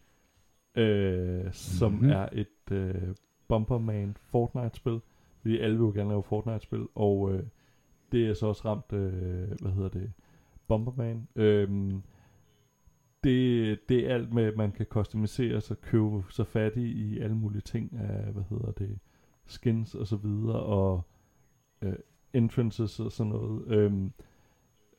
Øh, 0.76 1.46
som 1.52 1.92
Mhm. 1.92 2.02
mm-hmm. 2.02 2.16
er 2.16 2.30
et 2.32 2.72
øh, 2.72 3.16
Bomberman 3.48 4.18
Fortnite-spil. 4.20 5.00
Fordi 5.42 5.60
alle 5.60 5.78
vil 5.78 5.86
jo 5.86 5.92
gerne 5.96 6.10
lave 6.10 6.24
Fortnite-spil. 6.24 6.88
Og 6.96 7.34
øh, 7.34 7.44
det 8.12 8.28
er 8.28 8.34
så 8.34 8.48
også 8.48 8.62
ramt, 8.66 8.94
øh, 8.94 9.48
hvad 9.62 9.72
hedder 9.72 9.90
det? 9.90 10.12
Bomberman. 10.68 11.28
Øh, 11.36 11.70
det, 13.28 13.90
det 13.90 14.10
er 14.10 14.14
alt 14.14 14.34
med, 14.34 14.44
at 14.44 14.58
man 14.58 14.72
kan 14.72 14.86
customisere 14.86 15.62
sig, 15.62 15.82
købe 15.82 16.24
sig 16.30 16.48
fat 16.48 16.76
i, 16.76 16.92
i 16.92 17.20
alle 17.20 17.36
mulige 17.36 17.62
ting 17.62 17.98
af, 17.98 18.34
hvad 18.34 18.44
hedder 18.50 18.72
det, 18.72 19.00
skins 19.46 19.96
og 19.96 20.08
så 20.08 20.16
videre, 20.16 20.60
og 20.60 21.02
øh, 21.82 21.94
entrances 22.34 23.00
og 23.00 23.12
sådan 23.12 23.32
noget. 23.32 23.68
Øhm, 23.68 24.12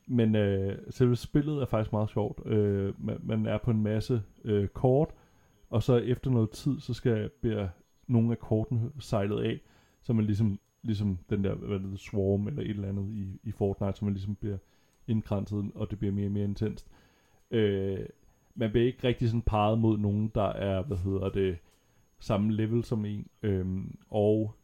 men 0.05 0.35
øh, 0.35 0.77
selve 0.89 1.15
spillet 1.15 1.61
er 1.61 1.65
faktisk 1.65 1.93
meget 1.93 2.09
sjovt. 2.09 2.47
Øh, 2.47 3.05
man, 3.05 3.17
man 3.23 3.45
er 3.45 3.57
på 3.57 3.71
en 3.71 3.83
masse 3.83 4.21
øh, 4.43 4.67
kort, 4.67 5.09
og 5.69 5.83
så 5.83 5.95
efter 5.97 6.31
noget 6.31 6.49
tid, 6.49 6.79
så 6.79 6.93
skal 6.93 7.29
bliver 7.41 7.67
nogle 8.07 8.31
af 8.31 8.39
kortene 8.39 8.91
sejlet 8.99 9.43
af, 9.43 9.59
så 10.01 10.13
man 10.13 10.25
ligesom 10.25 10.59
ligesom 10.81 11.19
den 11.29 11.43
der, 11.43 11.55
hvad 11.55 11.79
det 11.79 11.99
Swarm 11.99 12.47
eller 12.47 12.61
et 12.61 12.69
eller 12.69 12.87
andet 12.87 13.11
i, 13.11 13.39
i 13.43 13.51
Fortnite, 13.51 13.97
så 13.97 14.05
man 14.05 14.13
ligesom 14.13 14.35
bliver 14.35 14.57
indkranset, 15.07 15.71
og 15.75 15.89
det 15.89 15.99
bliver 15.99 16.13
mere 16.13 16.27
og 16.27 16.31
mere 16.31 16.43
intenst. 16.43 16.87
Øh, 17.51 18.05
man 18.59 18.71
bliver 18.71 18.85
ikke 18.87 19.07
rigtig 19.07 19.27
sådan 19.29 19.41
parret 19.41 19.79
mod 19.79 19.97
nogen, 19.97 20.31
der 20.35 20.43
er, 20.49 20.83
hvad 20.83 20.97
hedder 20.97 21.29
det, 21.29 21.57
samme 22.19 22.53
level 22.53 22.83
som 22.83 23.05
en. 23.05 23.27
Øhm, 23.43 23.97
og 24.09 24.55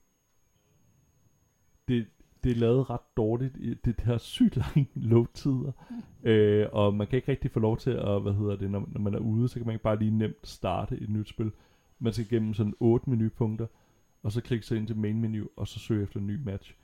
det, 1.87 2.05
det 2.43 2.51
er 2.51 2.55
lavet 2.55 2.89
ret 2.89 3.15
dårligt. 3.17 3.57
i- 3.57 3.73
Det 3.73 3.99
har 4.01 4.17
sygt 4.17 4.55
lange 4.57 4.87
load-tider. 5.11 5.71
Øh, 6.23 6.67
og 6.71 6.93
man 6.93 7.07
kan 7.07 7.17
ikke 7.17 7.31
rigtig 7.31 7.51
få 7.51 7.59
lov 7.59 7.77
til 7.77 7.91
at, 7.91 8.21
hvad 8.21 8.33
hedder 8.33 8.55
det, 8.55 8.71
når, 8.71 8.89
når 8.91 9.01
man 9.01 9.13
er 9.13 9.19
ude, 9.19 9.47
så 9.47 9.55
kan 9.59 9.65
man 9.65 9.73
ikke 9.73 9.83
bare 9.83 9.99
lige 9.99 10.17
nemt 10.17 10.47
starte 10.47 10.97
et 10.97 11.09
nyt 11.09 11.29
spil. 11.29 11.51
Man 11.99 12.13
skal 12.13 12.27
gennem 12.29 12.53
sådan 12.53 12.73
otte 12.79 13.09
menupunkter, 13.09 13.67
og 14.23 14.31
så 14.31 14.41
klikke 14.41 14.65
sig 14.65 14.77
ind 14.77 14.87
til 14.87 14.97
main 14.97 15.21
menu, 15.21 15.47
og 15.55 15.67
så 15.67 15.79
søge 15.79 16.03
efter 16.03 16.19
en 16.19 16.27
ny 16.27 16.39
match. 16.43 16.75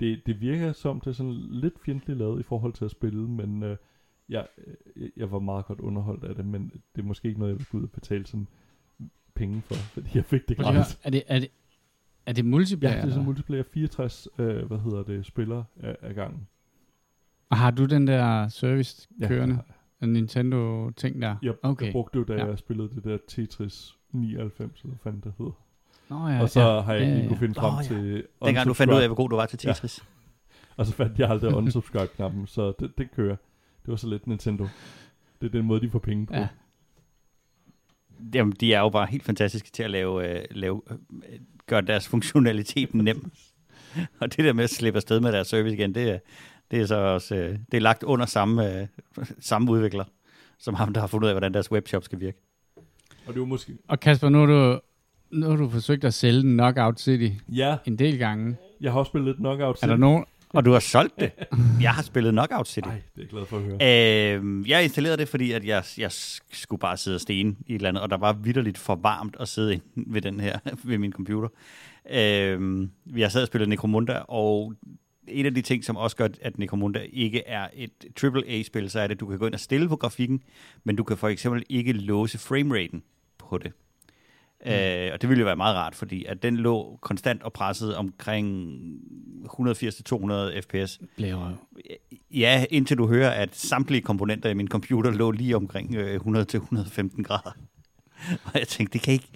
Det, 0.00 0.22
det 0.26 0.40
virker 0.40 0.72
som, 0.72 1.00
det 1.00 1.06
er 1.06 1.12
sådan 1.14 1.32
lidt 1.32 1.78
fjendtligt 1.84 2.18
lavet 2.18 2.40
i 2.40 2.42
forhold 2.42 2.72
til 2.72 2.84
at 2.84 2.90
spille, 2.90 3.28
men 3.28 3.62
øh, 3.62 3.76
jeg, 4.28 4.46
øh, 4.96 5.08
jeg 5.16 5.32
var 5.32 5.38
meget 5.38 5.66
godt 5.66 5.80
underholdt 5.80 6.24
af 6.24 6.34
det, 6.34 6.44
men 6.46 6.72
det 6.96 7.02
er 7.02 7.06
måske 7.06 7.28
ikke 7.28 7.40
noget, 7.40 7.52
jeg 7.52 7.58
vil 7.58 7.66
gå 7.72 7.78
ud 7.78 7.82
og 7.82 7.90
betale 7.90 8.26
sådan 8.26 8.48
penge 9.34 9.62
for, 9.62 9.74
fordi 9.94 10.08
jeg 10.14 10.24
fik 10.24 10.48
det 10.48 10.56
gratis. 10.56 10.98
Er 11.04 11.10
det, 11.10 11.22
er 11.26 11.38
det, 11.38 11.48
er 12.26 12.32
det 12.32 12.42
Ja, 12.42 12.48
multiplayer? 12.48 12.94
det 12.94 13.04
er 13.04 13.08
sådan 13.10 13.24
multiplayer 13.24 13.62
64, 13.72 14.28
øh, 14.38 14.64
hvad 14.66 14.78
hedder 14.78 15.02
det, 15.02 15.26
spillere 15.26 15.64
af, 15.80 15.96
af 16.02 16.14
gangen. 16.14 16.48
Og 17.50 17.56
har 17.56 17.70
du 17.70 17.84
den 17.84 18.06
der 18.06 18.48
service 18.48 19.08
Ja, 19.20 19.28
kørende? 19.28 19.54
jeg- 19.54 19.64
Den 20.00 20.12
Nintendo-ting 20.12 21.22
der? 21.22 21.36
Yep, 21.44 21.56
Okay. 21.62 21.84
jeg 21.86 21.92
brugte 21.92 22.18
det 22.18 22.28
jo, 22.28 22.34
da 22.34 22.38
Ja. 22.38 22.44
ja. 22.44 22.50
jeg 22.50 22.58
spillede 22.58 22.88
det 22.94 23.04
der 23.04 23.18
Tetris 23.28 23.96
99, 24.12 24.80
eller 24.82 24.88
hvad 24.94 24.98
fanden 25.12 25.20
det 25.20 25.32
hed. 25.38 25.50
Nå 26.10 26.16
ja, 26.28 26.34
Ja, 26.34 26.42
og 26.42 26.48
så 26.50 26.60
ja. 26.60 26.74
ja, 26.74 26.80
har 26.80 26.92
jeg 26.92 27.00
Ja, 27.00 27.06
ikke 27.06 27.14
ja, 27.14 27.18
lige 27.20 27.28
kunne 27.28 27.38
finde 27.38 27.54
ja. 27.62 27.68
frem 27.68 27.74
Åh, 27.74 27.82
ja. 28.06 28.12
til 28.12 28.26
Dengang 28.44 28.68
du 28.68 28.74
fandt 28.74 28.92
ud 28.92 28.98
af, 29.00 29.08
hvor 29.08 29.16
god 29.16 29.28
du 29.30 29.36
var 29.36 29.46
til 29.46 29.58
Ja. 29.64 29.72
Tetris. 29.72 30.04
Og 30.76 30.86
så 30.86 30.92
fandt 30.92 31.18
jeg 31.18 31.30
aldrig 31.30 31.54
unsubscribe-knappen, 31.54 32.46
så 32.46 32.72
det, 32.80 32.98
det 32.98 33.10
kører. 33.10 33.36
Det 33.82 33.90
var 33.90 33.96
så 33.96 34.08
lidt 34.08 34.26
Nintendo. 34.26 34.68
Det 35.40 35.46
er 35.46 35.50
den 35.50 35.64
måde, 35.64 35.80
de 35.80 35.90
får 35.90 35.98
penge 35.98 36.26
på. 36.26 36.34
Ja. 36.34 36.48
Jamen, 38.34 38.52
de 38.60 38.74
er 38.74 38.80
jo 38.80 38.88
bare 38.88 39.06
helt 39.06 39.22
fantastiske 39.24 39.70
til 39.70 39.82
at 39.82 39.90
lave, 39.90 40.38
øh, 40.38 40.44
lave 40.50 40.82
øh, 40.90 41.38
gøre 41.66 41.80
deres 41.82 42.08
funktionalitet 42.08 42.94
nem. 43.08 43.30
Og 44.20 44.36
det 44.36 44.44
der 44.44 44.52
med 44.52 44.64
at 44.64 44.70
slippe 44.70 44.96
afsted 44.96 45.20
med 45.20 45.32
deres 45.32 45.46
service 45.48 45.74
igen, 45.76 45.94
det 45.94 46.10
er, 46.10 46.18
det 46.70 46.80
er 46.80 46.86
så 46.86 46.96
også 46.96 47.34
øh, 47.36 47.58
det 47.70 47.76
er 47.76 47.80
lagt 47.80 48.02
under 48.02 48.26
samme, 48.26 48.80
øh, 48.80 48.86
samme 49.40 49.70
udvikler, 49.70 50.04
som 50.58 50.74
ham, 50.74 50.92
der 50.92 51.00
har 51.00 51.06
fundet 51.06 51.24
ud 51.24 51.28
af, 51.28 51.34
hvordan 51.34 51.54
deres 51.54 51.72
webshop 51.72 52.04
skal 52.04 52.20
virke. 52.20 52.38
Og 53.26 53.32
det 53.34 53.40
var 53.40 53.46
måske... 53.46 53.72
Og 53.88 54.00
Kasper, 54.00 54.28
nu 54.28 54.38
har 54.38 54.46
du, 54.46 54.80
nu 55.30 55.48
har 55.48 55.56
du 55.56 55.68
forsøgt 55.68 56.04
at 56.04 56.14
sælge 56.14 56.42
den 56.42 56.52
Knockout 56.52 57.00
City 57.00 57.28
Ja, 57.48 57.76
en 57.84 57.98
del 57.98 58.18
gange. 58.18 58.56
jeg 58.80 58.92
har 58.92 58.98
også 58.98 59.10
spillet 59.10 59.26
lidt 59.28 59.36
Knockout 59.36 59.82
Er 59.82 59.86
der 59.86 59.96
nogen... 59.96 60.24
Og 60.52 60.64
du 60.64 60.72
har 60.72 60.80
solgt 60.80 61.20
det. 61.20 61.32
Jeg 61.80 61.90
har 61.94 62.02
spillet 62.02 62.32
Knockout 62.32 62.68
City. 62.68 62.88
Nej, 62.88 63.02
det 63.14 63.20
er 63.20 63.22
jeg 63.22 63.28
glad 63.28 63.46
for 63.46 63.56
at 63.56 63.62
høre. 63.62 64.36
Øh, 64.38 64.68
jeg 64.68 64.84
installerede 64.84 65.16
det, 65.16 65.28
fordi 65.28 65.52
at 65.52 65.64
jeg, 65.64 65.84
jeg 65.98 66.12
skulle 66.52 66.80
bare 66.80 66.96
sidde 66.96 67.14
og 67.14 67.20
stene 67.20 67.56
i 67.66 67.72
et 67.72 67.74
eller 67.74 67.88
andet, 67.88 68.02
og 68.02 68.10
der 68.10 68.16
var 68.16 68.32
vidderligt 68.32 68.78
for 68.78 68.94
varmt 68.94 69.36
at 69.40 69.48
sidde 69.48 69.80
ved 69.96 70.22
den 70.22 70.40
her, 70.40 70.58
ved 70.84 70.98
min 70.98 71.12
computer. 71.12 71.48
Øh, 72.10 72.88
jeg 73.16 73.32
sad 73.32 73.42
og 73.42 73.46
spillede 73.46 73.70
Necromunda, 73.70 74.18
og 74.18 74.74
en 75.28 75.46
af 75.46 75.54
de 75.54 75.62
ting, 75.62 75.84
som 75.84 75.96
også 75.96 76.16
gør, 76.16 76.28
at 76.42 76.58
Necromunda 76.58 77.06
ikke 77.12 77.42
er 77.46 77.68
et 77.74 78.24
AAA-spil, 78.24 78.90
så 78.90 79.00
er 79.00 79.06
det, 79.06 79.14
at 79.14 79.20
du 79.20 79.26
kan 79.26 79.38
gå 79.38 79.46
ind 79.46 79.54
og 79.54 79.60
stille 79.60 79.88
på 79.88 79.96
grafikken, 79.96 80.42
men 80.84 80.96
du 80.96 81.04
kan 81.04 81.16
for 81.16 81.28
eksempel 81.28 81.62
ikke 81.68 81.92
låse 81.92 82.38
frameraten 82.38 83.02
på 83.38 83.58
det. 83.58 83.72
Mm. 84.66 84.72
Øh, 84.72 85.10
og 85.12 85.22
det 85.22 85.28
ville 85.28 85.40
jo 85.40 85.44
være 85.44 85.56
meget 85.56 85.76
rart, 85.76 85.94
fordi 85.94 86.24
at 86.24 86.42
den 86.42 86.56
lå 86.56 86.98
konstant 87.00 87.42
og 87.42 87.52
presset 87.52 87.96
omkring 87.96 88.68
180-200 89.44 90.60
fps. 90.60 91.00
Blævrøv. 91.16 91.52
Ja, 92.30 92.64
indtil 92.70 92.98
du 92.98 93.06
hører, 93.06 93.30
at 93.30 93.56
samtlige 93.56 94.02
komponenter 94.02 94.50
i 94.50 94.54
min 94.54 94.68
computer 94.68 95.10
lå 95.10 95.30
lige 95.30 95.56
omkring 95.56 95.94
øh, 95.94 96.20
100-115 96.20 97.22
grader. 97.22 97.52
Og 98.44 98.52
jeg 98.54 98.68
tænkte, 98.68 98.92
det 98.92 99.02
kan 99.02 99.12
ikke... 99.12 99.28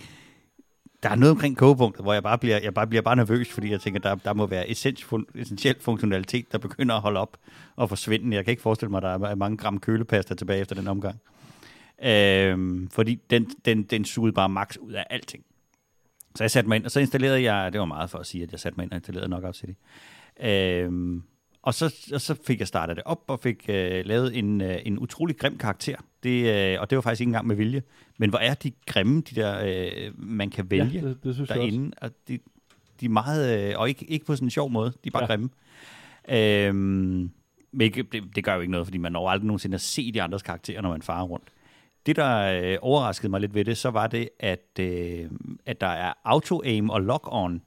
Der 1.03 1.09
er 1.09 1.15
noget 1.15 1.31
omkring 1.31 1.57
kogepunktet, 1.57 2.05
hvor 2.05 2.12
jeg 2.12 2.23
bare 2.23 2.39
bliver, 2.39 2.59
jeg 2.62 2.75
bare 2.75 2.87
bliver 2.87 3.03
bare 3.03 3.17
nervøs, 3.17 3.53
fordi 3.53 3.71
jeg 3.71 3.81
tænker, 3.81 4.01
der, 4.01 4.15
der 4.15 4.33
må 4.33 4.47
være 4.47 4.71
essentiel 4.71 5.77
funktionalitet, 5.81 6.53
der 6.53 6.59
begynder 6.59 6.95
at 6.95 7.01
holde 7.01 7.21
op 7.21 7.37
og 7.77 7.89
forsvinde. 7.89 8.37
Jeg 8.37 8.45
kan 8.45 8.53
ikke 8.53 8.62
forestille 8.62 8.91
mig, 8.91 8.99
at 8.99 9.03
der 9.03 9.29
er 9.29 9.35
mange 9.35 9.57
gram 9.57 9.81
kølepasta 9.81 10.35
tilbage 10.35 10.61
efter 10.61 10.75
den 10.75 10.89
omgang. 10.89 11.21
Øhm, 12.02 12.88
fordi 12.90 13.20
den, 13.30 13.50
den, 13.64 13.82
den 13.82 14.04
sugede 14.04 14.32
bare 14.32 14.48
max 14.48 14.76
ud 14.76 14.92
af 14.92 15.06
alting. 15.11 15.44
Så 16.35 16.44
jeg 16.44 16.50
satte 16.50 16.68
mig 16.68 16.76
ind, 16.76 16.85
og 16.85 16.90
så 16.90 17.00
installerede 17.00 17.52
jeg, 17.52 17.72
det 17.72 17.78
var 17.78 17.87
meget 17.87 18.11
for 18.11 18.18
at 18.18 18.26
sige, 18.26 18.44
at 18.44 18.52
jeg 18.52 18.61
satte 18.61 18.76
mig 18.76 18.85
ind 18.85 18.92
og 18.92 18.96
installerede 18.96 19.28
Knockout 19.28 19.56
City. 19.56 19.72
Øhm, 20.40 21.22
og 21.62 21.74
så, 21.74 22.11
og 22.12 22.20
så 22.20 22.35
fik 22.46 22.59
jeg 22.61 22.68
startet 22.68 22.96
det 22.96 23.04
op 23.04 23.24
og 23.26 23.40
fik 23.40 23.64
øh, 23.68 24.04
lavet 24.04 24.38
en, 24.38 24.61
øh, 24.61 24.78
en 24.85 24.98
utrolig 24.98 25.37
grim 25.37 25.59
karakter. 25.59 25.96
Det, 26.22 26.74
øh, 26.74 26.80
og 26.80 26.90
det 26.90 26.96
var 26.96 27.02
faktisk 27.02 27.20
ikke 27.20 27.28
engang 27.28 27.46
med 27.46 27.56
vilje. 27.56 27.82
Men 28.18 28.30
hvor 28.30 28.38
er 28.38 28.54
de 28.54 28.72
grimme, 28.87 29.20
de 29.20 29.35
der, 29.35 29.61
øh, 29.64 30.12
man 30.18 30.50
kan 30.50 30.70
vælge 30.70 30.85
ja, 30.85 31.00
det, 31.00 31.24
det 31.24 31.35
synes 31.35 31.50
jeg 31.50 31.59
også. 31.59 31.70
derinde. 31.70 31.96
Og 32.00 32.11
de, 32.28 32.38
de 33.00 33.06
er 33.06 33.11
meget, 33.11 33.70
øh, 33.70 33.74
og 33.78 33.88
ikke, 33.88 34.04
ikke 34.04 34.26
på 34.26 34.37
sådan 34.37 34.46
en 34.46 34.50
sjov 34.50 34.70
måde, 34.70 34.90
de 35.04 35.09
er 35.09 35.11
bare. 35.11 35.22
Ja. 35.22 35.26
grimme. 35.26 35.48
Øhm, 36.28 37.30
men 37.72 37.80
ikke, 37.80 38.02
det, 38.02 38.22
det 38.37 38.44
gør 38.44 38.54
jo 38.54 38.61
ikke 38.61 38.70
noget, 38.70 38.87
fordi 38.87 38.98
man 38.98 39.12
når 39.12 39.30
aldrig 39.30 39.46
nogensinde 39.46 39.74
at 39.74 39.80
se 39.80 40.12
de 40.12 40.22
andres 40.22 40.42
karakterer, 40.42 40.82
når 40.82 40.90
man 40.90 41.02
farer 41.02 41.24
rundt. 41.24 41.48
Det, 42.07 42.16
der 42.16 42.61
øh, 42.62 42.79
overraskede 42.83 43.31
mig 43.31 43.40
lidt 43.40 43.55
ved 43.55 43.64
det, 43.64 43.77
så 43.77 43.90
var 43.90 44.07
det, 44.07 44.29
at, 44.40 44.79
øh, 44.81 45.31
at 45.66 45.81
der 45.81 45.87
er 45.87 46.12
auto-aim 46.25 46.90
og 46.90 47.01
lock-on, 47.01 47.61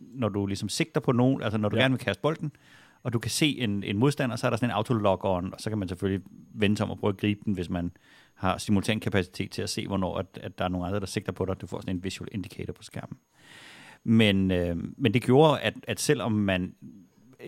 når 0.00 0.28
du 0.28 0.46
ligesom 0.46 0.68
sigter 0.68 1.00
på 1.00 1.12
nogen, 1.12 1.42
altså 1.42 1.58
når 1.58 1.68
du 1.68 1.76
ja. 1.76 1.82
Gerne 1.82 1.92
vil 1.92 2.04
kaste 2.04 2.20
bolden, 2.22 2.52
og 3.02 3.12
du 3.12 3.18
kan 3.18 3.30
se 3.30 3.58
en, 3.58 3.82
en 3.84 3.98
modstander, 3.98 4.36
så 4.36 4.46
er 4.46 4.50
der 4.50 4.56
sådan 4.56 4.70
en 4.70 4.74
auto-lock-on, 4.74 5.52
og 5.52 5.60
så 5.60 5.70
kan 5.70 5.78
man 5.78 5.88
selvfølgelig 5.88 6.24
vende 6.54 6.76
sig 6.76 6.84
om 6.84 6.90
og 6.90 6.98
prøve 6.98 7.08
at 7.08 7.16
gribe 7.16 7.40
den, 7.44 7.52
hvis 7.52 7.70
man 7.70 7.90
har 8.34 8.58
simultan 8.58 9.00
kapacitet 9.00 9.50
til 9.50 9.62
at 9.62 9.70
se, 9.70 9.86
hvornår 9.86 10.18
at, 10.18 10.26
at 10.42 10.58
der 10.58 10.64
er 10.64 10.68
nogle 10.68 10.86
andre, 10.86 11.00
der 11.00 11.06
sigter 11.06 11.32
på 11.32 11.44
dig. 11.44 11.60
Du 11.60 11.66
får 11.66 11.80
sådan 11.80 11.96
en 11.96 12.04
visual 12.04 12.28
indicator 12.32 12.72
på 12.72 12.82
skærmen. 12.82 13.18
Men, 14.04 14.50
øh, 14.50 14.76
men 14.96 15.14
det 15.14 15.22
gjorde, 15.22 15.60
at, 15.60 15.74
at 15.88 16.00
selvom 16.00 16.32
man 16.32 16.74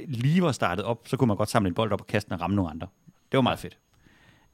lige 0.07 0.43
var 0.43 0.53
startet 0.53 0.85
op, 0.85 1.09
så 1.09 1.17
kunne 1.17 1.29
man 1.29 1.37
godt 1.37 1.49
samle 1.49 1.69
en 1.69 1.75
bold 1.75 1.93
op 1.93 2.01
og 2.01 2.07
kaste 2.07 2.29
den 2.29 2.35
og 2.35 2.41
ramme 2.41 2.57
nogle 2.57 2.71
andre. 2.71 2.87
Det 3.33 3.39
var 3.39 3.43
meget 3.43 3.59
fedt. 3.59 3.79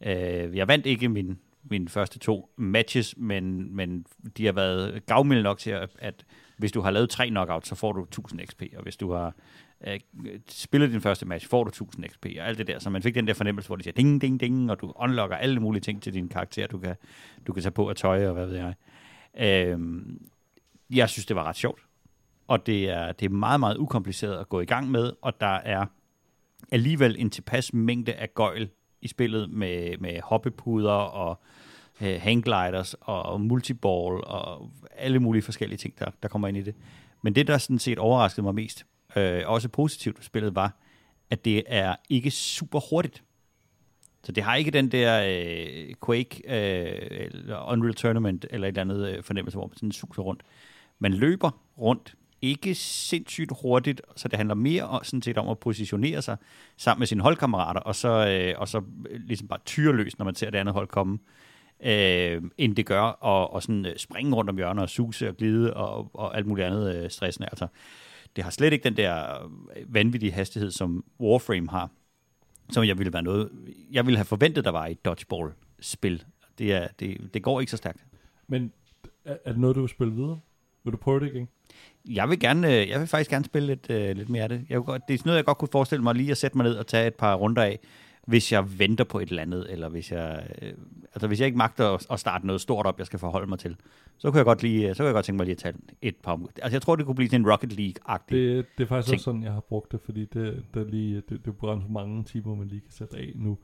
Øh, 0.00 0.56
jeg 0.56 0.68
vandt 0.68 0.86
ikke 0.86 1.08
min, 1.08 1.38
mine 1.70 1.88
første 1.88 2.18
to 2.18 2.50
matches, 2.56 3.14
men, 3.16 3.76
men 3.76 4.06
de 4.36 4.44
har 4.44 4.52
været 4.52 5.06
gavmilde 5.06 5.42
nok 5.42 5.58
til, 5.58 5.70
at, 5.70 5.90
at 5.98 6.24
hvis 6.58 6.72
du 6.72 6.80
har 6.80 6.90
lavet 6.90 7.10
tre 7.10 7.28
knockouts, 7.28 7.68
så 7.68 7.74
får 7.74 7.92
du 7.92 8.02
1000 8.02 8.40
XP, 8.46 8.62
og 8.76 8.82
hvis 8.82 8.96
du 8.96 9.12
har 9.12 9.34
øh, 9.86 10.00
spillet 10.48 10.90
din 10.90 11.00
første 11.00 11.26
match, 11.26 11.48
får 11.48 11.64
du 11.64 11.68
1000 11.68 12.04
XP, 12.08 12.26
og 12.38 12.48
alt 12.48 12.58
det 12.58 12.66
der. 12.66 12.78
Så 12.78 12.90
man 12.90 13.02
fik 13.02 13.14
den 13.14 13.26
der 13.26 13.34
fornemmelse, 13.34 13.68
hvor 13.68 13.76
de 13.76 13.82
siger 13.82 13.94
ding, 13.94 14.20
ding, 14.20 14.40
ding, 14.40 14.70
og 14.70 14.80
du 14.80 14.92
unlocker 14.96 15.36
alle 15.36 15.60
mulige 15.60 15.80
ting 15.80 16.02
til 16.02 16.14
din 16.14 16.28
karakter, 16.28 16.66
du 16.66 16.78
kan, 16.78 16.96
du 17.46 17.52
kan 17.52 17.62
tage 17.62 17.72
på 17.72 17.88
af 17.88 17.96
tøj, 17.96 18.26
og 18.26 18.32
hvad 18.34 18.46
ved 18.46 18.56
jeg. 18.56 18.74
Øh, 19.38 19.78
jeg 20.90 21.08
synes, 21.08 21.26
det 21.26 21.36
var 21.36 21.44
ret 21.44 21.56
sjovt. 21.56 21.80
Og 22.48 22.66
det 22.66 22.90
er, 22.90 23.12
det 23.12 23.26
er 23.26 23.30
meget, 23.30 23.60
meget 23.60 23.76
ukompliceret 23.76 24.38
at 24.38 24.48
gå 24.48 24.60
i 24.60 24.64
gang 24.64 24.90
med, 24.90 25.12
og 25.22 25.40
der 25.40 25.54
er 25.54 25.86
alligevel 26.72 27.16
en 27.18 27.30
tilpas 27.30 27.72
mængde 27.72 28.12
af 28.12 28.34
gøjl 28.34 28.70
i 29.00 29.08
spillet 29.08 29.50
med, 29.50 29.98
med 29.98 30.20
hoppepuder 30.20 30.90
og 30.90 31.40
øh, 32.00 32.20
hanggliders 32.20 32.94
og 33.00 33.40
multiball 33.40 34.24
og 34.24 34.70
alle 34.96 35.18
mulige 35.18 35.42
forskellige 35.42 35.78
ting, 35.78 35.98
der, 35.98 36.10
der 36.22 36.28
kommer 36.28 36.48
ind 36.48 36.56
i 36.56 36.62
det. 36.62 36.74
Men 37.22 37.34
det, 37.34 37.46
der 37.46 37.58
sådan 37.58 37.78
set 37.78 37.98
overraskede 37.98 38.42
mig 38.42 38.54
mest, 38.54 38.86
øh, 39.16 39.42
også 39.46 39.68
positivt 39.68 40.18
ved 40.18 40.24
spillet, 40.24 40.54
var, 40.54 40.76
at 41.30 41.44
det 41.44 41.62
er 41.66 41.96
ikke 42.08 42.30
super 42.30 42.80
hurtigt. 42.90 43.22
Så 44.24 44.32
det 44.32 44.42
har 44.42 44.54
ikke 44.54 44.70
den 44.70 44.92
der 44.92 45.22
øh, 45.26 45.94
Quake 46.06 46.42
øh, 46.48 47.08
eller 47.10 47.72
Unreal 47.72 47.94
Tournament 47.94 48.46
eller 48.50 48.68
et 48.68 48.78
eller 48.78 48.80
andet 48.80 49.08
øh, 49.08 49.22
fornemmelse, 49.22 49.58
hvor 49.58 49.66
man 49.66 49.76
sådan 49.76 49.92
suser 49.92 50.22
rundt. 50.22 50.42
Man 50.98 51.14
løber 51.14 51.50
rundt, 51.78 52.14
ikke 52.42 52.74
sindssygt 52.74 53.52
hurtigt, 53.62 54.02
så 54.16 54.28
det 54.28 54.36
handler 54.36 54.54
mere 54.54 54.82
om, 54.82 55.04
sådan 55.04 55.22
set 55.22 55.38
om 55.38 55.48
at 55.48 55.58
positionere 55.58 56.22
sig 56.22 56.36
sammen 56.76 57.00
med 57.00 57.06
sine 57.06 57.22
holdkammerater, 57.22 57.80
og 57.80 57.94
så, 57.94 58.08
øh, 58.28 58.60
og 58.60 58.68
så 58.68 58.82
øh, 59.10 59.20
ligesom 59.20 59.48
bare 59.48 59.58
tyreløst, 59.64 60.18
når 60.18 60.24
man 60.24 60.34
ser 60.34 60.50
det 60.50 60.58
andet 60.58 60.74
hold 60.74 60.88
komme, 60.88 61.18
øh, 61.84 62.42
end 62.58 62.76
det 62.76 62.86
gør 62.86 63.02
at 63.02 63.50
og 63.50 63.62
sådan, 63.62 63.86
øh, 63.86 63.96
springe 63.96 64.36
rundt 64.36 64.50
om 64.50 64.56
hjørner 64.56 64.82
og 64.82 64.90
suse 64.90 65.28
og 65.28 65.36
glide 65.36 65.74
og, 65.74 66.10
og 66.14 66.36
alt 66.36 66.46
muligt 66.46 66.66
andet 66.66 66.96
øh, 66.96 67.10
stressende. 67.10 67.48
Altså, 67.52 67.66
det 68.36 68.44
har 68.44 68.50
slet 68.50 68.72
ikke 68.72 68.84
den 68.84 68.96
der 68.96 69.42
øh, 69.76 69.94
vanvittige 69.94 70.32
hastighed, 70.32 70.70
som 70.70 71.04
Warframe 71.20 71.70
har, 71.70 71.90
som 72.70 72.84
jeg 72.84 72.98
ville 72.98 73.12
være 73.12 73.22
noget, 73.22 73.50
jeg 73.90 74.06
ville 74.06 74.18
have 74.18 74.24
forventet, 74.24 74.64
der 74.64 74.70
var 74.70 74.86
i 74.86 74.92
et 74.92 75.04
dodgeball-spil. 75.04 76.24
Det, 76.58 76.72
er, 76.72 76.88
det, 77.00 77.34
det 77.34 77.42
går 77.42 77.60
ikke 77.60 77.70
så 77.70 77.76
stærkt. 77.76 78.04
Men 78.46 78.72
er, 79.24 79.36
er 79.44 79.52
det 79.52 79.60
noget, 79.60 79.76
du 79.76 79.80
vil 79.80 79.88
spille 79.88 80.14
videre? 80.14 80.40
Vil 80.84 80.92
du 80.92 80.96
prøve 80.96 81.20
det 81.20 81.26
igen? 81.34 81.48
Jeg 82.08 82.28
vil, 82.28 82.40
gerne, 82.40 82.80
øh, 82.80 82.88
jeg 82.88 83.00
vil 83.00 83.08
faktisk 83.08 83.30
gerne 83.30 83.44
spille 83.44 83.66
lidt, 83.66 83.86
øh, 83.90 84.16
lidt 84.16 84.28
mere 84.28 84.42
af 84.42 84.48
det. 84.48 84.66
Jeg 84.68 84.78
vil 84.78 84.84
godt, 84.84 85.02
det 85.08 85.14
er 85.14 85.18
sådan 85.18 85.28
noget, 85.28 85.36
jeg 85.36 85.44
godt 85.44 85.58
kunne 85.58 85.68
forestille 85.72 86.02
mig 86.02 86.14
lige 86.14 86.30
at 86.30 86.36
sætte 86.36 86.56
mig 86.56 86.64
ned 86.64 86.74
og 86.74 86.86
tage 86.86 87.06
et 87.06 87.14
par 87.14 87.34
runder 87.34 87.62
af. 87.62 87.78
hvis 88.26 88.52
jeg 88.52 88.78
venter 88.78 89.04
på 89.04 89.18
et 89.18 89.28
eller 89.28 89.42
andet, 89.42 89.66
eller 89.72 89.88
hvis 89.88 90.12
jeg, 90.12 90.46
øh, 90.62 90.72
altså 91.14 91.26
hvis 91.26 91.40
jeg 91.40 91.46
ikke 91.46 91.58
magter 91.58 91.88
at, 91.88 92.06
at 92.10 92.20
starte 92.20 92.46
noget 92.46 92.60
stort 92.60 92.86
op, 92.86 92.98
jeg 92.98 93.06
skal 93.06 93.18
forholde 93.18 93.46
mig 93.46 93.58
til, 93.58 93.76
så 94.18 94.30
kunne 94.30 94.38
jeg 94.38 94.44
godt 94.44 94.62
lige, 94.62 94.94
så 94.94 95.02
kunne 95.02 95.06
jeg 95.06 95.14
godt 95.14 95.24
tænke 95.24 95.36
mig 95.36 95.46
lige 95.46 95.52
at 95.52 95.58
tage 95.58 95.74
et 96.02 96.16
par 96.16 96.40
Altså 96.62 96.74
jeg 96.74 96.82
tror, 96.82 96.96
det 96.96 97.06
kunne 97.06 97.14
blive 97.14 97.28
til 97.28 97.36
en 97.36 97.50
Rocket 97.50 97.72
League-agtig. 97.72 98.34
Det, 98.36 98.66
det 98.78 98.84
er 98.84 98.88
faktisk 98.88 99.06
ting. 99.08 99.14
også 99.14 99.24
sådan, 99.24 99.42
jeg 99.42 99.52
har 99.52 99.60
brugt 99.60 99.92
det, 99.92 100.00
fordi 100.00 100.24
det, 100.24 100.64
det, 100.74 100.90
lige, 100.90 101.14
det, 101.14 101.30
det 101.30 101.46
er 101.46 101.52
for 101.60 101.84
mange 101.88 102.24
timer, 102.24 102.54
man 102.54 102.68
lige 102.68 102.80
kan 102.80 102.92
sætte 102.92 103.16
af 103.16 103.32
nu 103.34 103.58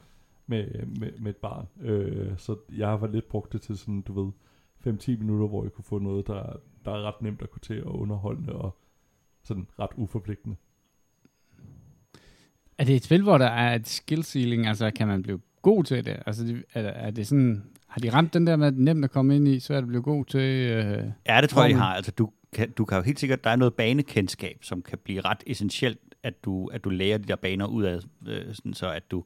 med, 0.46 0.66
med, 1.00 1.10
med 1.18 1.30
et 1.30 1.36
barn. 1.36 1.66
Øh, 1.82 2.32
så 2.36 2.56
jeg 2.76 2.88
har 2.88 3.06
lidt 3.06 3.28
brugt 3.28 3.52
det 3.52 3.62
til 3.62 3.78
sådan, 3.78 4.02
du 4.02 4.24
ved, 4.24 4.32
5-10 4.86 5.18
minutter, 5.18 5.46
hvor 5.48 5.62
jeg 5.64 5.72
kunne 5.72 5.84
få 5.84 5.98
noget, 5.98 6.26
der, 6.26 6.56
der 6.84 6.90
er 6.90 7.02
ret 7.02 7.22
nemt 7.22 7.42
at 7.42 7.50
gå 7.50 7.58
til 7.58 7.84
og 7.84 7.98
underholdende 8.00 8.52
og 8.52 8.78
sådan 9.42 9.66
ret 9.78 9.90
uforpligtende. 9.96 10.56
Er 12.78 12.84
det 12.84 12.96
et 12.96 13.04
spil, 13.04 13.22
hvor 13.22 13.38
der 13.38 13.46
er 13.46 13.74
et 13.74 13.88
skill 13.88 14.24
ceiling? 14.24 14.66
Altså, 14.66 14.90
kan 14.90 15.08
man 15.08 15.22
blive 15.22 15.40
god 15.62 15.84
til 15.84 16.04
det? 16.06 16.16
Altså, 16.26 16.44
det- 16.44 16.64
er, 16.74 16.82
er 16.82 17.10
det 17.10 17.26
sådan... 17.26 17.62
Har 17.86 18.00
de 18.00 18.10
ramt 18.12 18.34
den 18.34 18.46
der 18.46 18.56
med, 18.56 18.66
at 18.66 18.72
det 18.72 18.78
er 18.80 18.84
nemt 18.84 19.04
at 19.04 19.10
komme 19.10 19.36
ind 19.36 19.48
i, 19.48 19.60
så 19.60 19.74
er 19.74 19.80
det 19.80 19.88
blive 19.88 20.02
god 20.02 20.24
til... 20.24 20.40
Øh, 20.70 21.04
Ja, 21.26 21.38
det 21.40 21.50
tror 21.50 21.62
jeg, 21.62 21.70
de 21.70 21.74
har. 21.74 21.94
Altså, 21.94 22.12
du 22.12 22.30
kan, 22.52 22.70
du 22.72 22.84
kan 22.84 22.96
jo 22.98 23.02
helt 23.02 23.20
sikkert, 23.20 23.44
der 23.44 23.50
er 23.50 23.56
noget 23.56 23.74
banekendskab, 23.74 24.58
som 24.64 24.82
kan 24.82 24.98
blive 25.04 25.20
ret 25.20 25.42
essentielt, 25.46 26.11
at 26.22 26.44
du, 26.44 26.66
at 26.66 26.84
du 26.84 26.90
lærer 26.90 27.18
de 27.18 27.24
der 27.24 27.36
baner 27.36 27.66
ud 27.66 27.82
af, 27.84 27.98
øh, 28.26 28.54
sådan 28.54 28.74
så 28.74 28.90
at 28.90 29.10
du, 29.10 29.24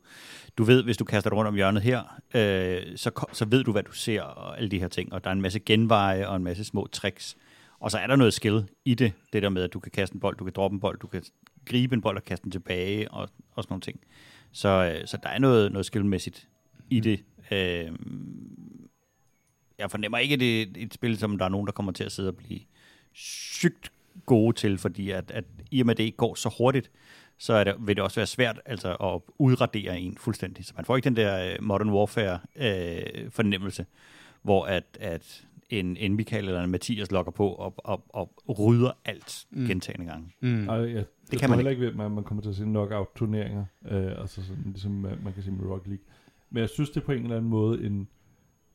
du 0.58 0.64
ved, 0.64 0.82
hvis 0.82 0.96
du 0.96 1.04
kaster 1.04 1.30
rundt 1.30 1.48
om 1.48 1.54
hjørnet 1.54 1.82
her, 1.82 2.20
øh, 2.34 2.96
så, 2.96 3.26
så 3.32 3.44
ved 3.44 3.64
du, 3.64 3.72
hvad 3.72 3.82
du 3.82 3.92
ser 3.92 4.22
og 4.22 4.56
alle 4.56 4.68
de 4.68 4.78
her 4.78 4.88
ting. 4.88 5.12
Og 5.12 5.24
der 5.24 5.30
er 5.30 5.34
en 5.34 5.42
masse 5.42 5.60
genveje 5.60 6.28
og 6.28 6.36
en 6.36 6.44
masse 6.44 6.64
små 6.64 6.86
tricks. 6.86 7.36
Og 7.78 7.90
så 7.90 7.98
er 7.98 8.06
der 8.06 8.16
noget 8.16 8.34
skill 8.34 8.68
i 8.84 8.94
det, 8.94 9.12
det 9.32 9.42
der 9.42 9.48
med, 9.48 9.62
at 9.62 9.72
du 9.72 9.80
kan 9.80 9.92
kaste 9.92 10.14
en 10.14 10.20
bold, 10.20 10.36
du 10.36 10.44
kan 10.44 10.52
droppe 10.56 10.74
en 10.74 10.80
bold, 10.80 10.98
du 10.98 11.06
kan 11.06 11.22
gribe 11.64 11.94
en 11.94 12.00
bold 12.00 12.16
og 12.16 12.24
kaste 12.24 12.44
den 12.44 12.52
tilbage 12.52 13.10
og, 13.10 13.28
og 13.54 13.62
sådan 13.62 13.72
nogle 13.72 13.82
ting. 13.82 14.00
Så, 14.52 14.68
øh, 14.68 15.06
så 15.06 15.18
der 15.22 15.28
er 15.28 15.38
noget, 15.38 15.72
noget 15.72 15.86
skillmæssigt 15.86 16.48
i 16.90 17.00
det. 17.00 17.24
Øh, 17.50 17.92
jeg 19.78 19.90
fornemmer 19.90 20.18
ikke, 20.18 20.32
at 20.32 20.40
det 20.40 20.62
er 20.62 20.66
et 20.76 20.94
spil, 20.94 21.18
som 21.18 21.38
der 21.38 21.44
er 21.44 21.48
nogen, 21.48 21.66
der 21.66 21.72
kommer 21.72 21.92
til 21.92 22.04
at 22.04 22.12
sidde 22.12 22.28
og 22.28 22.36
blive 22.36 22.60
sygt 23.12 23.92
gode 24.26 24.56
til, 24.56 24.78
fordi 24.78 25.10
at, 25.10 25.30
at 25.30 25.44
i 25.70 25.80
og 25.80 25.86
med, 25.86 25.94
at 25.94 25.98
det 25.98 26.04
ikke 26.04 26.16
går 26.16 26.34
så 26.34 26.54
hurtigt, 26.58 26.90
så 27.38 27.52
er 27.52 27.64
det, 27.64 27.74
vil 27.80 27.96
det 27.96 28.04
også 28.04 28.20
være 28.20 28.26
svært 28.26 28.60
altså, 28.66 28.94
at 28.94 29.20
udradere 29.38 30.00
en 30.00 30.16
fuldstændig. 30.18 30.64
Så 30.64 30.72
man 30.76 30.84
får 30.84 30.96
ikke 30.96 31.04
den 31.08 31.16
der 31.16 31.52
øh, 31.52 31.56
Modern 31.64 31.90
Warfare 31.90 32.38
øh, 32.56 33.30
fornemmelse, 33.30 33.86
hvor 34.42 34.64
at, 34.64 34.84
at 35.00 35.44
en, 35.70 35.96
en 35.96 36.14
Michael 36.14 36.44
eller 36.44 36.62
en 36.62 36.70
Mathias 36.70 37.10
logger 37.10 37.32
på 37.32 37.48
og, 37.48 37.74
og, 37.78 38.04
og 38.08 38.58
rydder 38.58 38.90
alt 39.04 39.46
Mm. 39.50 39.66
gentagende 39.66 40.06
gange. 40.06 40.32
mm. 40.40 40.68
Og 40.68 40.90
ja, 40.90 41.02
det 41.30 41.38
kan 41.40 41.50
man 41.50 41.58
heller 41.58 41.70
ikke 41.70 41.82
ved, 41.82 41.88
at 41.88 41.96
man, 41.96 42.10
man 42.10 42.24
kommer 42.24 42.42
til 42.42 42.50
at 42.50 42.56
se 42.56 42.64
knockout-turneringer, 42.64 43.64
øh, 43.90 44.20
altså 44.20 44.42
sådan, 44.42 44.62
ligesom 44.66 44.90
man, 44.92 45.18
man 45.24 45.32
kan 45.32 45.42
se 45.42 45.50
med 45.50 45.66
Rocket 45.66 45.86
League. 45.88 46.04
Men 46.50 46.60
jeg 46.60 46.68
synes, 46.68 46.90
det 46.90 47.00
er 47.00 47.04
på 47.04 47.12
en 47.12 47.22
eller 47.22 47.36
anden 47.36 47.50
måde 47.50 47.84
en, 47.86 48.08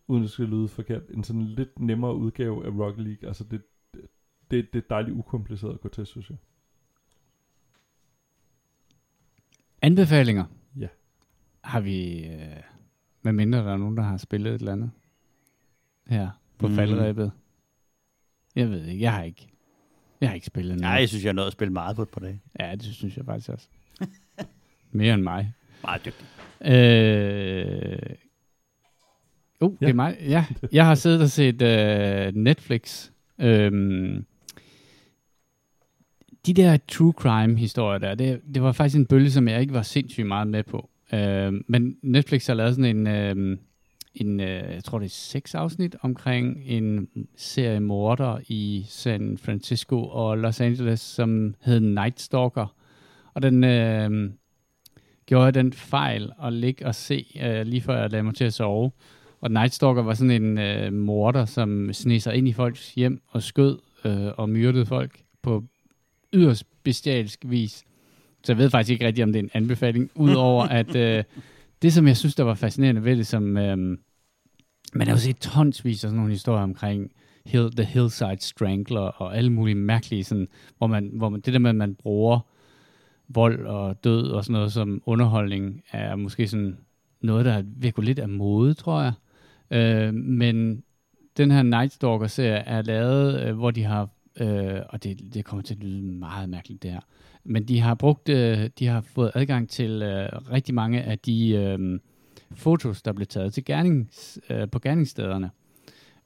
uden 0.08 0.24
det 0.24 0.32
skal 0.32 0.46
lyde 0.46 0.68
forkert, 0.68 1.02
en 1.14 1.24
sådan 1.24 1.42
lidt 1.42 1.80
nemmere 1.80 2.16
udgave 2.16 2.66
af 2.66 2.70
Rocket 2.70 3.06
League. 3.06 3.28
Altså 3.28 3.44
det, 3.44 3.62
det, 4.52 4.74
det 4.74 4.84
er 4.84 4.88
dejligt 4.90 5.18
ukompliceret 5.18 5.74
at 5.74 5.82
gå 5.82 5.90
til, 5.90 6.06
synes 6.06 6.30
jeg. 6.30 6.38
Anbefalinger? 9.82 10.46
Ja. 10.80 10.88
Har 11.64 11.80
vi... 11.80 12.26
Øh, 12.26 12.64
hvad 13.22 13.34
mindre 13.34 13.60
der 13.60 13.74
er 13.74 13.78
nogen, 13.78 13.98
der 13.98 14.04
har 14.04 14.18
spillet 14.18 14.54
et 14.54 14.60
eller 14.60 14.72
andet 14.72 14.92
her 16.08 16.30
på 16.58 16.68
mm. 16.68 16.76
Faldrebet? 16.76 17.32
Jeg 18.56 18.70
ved 18.70 18.86
ikke. 18.86 19.02
Jeg 19.02 19.14
har 19.14 19.24
ikke. 19.24 19.48
Jeg 20.22 20.30
har 20.30 20.34
ikke 20.34 20.48
spillet 20.48 20.80
Nej, 20.80 20.90
noget. 20.90 21.02
jeg 21.02 21.10
synes, 21.10 21.24
jeg 21.24 21.30
er 21.30 21.34
nået 21.34 21.48
at 21.48 21.54
spille 21.54 21.74
meget 21.74 21.96
på 21.96 22.02
et 22.02 22.10
par 22.10 22.20
dage. 22.20 22.42
Ja, 22.60 22.76
det 22.76 22.84
synes 22.84 23.18
jeg 23.18 23.26
faktisk 23.26 23.50
også. 23.50 23.68
Mere 24.92 25.14
end 25.14 25.24
mig. 25.24 25.54
Meget 25.84 26.06
dygtig. 26.06 26.28
Øh... 26.62 28.16
Uh, 29.62 29.74
ja. 29.82 29.86
det 29.86 29.90
er 29.90 29.94
mig. 29.94 30.18
Ja, 30.22 30.46
jeg 30.72 30.86
har 30.86 30.96
siddet 30.96 31.22
og 31.22 31.30
set 31.30 31.62
øh, 31.62 32.36
Netflix. 32.36 33.12
Øhm, 33.40 34.26
de 36.46 36.54
der 36.54 36.78
true 36.88 37.14
crime 37.18 37.58
historier 37.58 37.98
der, 37.98 38.16
det, 38.16 38.42
det 38.54 38.64
var 38.64 38.72
faktisk 38.72 38.98
en 38.98 39.06
bølge, 39.06 39.32
som 39.32 39.48
jeg 39.48 39.62
ikke 39.62 39.74
var 39.74 39.82
sindssygt 39.82 40.28
meget 40.28 40.48
med 40.48 40.64
på. 40.64 40.90
Øh, 41.14 41.54
men 41.68 41.98
Netflix 42.02 42.48
har 42.48 42.54
lavet 42.54 42.76
sådan 42.76 42.98
en, 42.98 43.08
øh, 43.08 43.58
en 44.16 44.40
øh, 44.40 44.74
jeg 44.74 44.84
tror 44.84 45.00
det 45.00 45.06
er 45.06 45.10
seks 45.10 45.56
afsnit 45.56 45.96
omkring 46.02 46.62
en 46.66 47.08
serie 47.38 47.80
morder 47.80 48.40
i 48.48 48.86
San 48.88 49.38
Francisco 49.38 50.08
og 50.08 50.38
Los 50.38 50.62
Angeles, 50.62 51.00
som 51.00 51.56
hed 51.62 51.80
Night 51.80 52.22
Stalker. 52.22 52.76
Og 53.34 53.42
den 53.42 53.64
øh, 53.64 54.32
gjorde 55.26 55.46
jeg 55.46 55.54
den 55.54 55.74
fejl 55.74 56.32
at 56.44 56.54
ligge 56.54 56.86
og 56.86 56.96
se, 56.96 57.40
øh, 57.44 57.66
lige 57.66 57.82
før 57.82 58.02
jeg 58.02 58.12
lagde 58.12 58.24
mig 58.24 58.36
til 58.36 58.46
at 58.46 58.54
sove. 58.54 58.92
Og 59.42 59.52
Night 59.52 59.74
Stalker 59.74 60.04
var 60.04 60.14
sådan 60.14 60.44
en 60.44 60.58
øh, 60.58 60.94
morder, 60.94 61.46
som 61.46 61.94
sneg 61.94 62.22
sig 62.22 62.36
ind 62.36 62.48
i 62.48 62.54
folks 62.54 62.94
hjem 62.94 63.22
og 63.28 63.44
skød 63.44 63.80
øh, 64.06 64.28
og 64.38 64.50
myrdede 64.50 64.86
folk 64.86 65.20
på 65.42 65.64
yderst 66.34 66.66
bestialsk 66.84 67.40
vis. 67.46 67.84
Så 68.44 68.52
jeg 68.52 68.58
ved 68.58 68.70
faktisk 68.70 68.92
ikke 68.92 69.06
rigtigt, 69.06 69.24
om 69.24 69.34
det 69.34 69.40
er 69.40 69.44
en 69.44 69.50
anbefaling, 69.54 70.12
udover 70.16 70.64
at 70.82 70.96
øh, 70.96 71.24
det, 71.82 71.94
som 71.94 72.08
jeg 72.08 72.18
synes, 72.18 72.36
der 72.36 72.44
var 72.44 72.54
fascinerende 72.54 73.04
ved 73.04 73.18
det, 73.18 73.28
som 73.28 73.58
øh, 73.58 73.78
man 74.94 75.08
har 75.08 75.12
jo 75.12 75.18
set 75.18 75.38
tonsvis 75.38 76.04
af 76.04 76.08
sådan 76.08 76.16
nogle 76.16 76.32
historier 76.32 76.64
omkring 76.64 77.12
Hill, 77.46 77.72
The 77.72 77.86
Hillside 77.86 78.38
Strangler 78.40 79.02
og 79.02 79.38
alle 79.38 79.50
mulige 79.50 79.76
mærkelige, 79.76 80.24
sådan, 80.24 80.48
hvor, 80.78 80.88
man, 80.88 81.10
hvor 81.14 81.30
man, 81.30 81.42
det 81.42 81.54
der 81.54 81.60
med, 81.60 81.70
at 81.70 81.76
man 81.76 81.96
bruger 81.96 82.40
vold 83.28 83.66
og 83.66 84.04
død 84.04 84.28
og 84.28 84.44
sådan 84.44 84.54
noget 84.54 84.74
som 84.74 85.02
underholdning, 85.06 85.84
er 85.92 86.16
måske 86.16 86.48
sådan 86.48 86.78
noget, 87.22 87.46
der 87.46 87.64
virkelig 87.66 88.06
lidt 88.06 88.20
af 88.20 88.30
mode, 88.30 88.74
tror 88.74 89.02
jeg. 89.02 89.14
Øh, 89.72 90.14
men 90.14 90.84
den 91.38 91.52
her 91.52 91.64
Night 91.64 91.94
Stalker-serie 91.94 92.60
er 92.60 92.82
lavet, 92.82 93.42
øh, 93.42 93.56
hvor 93.56 93.72
de 93.72 93.84
har, 93.84 94.10
øh, 94.42 94.82
og 94.90 95.04
det, 95.04 95.34
det 95.34 95.46
kommer 95.46 95.64
til 95.64 95.74
at 95.74 95.80
lyde 95.80 96.02
meget 96.02 96.50
mærkeligt 96.50 96.84
der. 96.84 97.00
men 97.44 97.68
de 97.68 97.80
har 97.80 97.96
brugt, 97.96 98.30
øh, 98.30 98.70
de 98.80 98.88
har 98.88 99.02
fået 99.02 99.32
adgang 99.36 99.70
til 99.70 100.02
øh, 100.02 100.30
rigtig 100.52 100.76
mange 100.76 101.02
af 101.02 101.20
de 101.20 101.50
øh, 101.50 102.00
fotos, 102.54 103.02
der 103.02 103.14
blev 103.14 103.28
taget 103.28 103.54
til 103.54 103.66
gernings, 103.66 104.40
øh, 104.50 104.70
på 104.70 104.80
gerningsstederne. 104.80 105.50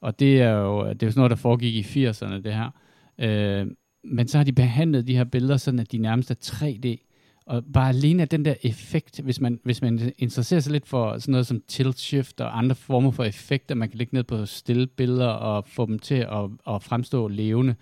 Og 0.00 0.20
det 0.20 0.42
er 0.42 0.50
jo 0.50 0.88
det 0.88 1.02
er 1.02 1.06
jo 1.06 1.10
sådan 1.10 1.20
noget, 1.20 1.30
der 1.30 1.36
foregik 1.36 1.96
i 1.96 2.06
80'erne, 2.06 2.42
det 2.42 2.54
her. 2.54 2.70
Øh, 3.18 3.66
men 4.04 4.28
så 4.28 4.38
har 4.38 4.44
de 4.44 4.52
behandlet 4.52 5.06
de 5.06 5.16
her 5.16 5.24
billeder 5.24 5.56
sådan, 5.56 5.80
at 5.80 5.92
de 5.92 5.98
nærmest 5.98 6.30
er 6.30 6.34
3D. 6.44 7.02
Og 7.46 7.64
bare 7.72 7.88
alene 7.88 8.22
af 8.22 8.28
den 8.28 8.44
der 8.44 8.54
effekt, 8.62 9.20
hvis 9.20 9.40
man, 9.40 9.60
hvis 9.64 9.82
man 9.82 10.12
interesserer 10.18 10.60
sig 10.60 10.72
lidt 10.72 10.86
for 10.86 11.18
sådan 11.18 11.32
noget 11.32 11.46
som 11.46 11.62
tilt 11.68 11.98
shift 11.98 12.40
og 12.40 12.58
andre 12.58 12.74
former 12.74 13.10
for 13.10 13.24
effekter, 13.24 13.74
man 13.74 13.88
kan 13.88 13.98
lægge 13.98 14.14
ned 14.14 14.24
på 14.24 14.46
stille 14.46 14.86
billeder 14.86 15.28
og 15.28 15.64
få 15.66 15.86
dem 15.86 15.98
til 15.98 16.14
at, 16.14 16.50
at 16.68 16.82
fremstå 16.82 17.28
levende, 17.28 17.74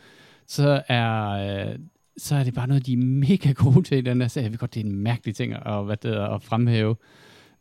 så 0.46 0.82
er, 0.88 1.30
øh, 1.30 1.78
så 2.16 2.34
er 2.34 2.44
det 2.44 2.54
bare 2.54 2.66
noget, 2.66 2.86
de 2.86 2.92
er 2.92 2.96
mega 2.96 3.52
gode 3.52 3.82
til 3.82 3.98
i 3.98 4.00
den 4.00 4.20
her 4.20 4.28
serie. 4.28 4.44
Jeg 4.44 4.52
ved 4.52 4.58
godt, 4.58 4.74
det 4.74 4.80
er 4.80 4.84
en 4.84 4.96
mærkelig 4.96 5.34
ting 5.34 5.52
at, 5.52 5.84
hvad 5.84 5.96
det 5.96 6.16
er, 6.16 6.26
at 6.26 6.42
fremhæve 6.42 6.96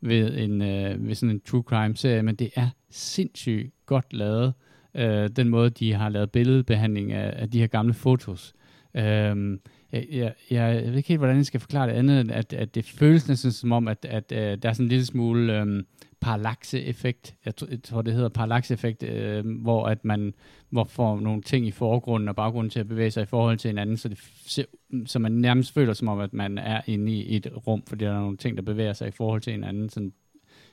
ved, 0.00 0.38
en, 0.38 0.62
øh, 0.62 1.08
ved 1.08 1.14
sådan 1.14 1.30
en 1.34 1.40
true 1.40 1.62
crime 1.62 1.96
serie, 1.96 2.22
men 2.22 2.34
det 2.34 2.50
er 2.54 2.68
sindssygt 2.90 3.72
godt 3.86 4.12
lavet, 4.12 4.54
øh, 4.94 5.28
den 5.28 5.48
måde, 5.48 5.70
de 5.70 5.92
har 5.92 6.08
lavet 6.08 6.30
billedbehandling 6.30 7.12
af, 7.12 7.42
af 7.42 7.50
de 7.50 7.58
her 7.58 7.66
gamle 7.66 7.94
fotos. 7.94 8.54
Øh, 8.94 9.58
Øh, 9.94 10.16
jeg, 10.16 10.34
jeg, 10.50 10.74
jeg 10.74 10.90
ved 10.90 10.96
ikke 10.96 11.08
helt, 11.08 11.20
hvordan 11.20 11.36
jeg 11.36 11.46
skal 11.46 11.60
forklare 11.60 11.88
det 11.88 11.94
andet, 11.94 12.20
end 12.20 12.30
at, 12.30 12.52
at 12.52 12.74
det 12.74 12.84
føles 12.84 13.28
næsten 13.28 13.52
som 13.52 13.72
om, 13.72 13.88
at, 13.88 14.04
at, 14.04 14.32
at 14.32 14.62
der 14.62 14.68
er 14.68 14.72
sådan 14.72 14.84
en 14.84 14.88
lille 14.88 15.06
smule 15.06 15.60
øhm, 15.60 15.86
parallaxe-effekt. 16.20 17.34
Jeg, 17.44 17.54
jeg 17.70 17.82
tror, 17.82 18.02
det 18.02 18.14
hedder 18.14 18.28
parallaxe-effekt, 18.28 19.02
øh, 19.02 19.60
hvor 19.62 19.86
at 19.86 20.04
man 20.04 20.34
hvor 20.70 20.84
får 20.84 21.20
nogle 21.20 21.42
ting 21.42 21.66
i 21.66 21.70
forgrunden 21.70 22.28
og 22.28 22.36
baggrunden 22.36 22.70
til 22.70 22.80
at 22.80 22.88
bevæge 22.88 23.10
sig 23.10 23.22
i 23.22 23.26
forhold 23.26 23.58
til 23.58 23.68
hinanden, 23.68 23.96
så, 23.96 24.08
det 24.08 24.18
ser, 24.46 24.64
så 25.06 25.18
man 25.18 25.32
nærmest 25.32 25.74
føler 25.74 25.92
som 25.92 26.08
om, 26.08 26.20
at 26.20 26.32
man 26.32 26.58
er 26.58 26.80
inde 26.86 27.12
i 27.12 27.36
et 27.36 27.48
rum, 27.66 27.82
fordi 27.86 28.04
der 28.04 28.10
er 28.10 28.20
nogle 28.20 28.36
ting, 28.36 28.56
der 28.56 28.62
bevæger 28.62 28.92
sig 28.92 29.08
i 29.08 29.10
forhold 29.10 29.40
til 29.40 29.52
hinanden, 29.52 29.88
sådan 29.88 30.12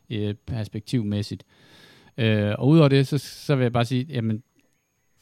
øh, 0.10 0.36
perspektivmæssigt. 0.48 1.44
Øh, 2.18 2.56
og 2.58 2.68
udover 2.68 2.88
det, 2.88 3.08
så, 3.08 3.18
så 3.18 3.56
vil 3.56 3.64
jeg 3.64 3.74
bare 3.74 3.86
sige, 3.86 4.06
jamen, 4.10 4.44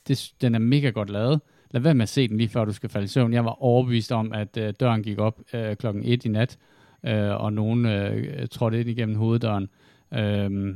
det, 0.08 0.34
den 0.42 0.56
er 0.56 0.60
mega 0.60 0.90
godt 0.90 1.10
lavet. 1.10 1.42
Lad 1.72 1.82
være 1.82 1.94
med 1.94 2.04
at 2.04 2.10
se 2.10 2.28
den 2.28 2.38
lige 2.38 2.50
før 2.50 2.66
du 2.66 2.74
skal 2.74 2.90
falde 2.90 3.06
i 3.06 3.08
søvn. 3.08 3.34
Jeg 3.34 3.46
var 3.46 3.64
overbevist 3.64 4.12
om, 4.12 4.34
at 4.34 4.58
øh, 4.58 4.74
døren 4.80 5.04
gik 5.04 5.20
op 5.20 5.40
øh, 5.54 5.76
klokken 5.76 6.04
1 6.06 6.26
i 6.26 6.30
nat, 6.30 6.58
øh, 7.06 7.42
og 7.42 7.54
nogen 7.54 7.86
øh, 7.86 8.48
trådte 8.48 8.80
ind 8.80 8.90
igennem 8.90 9.16
hoveddøren. 9.16 9.70
Øh, 10.14 10.76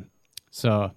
så 0.51 0.89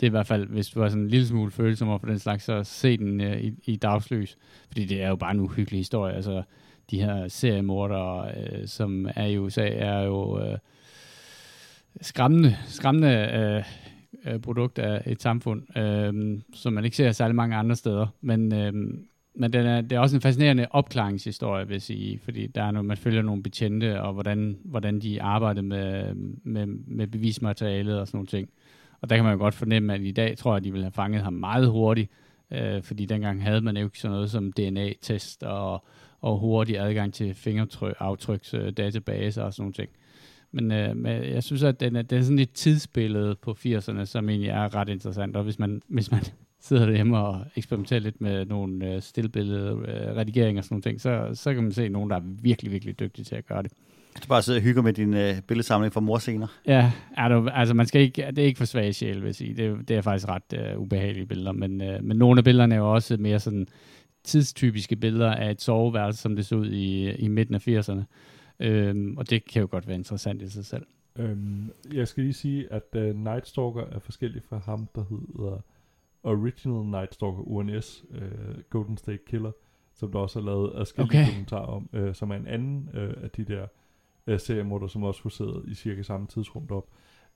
det 0.00 0.06
er 0.06 0.10
i 0.10 0.16
hvert 0.16 0.26
fald, 0.26 0.46
hvis 0.46 0.68
du 0.68 0.80
har 0.80 0.88
sådan 0.88 1.02
en 1.02 1.08
lille 1.08 1.26
smule 1.26 1.50
følelse 1.50 1.84
over 1.84 1.98
for 1.98 2.06
den 2.06 2.18
slags, 2.18 2.44
så 2.44 2.64
se 2.64 2.96
den 2.96 3.20
øh, 3.20 3.40
i, 3.40 3.54
i 3.64 3.76
dagslys. 3.76 4.38
Fordi 4.68 4.84
det 4.84 5.02
er 5.02 5.08
jo 5.08 5.16
bare 5.16 5.30
en 5.30 5.40
uhyggelig 5.40 5.78
historie. 5.78 6.14
Altså, 6.14 6.42
de 6.90 7.00
her 7.00 7.28
seriemordere, 7.28 8.32
øh, 8.36 8.66
som 8.68 9.08
er 9.16 9.26
i 9.26 9.38
USA, 9.38 9.68
er 9.68 10.02
jo 10.02 10.40
øh, 10.40 10.58
skræmmende, 12.00 12.56
skræmmende 12.66 13.30
øh, 13.34 13.64
øh, 14.32 14.40
produkt 14.40 14.78
af 14.78 15.02
et 15.06 15.22
samfund, 15.22 15.78
øh, 15.78 16.40
som 16.54 16.72
man 16.72 16.84
ikke 16.84 16.96
ser 16.96 17.12
særlig 17.12 17.36
mange 17.36 17.56
andre 17.56 17.76
steder. 17.76 18.06
Men 18.20 18.54
øh, 18.54 18.72
men 19.34 19.52
den 19.52 19.66
er, 19.66 19.80
det 19.80 19.92
er 19.92 20.00
også 20.00 20.16
en 20.16 20.22
fascinerende 20.22 20.66
opklaringshistorie, 20.70 21.66
vil 21.66 21.74
jeg 21.74 21.82
sige, 21.82 22.18
fordi 22.18 22.46
der 22.46 22.62
er 22.62 22.70
noget, 22.70 22.86
man 22.86 22.96
følger 22.96 23.22
nogle 23.22 23.42
betjente, 23.42 24.02
og 24.02 24.12
hvordan, 24.12 24.58
hvordan 24.64 25.00
de 25.00 25.22
arbejder 25.22 25.62
med, 25.62 26.14
med, 26.44 26.66
med 26.66 27.06
bevismaterialet 27.06 28.00
og 28.00 28.06
sådan 28.06 28.16
nogle 28.16 28.26
ting. 28.26 28.48
Og 29.00 29.10
der 29.10 29.16
kan 29.16 29.24
man 29.24 29.32
jo 29.32 29.38
godt 29.38 29.54
fornemme, 29.54 29.94
at 29.94 30.00
i 30.00 30.10
dag 30.10 30.38
tror 30.38 30.52
jeg, 30.52 30.56
at 30.56 30.64
de 30.64 30.72
ville 30.72 30.84
have 30.84 30.92
fanget 30.92 31.22
ham 31.22 31.32
meget 31.32 31.68
hurtigt, 31.68 32.10
øh, 32.50 32.82
fordi 32.82 33.04
dengang 33.04 33.42
havde 33.42 33.60
man 33.60 33.76
jo 33.76 33.84
ikke 33.84 33.98
sådan 33.98 34.14
noget 34.14 34.30
som 34.30 34.52
DNA-test 34.52 35.42
og, 35.42 35.84
og 36.20 36.38
hurtig 36.38 36.78
adgang 36.78 37.14
til 37.14 37.34
fingeraftryksdatabaser 37.34 39.42
og 39.42 39.54
sådan 39.54 39.62
nogle 39.62 39.72
ting. 39.72 39.88
Men, 40.52 40.72
øh, 40.72 40.96
men 40.96 41.24
jeg 41.24 41.42
synes, 41.42 41.62
at 41.62 41.80
den 41.80 41.96
er, 41.96 42.02
den 42.02 42.18
er 42.18 42.22
sådan 42.22 42.38
et 42.38 42.52
tidsbillede 42.52 43.34
på 43.34 43.56
80'erne, 43.66 44.04
som 44.04 44.28
egentlig 44.28 44.50
er 44.50 44.74
ret 44.74 44.88
interessant. 44.88 45.36
Og 45.36 45.44
hvis 45.44 45.58
man, 45.58 45.82
hvis 45.88 46.10
man 46.10 46.22
sidder 46.60 46.86
derhjemme 46.86 47.18
og 47.18 47.44
eksperimenterer 47.56 48.00
lidt 48.00 48.20
med 48.20 48.46
nogle 48.46 48.94
øh, 48.94 49.02
stillbillede, 49.02 49.70
øh, 49.70 50.16
redigering 50.16 50.58
og 50.58 50.64
sådan 50.64 50.74
nogle 50.74 50.82
ting, 50.82 51.00
så, 51.00 51.30
så 51.34 51.54
kan 51.54 51.62
man 51.62 51.72
se 51.72 51.88
nogen, 51.88 52.10
der 52.10 52.16
er 52.16 52.22
virkelig, 52.24 52.72
virkelig 52.72 53.00
dygtige 53.00 53.24
til 53.24 53.34
at 53.34 53.46
gøre 53.46 53.62
det. 53.62 53.72
Du 54.22 54.28
bare 54.28 54.42
sidder 54.42 54.60
og 54.60 54.64
hygger 54.64 54.82
med 54.82 54.92
din 54.92 55.14
øh, 55.14 55.40
billedsamling 55.42 55.92
fra 55.92 56.00
morscener. 56.00 56.46
Ja, 56.66 56.92
er 57.16 57.28
du, 57.28 57.48
altså 57.48 57.74
man 57.74 57.86
skal 57.86 58.00
ikke, 58.00 58.26
det 58.26 58.38
er 58.38 58.46
ikke 58.46 58.58
for 58.58 58.64
svage 58.64 58.92
sjæl, 58.92 59.20
vil 59.20 59.26
jeg 59.26 59.34
sige. 59.34 59.54
Det, 59.54 59.88
det 59.88 59.96
er 59.96 60.02
faktisk 60.02 60.28
ret 60.28 60.52
øh, 60.54 60.78
ubehagelige 60.78 61.26
billeder, 61.26 61.52
men, 61.52 61.80
øh, 61.80 62.04
men 62.04 62.16
nogle 62.16 62.38
af 62.38 62.44
billederne 62.44 62.74
er 62.74 62.78
jo 62.78 62.94
også 62.94 63.16
mere 63.16 63.40
sådan 63.40 63.66
tidstypiske 64.24 64.96
billeder 64.96 65.34
af 65.34 65.50
et 65.50 65.62
soveværelse, 65.62 66.20
som 66.20 66.36
det 66.36 66.46
så 66.46 66.56
ud 66.56 66.70
i, 66.70 67.10
i 67.10 67.28
midten 67.28 67.54
af 67.54 67.68
80'erne. 67.68 68.02
Øhm, 68.60 69.16
og 69.16 69.30
det 69.30 69.44
kan 69.44 69.60
jo 69.60 69.68
godt 69.70 69.88
være 69.88 69.96
interessant 69.96 70.42
i 70.42 70.50
sig 70.50 70.64
selv. 70.64 70.86
Øhm, 71.16 71.70
jeg 71.92 72.08
skal 72.08 72.22
lige 72.22 72.32
sige, 72.32 72.72
at 72.72 72.82
uh, 72.96 73.02
Night 73.02 73.48
Stalker 73.48 73.84
er 73.92 73.98
forskellig 73.98 74.42
fra 74.48 74.58
ham, 74.58 74.88
der 74.94 75.04
hedder 75.10 75.62
Original 76.22 76.84
Night 76.84 77.14
Stalker, 77.14 77.42
UNS, 77.42 78.04
uh, 78.10 78.62
Golden 78.70 78.96
State 78.96 79.18
Killer, 79.26 79.52
som 79.94 80.12
der 80.12 80.18
også 80.18 80.38
er 80.38 80.42
lavet 80.42 80.72
adskillige 80.74 81.20
Okay. 81.20 81.26
dokumentarer 81.26 81.66
om, 81.66 81.88
uh, 81.92 82.14
som 82.14 82.30
er 82.30 82.36
en 82.36 82.46
anden 82.46 82.88
uh, 82.94 83.22
af 83.22 83.30
de 83.30 83.44
der 83.44 83.66
uh, 84.26 84.38
seriemorder, 84.38 84.86
som 84.86 85.02
også 85.02 85.22
huserede 85.22 85.62
i 85.66 85.74
cirka 85.74 86.02
samme 86.02 86.26
tidsrum 86.26 86.66
derop, 86.66 86.86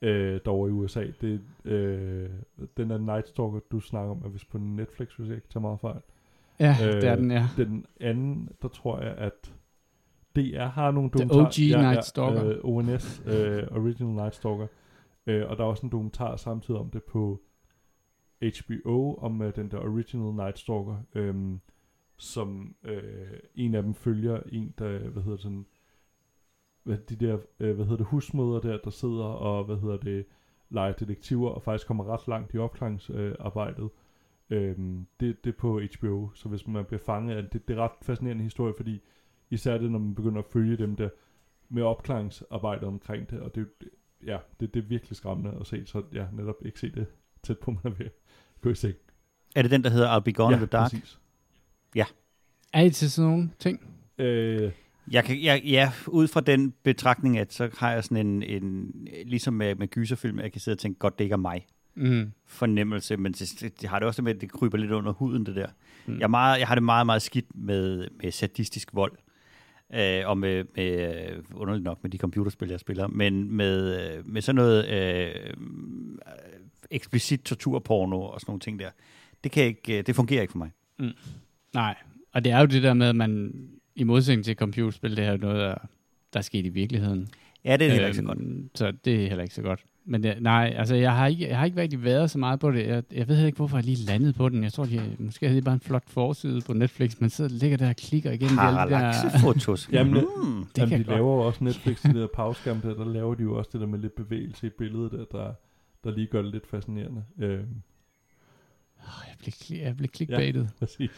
uh, 0.03 0.09
derovre 0.09 0.69
i 0.69 0.73
USA. 0.73 1.07
Det, 1.21 1.41
uh, 1.65 1.71
den 2.77 2.91
der 2.91 2.99
Night 2.99 3.29
Stalker, 3.29 3.61
du 3.73 3.81
snakker 3.81 4.11
om, 4.11 4.23
er 4.25 4.29
vist 4.29 4.51
på 4.51 4.59
Netflix, 4.59 5.09
hvis 5.17 5.29
jeg 5.29 5.37
ikke 5.37 5.49
tager 5.49 5.63
meget 5.63 5.81
fejl. 5.81 6.01
Ja, 6.61 6.77
Øh, 6.83 6.89
øh, 6.89 6.93
det 6.95 7.05
er 7.09 7.17
den, 7.17 7.31
ja. 7.31 7.49
Den 7.57 7.87
anden, 8.01 8.49
der 8.63 8.69
tror 8.69 9.01
jeg, 9.01 9.15
at 9.15 9.55
DR 10.37 10.65
har 10.65 10.91
nogle 10.91 11.11
The 11.11 11.29
dokumentarer. 11.29 11.77
OG 11.79 11.83
Night 11.83 12.05
Stalker. 12.05 12.49
Øh, 12.49 12.59
ONS, 12.63 13.23
øh, 13.27 13.63
Original 13.71 14.15
Night 14.15 14.35
Stalker. 14.35 14.67
Øh, 15.27 15.51
og 15.51 15.57
der 15.57 15.65
er 15.65 15.69
også 15.69 15.87
en 15.87 15.93
dokumentar 15.93 16.37
samtidig 16.37 16.81
om 16.81 16.91
det 16.91 17.03
på 17.03 17.41
HBO, 18.43 19.15
om 19.15 19.41
uh, 19.41 19.51
den 19.57 19.71
der 19.71 19.79
Original 19.79 20.35
Night 20.35 20.59
Stalker, 20.59 20.97
øhm, 21.15 21.61
som 22.17 22.75
øh, 22.83 23.39
en 23.55 23.75
af 23.75 23.83
dem 23.83 23.95
følger 23.95 24.43
en, 24.53 24.75
der, 24.79 24.99
hvad 24.99 25.23
hedder 25.23 25.37
det 25.37 25.43
sådan, 25.43 25.67
hvad, 26.83 26.99
de 26.99 27.17
der, 27.17 27.39
øh, 27.61 27.75
hvad 27.75 27.85
hedder 27.85 27.97
det, 27.97 28.07
husmøder 28.07 28.61
der, 28.61 28.79
der 28.79 28.91
sidder 28.91 29.25
og, 29.25 29.65
hvad 29.65 29.77
hedder 29.77 29.97
det, 29.97 30.27
leger 30.71 30.93
detektiver, 30.93 31.51
og 31.51 31.63
faktisk 31.63 31.87
kommer 31.87 32.05
ret 32.05 32.29
langt 32.29 32.55
i 32.55 32.59
opklaringsarbejdet. 32.59 33.91
Øhm, 34.51 35.07
det, 35.21 35.45
det 35.45 35.51
er 35.55 35.59
på 35.59 35.81
HBO, 35.99 36.31
så 36.35 36.49
hvis 36.49 36.67
man 36.67 36.85
bliver 36.85 37.01
fanget 37.01 37.37
af 37.37 37.43
det, 37.43 37.69
det 37.69 37.79
er 37.79 37.81
ret 37.81 37.93
fascinerende 38.03 38.45
historie, 38.45 38.75
fordi 38.77 39.01
især 39.51 39.79
det, 39.79 39.91
når 39.91 39.99
man 39.99 40.15
begynder 40.15 40.39
at 40.39 40.47
følge 40.53 40.77
dem 40.77 40.97
der 40.97 41.09
med 41.69 41.83
opklaringsarbejdet 41.83 42.85
omkring 42.85 43.31
det, 43.31 43.41
og 43.41 43.55
det, 43.55 43.67
ja, 44.27 44.39
det, 44.61 44.75
det 44.75 44.85
er 44.85 44.89
virkelig 44.89 45.17
skræmmende 45.17 45.59
at 45.61 45.67
se, 45.67 45.87
så 45.87 46.03
ja, 46.13 46.27
netop 46.33 46.57
ikke 46.65 46.81
se 46.81 46.91
det 46.91 47.07
tæt 47.43 47.59
på, 47.59 47.71
man 47.71 47.81
er 47.85 47.91
ved 47.91 48.11
gå 48.65 48.71
i 48.71 48.75
seng. 48.75 48.95
Er 49.57 49.63
det 49.63 49.71
den, 49.71 49.85
der 49.85 49.91
hedder 49.91 50.17
I'll 50.17 50.23
Be 50.23 50.33
Gone 50.33 50.57
ja, 50.57 50.63
in 50.63 50.67
the 50.69 50.79
Dark? 50.79 50.91
præcis. 50.91 51.19
Er 52.73 52.83
I 52.83 52.91
til 52.91 53.11
sådan 53.11 53.31
nogle 53.31 53.51
ting? 53.59 53.81
Øh, 54.19 54.71
Jeg 55.11 55.25
kan, 55.25 55.43
jeg, 55.43 55.63
ja, 55.65 55.93
ud 56.07 56.29
fra 56.29 56.41
den 56.41 56.75
betragtning, 56.83 57.39
at 57.39 57.53
så 57.53 57.71
har 57.79 57.93
jeg 57.93 58.05
sådan 58.05 58.27
en, 58.27 58.43
en 58.43 58.91
ligesom 59.27 59.55
med, 59.55 59.75
med 59.75 59.89
gyserfilm, 59.89 60.39
jeg 60.41 60.53
kan 60.53 60.61
sidde 60.61 60.75
og 60.75 60.79
tænke, 60.79 60.99
godt, 60.99 61.19
det 61.19 61.25
ikke 61.25 61.33
er 61.33 61.37
mig 61.37 61.67
Mm. 61.97 62.33
fornemmelse, 62.47 63.17
men 63.17 63.33
det, 63.33 63.57
det, 63.61 63.81
det 63.81 63.89
har 63.89 63.99
det 63.99 64.07
også 64.09 64.23
med, 64.23 64.35
at 64.35 64.41
det 64.41 64.53
kryber 64.53 64.79
lidt 64.79 64.91
under 64.93 65.13
huden, 65.13 65.47
det 65.47 65.57
der. 65.57 65.67
Mm. 66.07 66.13
Mm. 66.13 66.19
Jeg, 66.19 66.25
er 66.25 66.29
meget, 66.29 66.59
jeg 66.59 66.69
har 66.69 66.75
det 66.75 66.83
meget, 66.85 67.07
meget 67.07 67.23
skidt 67.23 67.47
med, 67.55 68.09
med 68.23 68.33
sadistisk 68.33 68.91
vold, 68.93 69.13
øh, 69.95 70.29
og 70.29 70.39
med, 70.39 70.65
med, 70.77 71.17
øh, 71.31 71.43
underligt 71.55 71.85
nok 71.85 71.99
med 72.03 72.11
de 72.11 72.19
computerspil, 72.19 72.69
jeg 72.69 72.81
spiller, 72.81 73.07
men 73.07 73.53
med, 73.57 74.01
øh, 74.17 74.29
med 74.29 74.43
sådan 74.43 74.57
noget 74.57 74.89
øh, 74.89 75.55
eksplicit 76.91 77.41
torturporno 77.41 78.21
og 78.23 78.41
sådan 78.41 78.51
nogle 78.51 78.61
ting 78.61 78.79
der. 78.79 78.91
Det, 79.45 79.53
kan 79.53 79.65
ikke, 79.65 79.99
øh, 79.99 80.07
det 80.07 80.17
fungerer 80.17 80.43
ikke 80.43 80.53
for 80.53 80.59
mig. 80.59 80.71
Nej, 81.75 81.95
og 82.33 82.45
det 82.45 82.53
er 82.53 82.61
jo 82.61 82.67
det 82.67 82.83
der 82.83 82.95
med, 82.95 83.07
at 83.09 83.17
man 83.17 83.53
i 83.95 84.05
modsætning 84.05 84.45
til 84.45 84.57
computerspil, 84.57 85.17
det 85.17 85.25
er 85.25 85.31
jo 85.31 85.37
noget, 85.37 85.61
der, 85.61 85.75
der 86.33 86.39
er 86.39 86.43
sket 86.43 86.67
i 86.67 86.69
virkeligheden. 86.69 87.29
Ja, 87.65 87.77
det 87.77 87.87
er 87.87 87.91
heller 87.91 88.07
ikke 88.07 88.17
så 88.17 88.23
godt. 88.23 88.39
Øhm, 88.39 88.71
Så 88.75 88.93
det 89.05 89.25
er 89.25 89.29
heller 89.29 89.43
ikke 89.43 89.55
så 89.55 89.63
godt. 89.63 89.85
Men 90.07 90.23
det, 90.23 90.43
nej, 90.43 90.75
altså 90.77 90.95
jeg 90.95 91.17
har, 91.17 91.27
ikke, 91.27 91.49
jeg 91.49 91.59
har 91.59 91.65
ikke 91.65 91.81
rigtig 91.81 92.05
været 92.05 92.31
så 92.31 92.39
meget 92.39 92.61
på 92.61 92.71
det. 92.71 92.87
Jeg, 92.87 93.03
jeg 93.13 93.29
ved 93.29 93.47
ikke, 93.47 93.57
hvorfor 93.57 93.77
jeg 93.77 93.85
lige 93.85 94.07
landede 94.07 94.33
på 94.33 94.49
den. 94.49 94.63
Jeg 94.65 94.73
tror, 94.73 94.85
de, 94.85 95.17
måske 95.19 95.47
havde 95.47 95.61
de 95.61 95.65
bare 95.65 95.75
en 95.75 95.81
flot 95.81 96.03
forside 96.07 96.61
på 96.61 96.73
Netflix, 96.73 97.21
men 97.21 97.31
så 97.31 97.49
ligger 97.49 97.77
der 97.77 97.89
og 97.89 97.97
klikker 97.97 98.31
alle 98.31 98.41
de 98.45 98.49
der... 98.51 98.57
Parallaxefotos. 98.57 99.89
Jamen, 99.93 100.15
mm. 100.15 100.65
Det 100.67 100.79
Jamen, 100.79 100.89
kan 100.91 100.99
de 100.99 101.05
godt. 101.05 101.17
laver 101.17 101.35
jo 101.35 101.41
også 101.41 101.65
Netflix, 101.65 102.03
de 102.03 102.15
der 102.21 102.27
pauskam 102.35 102.81
der, 102.81 102.95
der 102.95 103.05
laver 103.05 103.35
de 103.35 103.43
jo 103.43 103.59
også 103.59 103.71
det 103.73 103.81
der 103.81 103.87
med 103.87 103.99
lidt 103.99 104.15
bevægelse 104.15 104.67
i 104.67 104.71
billedet 104.79 105.13
der, 105.13 105.25
der, 105.39 105.53
der 106.05 106.11
lige 106.11 106.27
gør 106.27 106.43
det 106.43 106.51
lidt 106.53 106.67
fascinerende. 106.71 107.25
Øh, 107.39 107.51
Jeg 109.01 109.35
blev, 109.39 109.53
kli- 109.53 109.83
jeg 109.83 109.97
blev 109.97 110.09
clickbaitet. 110.15 110.71
præcis. 110.79 111.11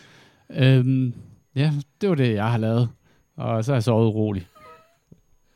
Øhm, 0.51 1.15
ja, 1.55 1.73
det 2.01 2.09
var 2.09 2.15
det, 2.15 2.35
jeg 2.35 2.51
har 2.51 2.59
lavet. 2.59 2.89
Og 3.37 3.65
så 3.65 3.73
er 3.73 3.77
jeg 3.77 3.83
sovet 3.83 4.07
urolig. 4.07 4.47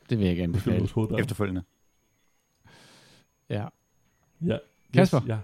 Det 0.09 0.19
vil 0.19 0.27
jeg. 0.27 0.49
Følg 0.55 0.91
hovedet 0.91 1.19
Efterfølgende. 1.19 1.61
Ja. 3.51 3.67
Ja. 4.45 4.57
Kasper? 4.93 5.21
Yes, 5.21 5.27
ja. 5.27 5.37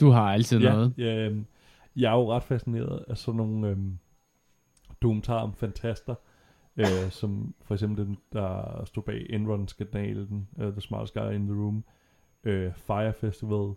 Du 0.00 0.10
har 0.10 0.32
altid 0.32 0.60
ja, 0.60 0.72
noget. 0.72 0.94
Ja, 0.98 1.16
øhm, 1.16 1.46
jeg 1.96 2.12
er 2.12 2.16
jo 2.16 2.32
ret 2.32 2.42
fascineret 2.42 3.04
af 3.08 3.18
sådan 3.18 3.36
nogle 3.36 3.68
øhm, 3.68 3.98
dokumentarer 5.02 5.42
om 5.42 5.54
fantaster, 5.54 6.14
øh, 6.76 7.10
som 7.20 7.54
for 7.62 7.74
eksempel 7.74 8.06
den, 8.06 8.18
der 8.32 8.82
stod 8.84 9.02
bag 9.02 9.26
Enron-skandalen, 9.30 10.48
uh, 10.56 10.72
The 10.72 10.80
Smartest 10.80 11.14
Guy 11.14 11.32
in 11.34 11.46
the 11.46 11.56
Room, 11.56 11.84
øh, 12.44 12.72
Fire 12.74 13.12
Festival, 13.12 13.74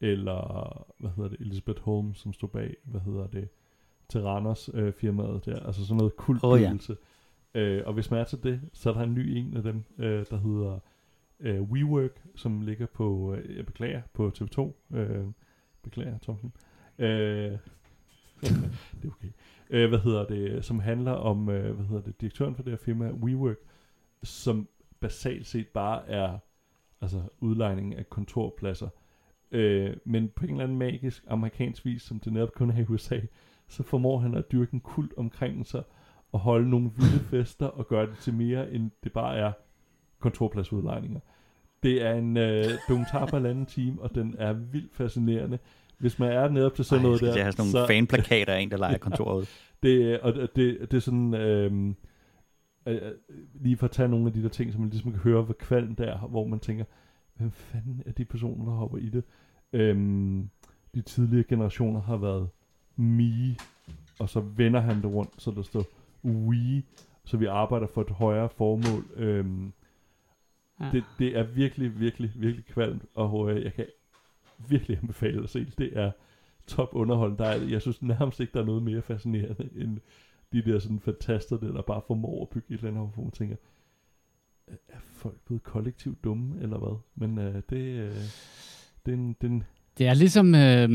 eller 0.00 0.86
hvad 0.98 1.10
hedder 1.16 1.30
det, 1.30 1.40
Elizabeth 1.40 1.82
Holmes, 1.82 2.18
som 2.18 2.32
stod 2.32 2.48
bag, 2.48 2.76
hvad 2.84 3.00
hedder 3.00 3.26
det, 3.26 3.48
Terranos 4.08 4.70
øh, 4.74 4.92
firmaet 4.92 5.44
der, 5.44 5.60
altså 5.60 5.86
sådan 5.86 5.96
noget 5.96 6.16
kultbygelse. 6.16 6.96
øh, 7.54 7.82
og 7.86 7.92
hvis 7.92 8.10
man 8.10 8.20
er 8.20 8.24
til 8.24 8.42
det, 8.42 8.60
så 8.72 8.90
er 8.90 8.94
der 8.94 9.02
en 9.02 9.14
ny 9.14 9.36
en 9.36 9.56
af 9.56 9.62
dem, 9.62 9.84
øh, 9.98 10.24
der 10.30 10.36
hedder 10.36 10.78
øh, 11.40 11.62
WeWork, 11.62 12.22
som 12.34 12.60
ligger 12.60 12.86
på, 12.86 13.34
øh, 13.34 13.56
jeg 13.56 13.66
beklager, 13.66 14.02
på 14.12 14.32
TV2. 14.38 14.96
Øh, 14.96 15.26
beklager, 15.82 16.18
Thomsen. 16.18 16.52
Øh, 16.98 17.08
det 18.40 19.04
er 19.04 19.08
okay. 19.08 19.28
Øh, 19.70 19.88
hvad 19.88 19.98
hedder 19.98 20.26
det, 20.26 20.64
som 20.64 20.78
handler 20.78 21.12
om, 21.12 21.48
øh, 21.48 21.74
hvad 21.74 21.86
hedder 21.86 22.02
det, 22.02 22.20
direktøren 22.20 22.54
for 22.54 22.62
det 22.62 22.72
her 22.72 22.78
firma, 22.78 23.10
WeWork, 23.10 23.56
som 24.22 24.68
basalt 25.00 25.46
set 25.46 25.68
bare 25.68 26.08
er 26.08 26.38
altså 27.00 27.22
udlejning 27.40 27.94
af 27.94 28.10
kontorpladser. 28.10 28.88
Øh, 29.50 29.96
men 30.04 30.28
på 30.28 30.44
en 30.44 30.50
eller 30.50 30.64
anden 30.64 30.78
magisk 30.78 31.24
amerikansk 31.28 31.84
vis, 31.84 32.02
som 32.02 32.20
det 32.20 32.32
netop 32.32 32.52
kun 32.52 32.70
er 32.70 32.78
i 32.78 32.86
USA, 32.88 33.20
så 33.68 33.82
formår 33.82 34.18
han 34.18 34.34
at 34.34 34.52
dyrke 34.52 34.74
en 34.74 34.80
kult 34.80 35.14
omkring 35.16 35.66
sig, 35.66 35.82
og 36.32 36.40
holde 36.40 36.70
nogle 36.70 36.90
vilde 36.96 37.24
fester, 37.24 37.66
og 37.66 37.88
gøre 37.88 38.06
det 38.06 38.18
til 38.18 38.34
mere, 38.34 38.72
end 38.72 38.90
det 39.04 39.12
bare 39.12 39.36
er 39.36 39.52
kontorpladsudlejninger. 40.20 41.20
Det 41.82 42.02
er 42.02 42.12
en 42.12 42.36
øh, 42.36 42.64
dokumentar 42.88 43.26
på 43.26 43.36
en 43.36 43.46
anden 43.46 43.66
time, 43.66 44.02
og 44.02 44.14
den 44.14 44.34
er 44.38 44.52
vildt 44.52 44.96
fascinerende. 44.96 45.58
Hvis 45.98 46.18
man 46.18 46.32
er 46.32 46.48
nede 46.48 46.70
til 46.70 46.84
sådan 46.84 47.04
Ej, 47.04 47.10
jeg 47.10 47.20
noget 47.20 47.34
der, 47.34 47.34
at 47.34 47.42
have 47.42 47.52
sådan 47.52 47.72
nogle 47.72 47.86
fanplakater 47.86 48.52
af 48.52 48.60
en, 48.60 48.70
der 48.70 48.76
leger 48.76 48.98
kontoret 49.08 49.40
ud. 49.40 49.46
det, 49.82 50.20
og 50.20 50.34
det, 50.34 50.50
det, 50.56 50.94
er 50.94 51.00
sådan, 51.00 51.34
øhm, 51.34 51.96
øh, 52.86 52.94
øh, 52.94 53.12
lige 53.54 53.76
for 53.76 53.84
at 53.84 53.90
tage 53.90 54.08
nogle 54.08 54.26
af 54.26 54.32
de 54.32 54.42
der 54.42 54.48
ting, 54.48 54.72
som 54.72 54.80
man 54.80 54.90
ligesom 54.90 55.12
kan 55.12 55.20
høre, 55.20 55.42
hvad 55.42 55.54
kvalm 55.54 55.94
der 55.94 56.04
er, 56.04 56.18
hvor 56.18 56.46
man 56.46 56.58
tænker, 56.58 56.84
hvem 57.34 57.50
fanden 57.50 58.02
er 58.06 58.12
de 58.12 58.24
personer, 58.24 58.64
der 58.64 58.72
hopper 58.72 58.98
i 58.98 59.08
det? 59.08 59.24
Øhm, 59.72 60.50
de 60.94 61.02
tidligere 61.02 61.44
generationer 61.44 62.00
har 62.00 62.16
været 62.16 62.48
me, 62.96 63.56
og 64.18 64.28
så 64.28 64.40
vender 64.40 64.80
han 64.80 64.96
det 64.96 65.04
rundt, 65.04 65.42
så 65.42 65.50
der 65.50 65.62
står 65.62 65.84
we, 66.24 66.82
så 67.24 67.36
vi 67.36 67.46
arbejder 67.46 67.86
for 67.86 68.00
et 68.00 68.10
højere 68.10 68.48
formål. 68.48 69.04
Øhm, 69.16 69.72
Ja. 70.80 70.90
det, 70.92 71.04
det 71.18 71.38
er 71.38 71.42
virkelig, 71.42 72.00
virkelig, 72.00 72.32
virkelig 72.34 72.64
kvalmt, 72.64 73.02
og 73.14 73.50
øh, 73.50 73.64
jeg 73.64 73.72
kan 73.72 73.86
virkelig 74.68 74.98
anbefale 75.02 75.42
at 75.42 75.50
se 75.50 75.64
det. 75.64 75.78
Det 75.78 75.98
er 75.98 76.10
top 76.66 76.88
underholdende. 76.92 77.44
Der 77.44 77.48
er, 77.50 77.62
jeg 77.62 77.82
synes 77.82 78.02
nærmest 78.02 78.40
ikke, 78.40 78.52
der 78.52 78.60
er 78.60 78.64
noget 78.66 78.82
mere 78.82 79.02
fascinerende 79.02 79.68
end 79.76 79.98
de 80.52 80.62
der 80.62 80.78
sådan 80.78 81.00
fantaster, 81.00 81.56
der, 81.56 81.72
der 81.72 81.82
bare 81.82 82.00
formår 82.06 82.42
at 82.42 82.48
bygge 82.48 82.74
et 82.74 82.78
eller 82.78 82.90
andet, 82.90 83.14
hvor 83.14 83.22
man 83.22 83.32
tænker, 83.32 83.56
er 84.88 84.98
folk 85.00 85.40
blevet 85.46 85.62
kollektivt 85.62 86.24
dumme, 86.24 86.62
eller 86.62 86.78
hvad? 86.78 86.98
Men 87.14 87.38
øh, 87.38 87.62
det, 87.70 87.76
øh, 87.76 88.14
det, 89.06 89.12
er 89.12 89.16
en, 89.16 89.36
det 89.40 89.46
er 89.46 89.50
en, 89.50 89.64
Det 89.98 90.06
er 90.06 90.14
ligesom, 90.14 90.54
øh, 90.54 90.88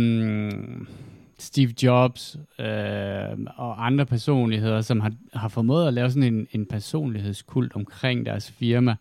Steve 1.38 1.74
Jobs 1.84 2.38
øh, 2.60 3.38
og 3.58 3.86
andre 3.86 4.06
personligheder, 4.06 4.82
som 4.82 5.00
har, 5.00 5.14
har 5.34 5.48
formået 5.48 5.88
at 5.88 5.94
lave 5.94 6.10
sådan 6.10 6.34
en, 6.34 6.48
en 6.52 6.66
personlighedskult 6.66 7.76
omkring 7.76 8.26
deres 8.26 8.52
firma, 8.52 8.96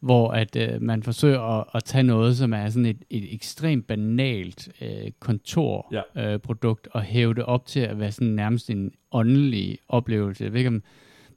hvor 0.00 0.30
at 0.30 0.56
øh, 0.56 0.82
man 0.82 1.02
forsøger 1.02 1.40
at, 1.40 1.64
at 1.74 1.84
tage 1.84 2.02
noget, 2.02 2.36
som 2.36 2.52
er 2.52 2.68
sådan 2.68 2.86
et, 2.86 3.04
et 3.10 3.34
ekstremt 3.34 3.86
banalt 3.86 4.68
øh, 4.82 5.10
kontorprodukt, 5.20 6.06
Ja. 6.16 6.32
øh, 6.32 6.38
produkt, 6.38 6.88
og 6.90 7.02
hæve 7.02 7.34
det 7.34 7.44
op 7.44 7.66
til 7.66 7.80
at 7.80 7.98
være 8.00 8.12
sådan 8.12 8.28
nærmest 8.28 8.70
en 8.70 8.92
åndelig 9.12 9.78
oplevelse. 9.88 10.44
Jeg 10.44 10.52
ved 10.52 10.60
ikke, 10.60 10.68
om 10.68 10.82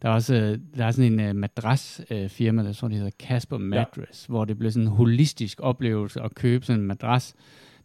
der 0.01 0.09
er 0.09 0.13
også 0.13 0.59
der 0.77 0.85
er 0.85 0.91
sådan 0.91 1.13
en 1.13 1.19
øh, 1.19 1.35
madrasfirma, 1.35 2.27
firma, 2.27 2.63
der 2.63 2.73
tror, 2.73 2.87
det 2.87 2.97
hedder 2.97 3.11
Casper 3.19 3.57
Mattress, 3.57 4.25
ja. 4.29 4.31
hvor 4.31 4.45
det 4.45 4.59
blev 4.59 4.71
sådan 4.71 4.87
en 4.87 4.93
holistisk 4.93 5.59
oplevelse 5.63 6.21
at 6.21 6.35
købe 6.35 6.65
sådan 6.65 6.81
en 6.81 6.87
madras. 6.87 7.35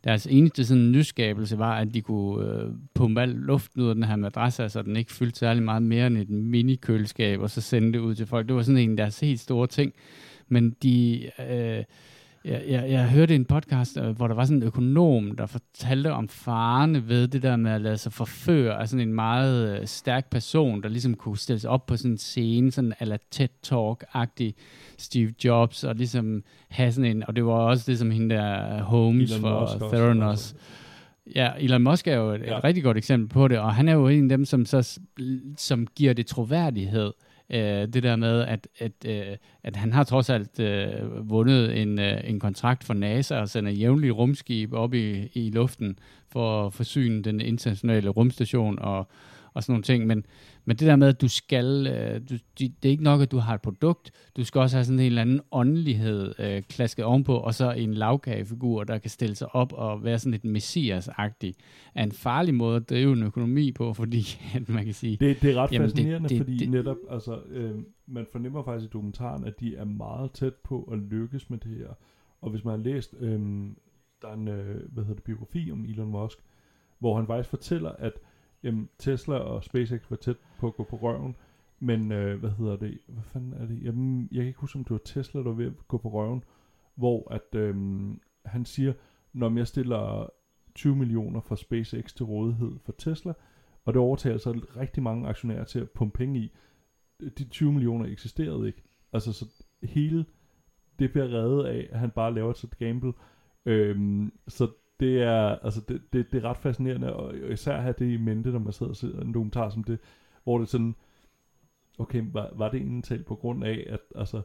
Deres 0.05 0.27
eneste 0.31 0.65
sådan 0.65 0.93
nyskabelse 0.93 1.59
var, 1.59 1.77
at 1.79 1.95
de 1.95 2.01
kunne 2.01 2.47
øh, 2.49 2.69
pumpe 2.95 3.21
al 3.23 3.29
luften 3.29 3.83
ud 3.83 3.89
af 3.89 3.95
den 3.95 4.05
her 4.05 4.17
madras, 4.17 4.55
så 4.55 4.83
den 4.85 4.97
ikke 4.97 5.13
fyldte 5.13 5.39
særlig 5.39 5.63
meget 5.63 5.83
mere 5.83 6.07
end 6.07 6.19
et 6.19 6.31
mini-køleskab, 6.31 7.41
og 7.41 7.51
så 7.51 7.61
sende 7.61 7.93
det 7.93 7.99
ud 7.99 8.15
til 8.15 8.27
folk. 8.27 8.49
Det 8.49 8.57
var 8.57 8.63
sådan 8.63 8.79
en 8.79 8.91
af 8.91 8.97
deres 8.97 9.21
helt 9.21 9.41
store 9.41 9.67
ting. 9.67 9.93
Men 10.49 10.77
de... 10.83 11.31
Øh, 11.51 11.85
jeg, 12.45 12.63
jeg, 12.69 12.91
jeg 12.91 13.11
hørte 13.11 13.35
en 13.35 13.45
podcast, 13.45 13.99
øh, 13.99 14.11
hvor 14.11 14.29
der 14.29 14.35
var 14.35 14.45
sådan 14.45 14.57
en 14.57 14.63
økonom, 14.63 15.37
der 15.37 15.47
fortalte 15.47 16.13
om 16.13 16.29
farerne 16.29 17.09
ved 17.09 17.29
det 17.29 17.43
der 17.43 17.57
med 17.57 17.71
at 17.71 17.81
lade 17.81 17.97
sig 17.97 18.13
forføre 18.13 18.81
af 18.81 18.89
sådan 18.89 19.09
en 19.09 19.15
meget 19.15 19.81
øh, 19.81 19.87
stærk 19.87 20.31
person, 20.31 20.83
der 20.83 20.89
ligesom 20.89 21.15
kunne 21.15 21.39
stille 21.39 21.61
sig 21.61 21.71
op 21.71 21.87
på 21.87 21.97
sådan 21.97 22.11
en 22.11 22.19
scene, 22.19 22.73
sådan 22.73 22.95
ala 23.01 23.17
TED 23.31 23.49
Talk-agtig 23.67 24.53
Steve 24.99 25.35
Jobs, 25.45 25.85
og 25.85 25.95
ligesom 25.95 26.43
have 26.69 26.93
sådan 26.93 27.17
en, 27.17 27.25
og 27.29 27.37
det 27.37 27.45
var 27.45 27.53
også 27.53 27.85
det, 27.91 27.99
som 27.99 28.11
hende 28.11 28.35
der 28.35 28.83
Holmes 28.83 29.31
Elon 29.31 29.41
for 29.41 29.61
Musk 29.61 29.83
også, 29.83 29.97
Theranos. 29.97 30.31
altså. 30.31 30.55
Ja, 31.35 31.53
Elon 31.59 31.83
Musk 31.83 32.07
er 32.07 32.17
jo 32.17 32.31
et, 32.31 32.41
ja. 32.41 32.59
Et 32.59 32.65
rigtig 32.65 32.85
godt 32.85 32.97
eksempel 32.97 33.29
på 33.29 33.49
det, 33.49 33.59
og 33.59 33.75
han 33.75 33.89
er 33.89 33.93
jo 33.93 34.09
en 34.09 34.31
af 34.31 34.39
dem, 34.39 34.45
som, 34.45 34.67
så, 34.67 34.99
som 35.57 35.87
giver 35.87 36.13
det 36.13 36.27
troværdighed. 36.27 37.07
Øh, 37.07 37.34
Øh, 37.51 37.89
det 37.89 38.03
der 38.03 38.17
med, 38.17 38.41
at, 38.41 38.69
at, 38.79 38.93
øh, 39.07 39.37
at 39.63 39.77
han 39.77 39.93
har 39.93 40.05
trods 40.05 40.31
alt 40.31 40.61
øh, 40.61 41.31
vundet 41.31 41.83
en, 41.83 42.01
øh, 42.01 42.21
en 42.25 42.41
kontrakt 42.41 42.85
for 42.85 42.95
NASA 42.95 43.41
og 43.41 43.49
sender 43.49 43.71
jævnligt 43.71 44.15
rumskib 44.15 44.73
op 44.73 44.95
i, 44.95 45.29
i 45.33 45.51
luften 45.51 45.99
for 46.29 46.67
at 46.67 46.73
forsyne 46.73 47.23
den 47.23 47.41
internationale 47.41 48.09
rumstation 48.09 48.79
og, 48.79 49.09
og 49.55 49.63
sådan 49.63 49.73
nogle 49.73 49.83
ting. 49.83 50.07
Men, 50.07 50.25
men 50.65 50.77
det 50.77 50.87
der 50.87 50.97
med, 50.97 51.09
at 51.09 51.21
du 51.21 51.29
skal, 51.29 51.87
øh, 51.87 52.21
du, 52.31 52.35
det 52.59 52.85
er 52.85 52.89
ikke 52.89 53.03
nok, 53.05 53.21
at 53.21 53.31
du 53.31 53.39
har 53.39 53.55
et 53.55 53.63
produkt, 53.63 54.11
du 54.37 54.45
skal 54.45 54.61
også 54.61 54.77
have 54.77 54.85
sådan 54.85 54.99
en 54.99 55.07
eller 55.07 55.23
anden 55.23 55.41
åndelighed 55.53 56.35
øh, 56.39 56.63
klasket 56.63 57.05
ovenpå, 57.05 57.37
og 57.37 57.55
så 57.55 57.73
en 57.73 57.95
lavkagefigur, 57.95 58.85
der 58.85 58.99
kan 58.99 59.11
stille 59.11 59.35
sig 59.35 59.55
op 59.55 59.73
og 59.73 60.05
være 60.05 60.19
sådan 60.19 60.31
lidt 60.33 60.45
messias-agtig, 60.57 61.53
er 61.95 62.03
en 62.03 62.13
farlig 62.13 62.55
måde 62.55 62.77
at 62.77 62.91
drive 62.91 63.13
en 63.13 63.23
økonomi 63.23 63.73
på, 63.73 63.95
fordi 63.95 64.23
at 64.57 64.69
man 64.69 64.85
kan 64.85 64.95
sige, 64.95 65.17
Det, 65.21 65.43
det 65.43 65.51
er 65.51 65.55
ret 65.63 65.73
Jamen, 65.73 65.91
fascinerende, 65.91 66.29
det- 66.29 66.39
det, 66.39 66.47
fordi 66.47 66.57
det, 66.57 66.71
netop, 66.71 66.97
altså, 67.11 67.39
øh, 67.51 67.75
man 68.07 68.27
fornemmer 68.33 68.63
faktisk 68.65 68.89
i 68.89 68.93
dokumentaren, 68.93 69.45
at 69.45 69.61
de 69.61 69.77
er 69.77 69.85
meget 69.85 70.33
tæt 70.33 70.55
på 70.55 70.89
at 70.93 70.99
lykkes 70.99 71.51
med 71.51 71.59
det 71.59 71.77
her. 71.77 71.89
Og 72.43 72.51
hvis 72.51 72.65
man 72.65 72.75
har 72.79 72.85
læst, 72.85 73.15
øh, 73.21 73.41
der 74.23 74.29
er 74.29 74.35
en, 74.35 74.49
øh, 74.49 74.93
hvad 74.93 75.05
hedder 75.05 75.15
det, 75.15 75.25
biografi 75.25 75.71
om 75.73 75.85
Elon 75.85 76.09
Musk, 76.11 76.39
hvor 76.99 77.17
han 77.17 77.27
faktisk 77.27 77.49
fortæller, 77.51 77.91
at 77.91 78.13
jamen, 78.65 78.89
Tesla 78.99 79.35
og 79.37 79.65
SpaceX 79.65 80.11
var 80.11 80.17
tæt 80.17 80.37
på 80.59 80.67
at 80.67 80.75
gå 80.75 80.85
på 80.85 80.97
røven, 80.97 81.37
men 81.81 82.13
øh, 82.13 82.41
hvad 82.41 82.51
hedder 82.51 82.77
det, 82.77 82.99
hvad 83.09 83.23
fanden 83.23 83.53
er 83.53 83.67
det, 83.67 83.83
jamen, 83.85 84.29
jeg 84.33 84.39
kan 84.39 84.47
ikke 84.47 84.61
huske, 84.61 84.79
om 84.79 84.85
det 84.85 84.91
var 84.91 85.01
Tesla, 85.05 85.41
der 85.41 85.49
var 85.49 85.53
ved 85.53 85.67
at 85.67 85.89
gå 85.89 85.99
på 85.99 86.09
røven, 86.09 86.45
hvor 86.95 87.33
at 87.33 87.55
øh, 87.55 87.77
han 88.45 88.65
siger, 88.65 88.93
når 89.33 89.57
jeg 89.57 89.67
stiller 89.67 90.31
20 90.75 90.97
millioner 90.97 91.41
for 91.41 91.55
SpaceX 91.55 92.15
til 92.15 92.25
rådighed 92.25 92.73
for 92.85 92.93
Tesla, 92.99 93.33
og 93.85 93.95
det 93.95 94.03
overtager 94.03 94.39
så 94.39 94.61
rigtig 94.77 95.03
mange 95.03 95.29
aktionærer 95.29 95.65
til 95.65 95.79
at 95.79 95.91
pumpe 95.91 96.19
penge 96.19 96.41
i. 96.41 96.53
De 97.39 97.45
20 97.45 97.73
millioner 97.73 98.07
eksisterede 98.07 98.67
ikke. 98.67 98.83
Altså 99.13 99.33
så 99.33 99.65
hele 99.83 100.25
det 100.99 101.13
bliver 101.13 101.29
reddet 101.29 101.65
af, 101.65 101.89
at 101.91 101.99
han 101.99 102.11
bare 102.11 102.35
laver 102.35 102.51
et 102.51 102.79
gamble. 102.79 103.13
Øhm, 103.67 104.33
så 104.49 104.69
det 105.01 105.23
er, 105.23 105.57
altså 105.57 105.81
det, 105.89 106.03
det, 106.13 106.33
det 106.33 106.45
er 106.45 106.49
ret 106.49 106.57
fascinerende, 106.57 107.17
og 107.17 107.53
især 107.53 107.81
have 107.81 107.95
det 107.99 108.13
i 108.13 108.17
mente, 108.17 108.51
når 108.51 108.59
man 108.59 108.73
sidder 108.73 108.91
og 108.91 108.97
ser 108.97 109.21
en 109.21 109.35
dokumentar 109.35 109.69
som 109.69 109.85
det, 109.85 109.99
hvor 110.45 110.59
det 110.59 110.65
er 110.65 110.71
sådan, 110.71 110.95
okay, 111.99 112.25
var, 112.33 112.51
var 112.55 112.71
det 112.71 112.81
egentlig 112.81 113.05
talt 113.05 113.27
på 113.27 113.35
grund 113.35 113.65
af, 113.65 113.87
at 113.89 114.01
altså, 114.15 114.43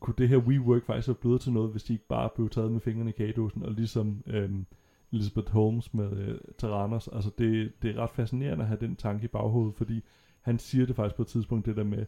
kunne 0.00 0.14
det 0.18 0.28
her 0.28 0.36
WeWork 0.36 0.84
faktisk 0.84 1.08
være 1.08 1.14
blevet 1.14 1.40
til 1.40 1.52
noget, 1.52 1.70
hvis 1.70 1.82
de 1.82 1.92
ikke 1.92 2.06
bare 2.06 2.30
blev 2.34 2.50
taget 2.50 2.72
med 2.72 2.80
fingrene 2.80 3.10
i 3.10 3.12
kagedåsen, 3.12 3.62
og 3.62 3.72
ligesom 3.72 4.22
øhm, 4.26 4.66
Elizabeth 5.12 5.52
Holmes 5.52 5.94
med 5.94 6.12
øh, 6.12 6.38
Terranos, 6.58 7.08
altså 7.08 7.30
det, 7.38 7.72
det 7.82 7.90
er 7.90 8.02
ret 8.02 8.10
fascinerende 8.10 8.62
at 8.62 8.68
have 8.68 8.80
den 8.80 8.96
tanke 8.96 9.24
i 9.24 9.28
baghovedet, 9.28 9.74
fordi 9.74 10.04
han 10.40 10.58
siger 10.58 10.86
det 10.86 10.96
faktisk 10.96 11.16
på 11.16 11.22
et 11.22 11.28
tidspunkt, 11.28 11.66
det 11.66 11.76
der 11.76 11.84
med, 11.84 12.06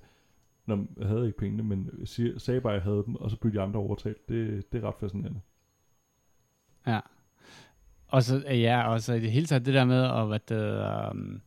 når 0.67 0.87
jeg 0.99 1.09
havde 1.09 1.27
ikke 1.27 1.39
pengene, 1.39 1.63
men 1.63 2.07
siger, 2.07 2.39
sagde 2.39 2.61
bare, 2.61 2.73
at 2.73 2.77
jeg 2.77 2.85
havde 2.85 3.03
dem, 3.07 3.15
og 3.15 3.31
så 3.31 3.37
blev 3.37 3.53
de 3.53 3.61
andre 3.61 3.81
overtalt. 3.81 4.29
Det, 4.29 4.73
det 4.73 4.85
er 4.85 4.89
ret 4.89 4.95
fascinerende. 5.01 5.41
Ja. 6.87 7.01
Og 8.15 8.23
så, 8.23 8.43
øh, 8.51 8.61
ja, 8.61 8.89
og 8.89 9.01
så 9.01 9.13
i 9.13 9.21
det 9.21 9.31
hele 9.31 9.47
taget 9.47 9.67
det 9.67 9.75
der 9.75 9.85
med 9.85 10.03
at, 10.05 10.27
hvad 10.27 10.39
det, 10.49 11.11
um, 11.11 11.41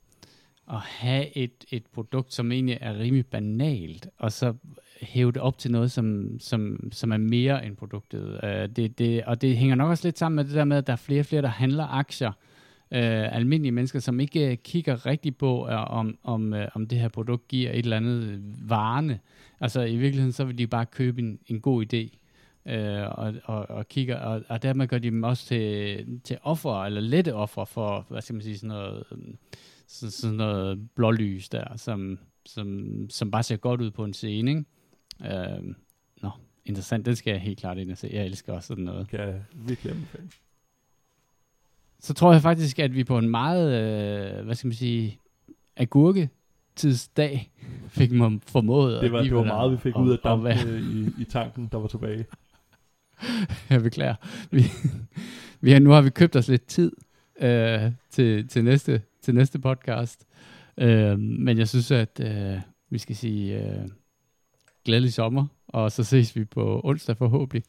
at 0.69 0.79
have 0.79 1.37
et, 1.37 1.65
et 1.71 1.83
produkt, 1.93 2.33
som 2.33 2.51
egentlig 2.51 2.77
er 2.81 2.99
rimelig 2.99 3.25
banalt, 3.25 4.07
og 4.17 4.31
så 4.31 4.53
hæve 5.01 5.31
det 5.31 5.41
op 5.41 5.57
til 5.57 5.71
noget, 5.71 5.91
som, 5.91 6.39
som, 6.39 6.89
som 6.91 7.11
er 7.11 7.17
mere 7.17 7.65
end 7.65 7.75
produktet. 7.75 8.39
Uh, 8.43 8.75
det, 8.75 8.99
det, 8.99 9.23
og 9.23 9.41
det 9.41 9.57
hænger 9.57 9.75
nok 9.75 9.89
også 9.89 10.07
lidt 10.07 10.17
sammen 10.17 10.35
med 10.35 10.43
det 10.43 10.53
der 10.53 10.63
med, 10.63 10.77
at 10.77 10.87
der 10.87 10.93
er 10.93 10.97
flere 10.97 11.19
og 11.19 11.25
flere, 11.25 11.41
der 11.41 11.47
handler 11.47 11.87
aktier. 11.87 12.31
Uh, 12.91 13.35
almindelige 13.35 13.71
mennesker, 13.71 13.99
som 13.99 14.19
ikke 14.19 14.55
kigger 14.55 15.05
rigtig 15.05 15.37
på, 15.37 15.67
uh, 15.67 15.91
om, 15.97 16.17
om, 16.23 16.53
uh, 16.53 16.59
om 16.73 16.87
det 16.87 16.99
her 16.99 17.09
produkt 17.09 17.47
giver 17.47 17.71
et 17.71 17.77
eller 17.77 17.97
andet 17.97 18.43
varende. 18.69 19.19
Altså 19.59 19.81
i 19.81 19.95
virkeligheden, 19.95 20.31
så 20.31 20.43
vil 20.43 20.57
de 20.57 20.67
bare 20.67 20.85
købe 20.85 21.21
en, 21.21 21.39
en 21.47 21.61
god 21.61 21.85
idé 21.93 22.17
øh, 22.67 23.07
og, 23.19 23.33
og, 23.43 23.69
og 23.69 23.87
kigger, 23.87 24.17
og, 24.19 24.43
og 24.49 24.61
dermed 24.63 24.87
gør 24.87 24.97
de 24.97 25.09
dem 25.09 25.23
også 25.23 25.45
til, 25.45 26.05
til 26.23 26.37
offer, 26.41 26.83
eller 26.83 27.01
lette 27.01 27.33
offer 27.35 27.65
for, 27.65 28.05
hvad 28.09 28.21
skal 28.21 28.33
man 28.33 28.41
sige, 28.43 28.57
sådan 28.57 28.67
noget, 28.69 29.03
sådan, 29.87 30.11
sådan 30.11 30.35
noget 30.35 30.89
blålys 30.95 31.49
der, 31.49 31.77
som, 31.77 32.19
som, 32.45 32.89
som 33.09 33.31
bare 33.31 33.43
ser 33.43 33.57
godt 33.57 33.81
ud 33.81 33.91
på 33.91 34.03
en 34.03 34.13
scene, 34.13 34.51
ikke? 34.51 34.65
Øh, 35.25 35.63
nå, 36.21 36.29
interessant, 36.65 37.05
det 37.05 37.17
skal 37.17 37.31
jeg 37.31 37.41
helt 37.41 37.59
klart 37.59 37.77
ind 37.77 37.91
og 37.91 37.97
se. 37.97 38.09
Jeg 38.13 38.25
elsker 38.25 38.53
også 38.53 38.67
sådan 38.67 38.83
noget. 38.83 39.07
Kan 39.09 39.19
jeg 39.19 39.41
virkelig 39.53 39.91
anbefale. 39.93 40.27
Så 41.99 42.13
tror 42.13 42.31
jeg 42.31 42.41
faktisk, 42.41 42.79
at 42.79 42.95
vi 42.95 43.03
på 43.03 43.17
en 43.17 43.29
meget, 43.29 43.67
øh, 44.39 44.45
hvad 44.45 44.55
skal 44.55 44.67
man 44.67 44.75
sige, 44.75 45.19
agurke 45.77 46.29
tidsdag 46.75 47.51
fik 47.89 48.11
man 48.11 48.41
formået. 48.47 49.01
Det 49.01 49.11
var, 49.11 49.21
det 49.21 49.35
var 49.35 49.43
meget, 49.43 49.71
vi 49.71 49.77
fik 49.77 49.95
at- 49.95 50.01
ud 50.01 50.09
af 50.11 50.13
at 50.17 50.23
dampen 50.23 50.45
være- 50.45 50.79
i, 50.79 51.21
i 51.21 51.23
tanken, 51.23 51.69
der 51.71 51.77
var 51.77 51.87
tilbage. 51.87 52.25
jeg 53.69 53.83
beklager. 53.83 54.15
Vi, 54.51 54.63
vi 55.61 55.71
har, 55.71 55.79
nu 55.79 55.89
har 55.89 56.01
vi 56.01 56.09
købt 56.09 56.35
os 56.35 56.47
lidt 56.47 56.67
tid 56.67 56.91
øh, 57.41 57.91
til, 58.09 58.47
til, 58.47 58.63
næste, 58.63 59.01
til 59.21 59.35
næste 59.35 59.59
podcast. 59.59 60.25
Øh, 60.77 61.19
men 61.19 61.57
jeg 61.57 61.67
synes, 61.67 61.91
at 61.91 62.21
øh, 62.23 62.59
vi 62.89 62.97
skal 62.97 63.15
sige 63.15 63.63
øh, 63.63 63.87
glædelig 64.85 65.13
sommer, 65.13 65.45
og 65.67 65.91
så 65.91 66.03
ses 66.03 66.35
vi 66.35 66.45
på 66.45 66.81
onsdag 66.83 67.17
forhåbentlig. 67.17 67.63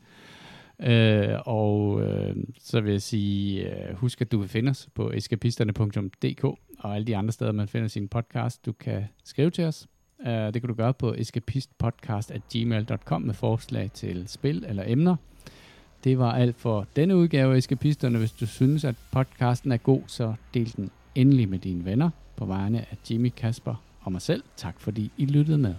Øh, 0.82 1.38
og 1.46 2.03
øh, 2.03 2.36
så 2.61 2.80
vil 2.80 2.92
jeg 2.92 3.03
sige, 3.03 3.70
øh, 3.70 3.94
husk 3.94 4.20
at 4.20 4.32
du 4.32 4.38
kan 4.38 4.49
finde 4.49 4.70
os 4.70 4.88
på 4.94 5.12
eskapisterne.dk 5.12 6.44
og 6.78 6.94
alle 6.94 7.07
de 7.07 7.16
andre 7.16 7.32
steder, 7.32 7.53
man 7.53 7.68
finder 7.68 7.88
sin 7.88 8.09
podcast. 8.09 8.66
Du 8.66 8.72
kan 8.72 9.05
skrive 9.24 9.51
til 9.51 9.64
os. 9.64 9.86
Uh, 10.20 10.26
det 10.26 10.55
kan 10.55 10.68
du 10.68 10.74
gøre 10.74 10.94
på 10.94 11.14
escapistpodcast.gmail.com 11.14 13.22
med 13.22 13.34
forslag 13.34 13.90
til 13.90 14.28
spil 14.28 14.64
eller 14.68 14.84
emner. 14.86 15.16
Det 16.05 16.18
var 16.18 16.32
alt 16.32 16.57
for 16.57 16.86
denne 16.96 17.16
udgave 17.16 17.55
af 17.55 17.59
Eskapisterne. 17.59 18.18
Hvis 18.18 18.32
du 18.32 18.46
synes, 18.46 18.84
at 18.84 18.94
podcasten 19.11 19.72
er 19.72 19.76
god, 19.76 20.03
så 20.07 20.34
del 20.55 20.72
den 20.76 20.90
endelig 21.14 21.49
med 21.49 21.59
dine 21.59 21.84
venner 21.84 22.11
på 22.36 22.44
vegne 22.44 22.78
af 22.78 22.96
Jimmy, 23.11 23.32
Kasper 23.36 23.74
og 24.01 24.12
mig 24.12 24.22
selv. 24.22 24.42
Tak 24.57 24.80
fordi 24.80 25.11
I 25.16 25.26
lyttede 25.26 25.59
med. 25.59 25.74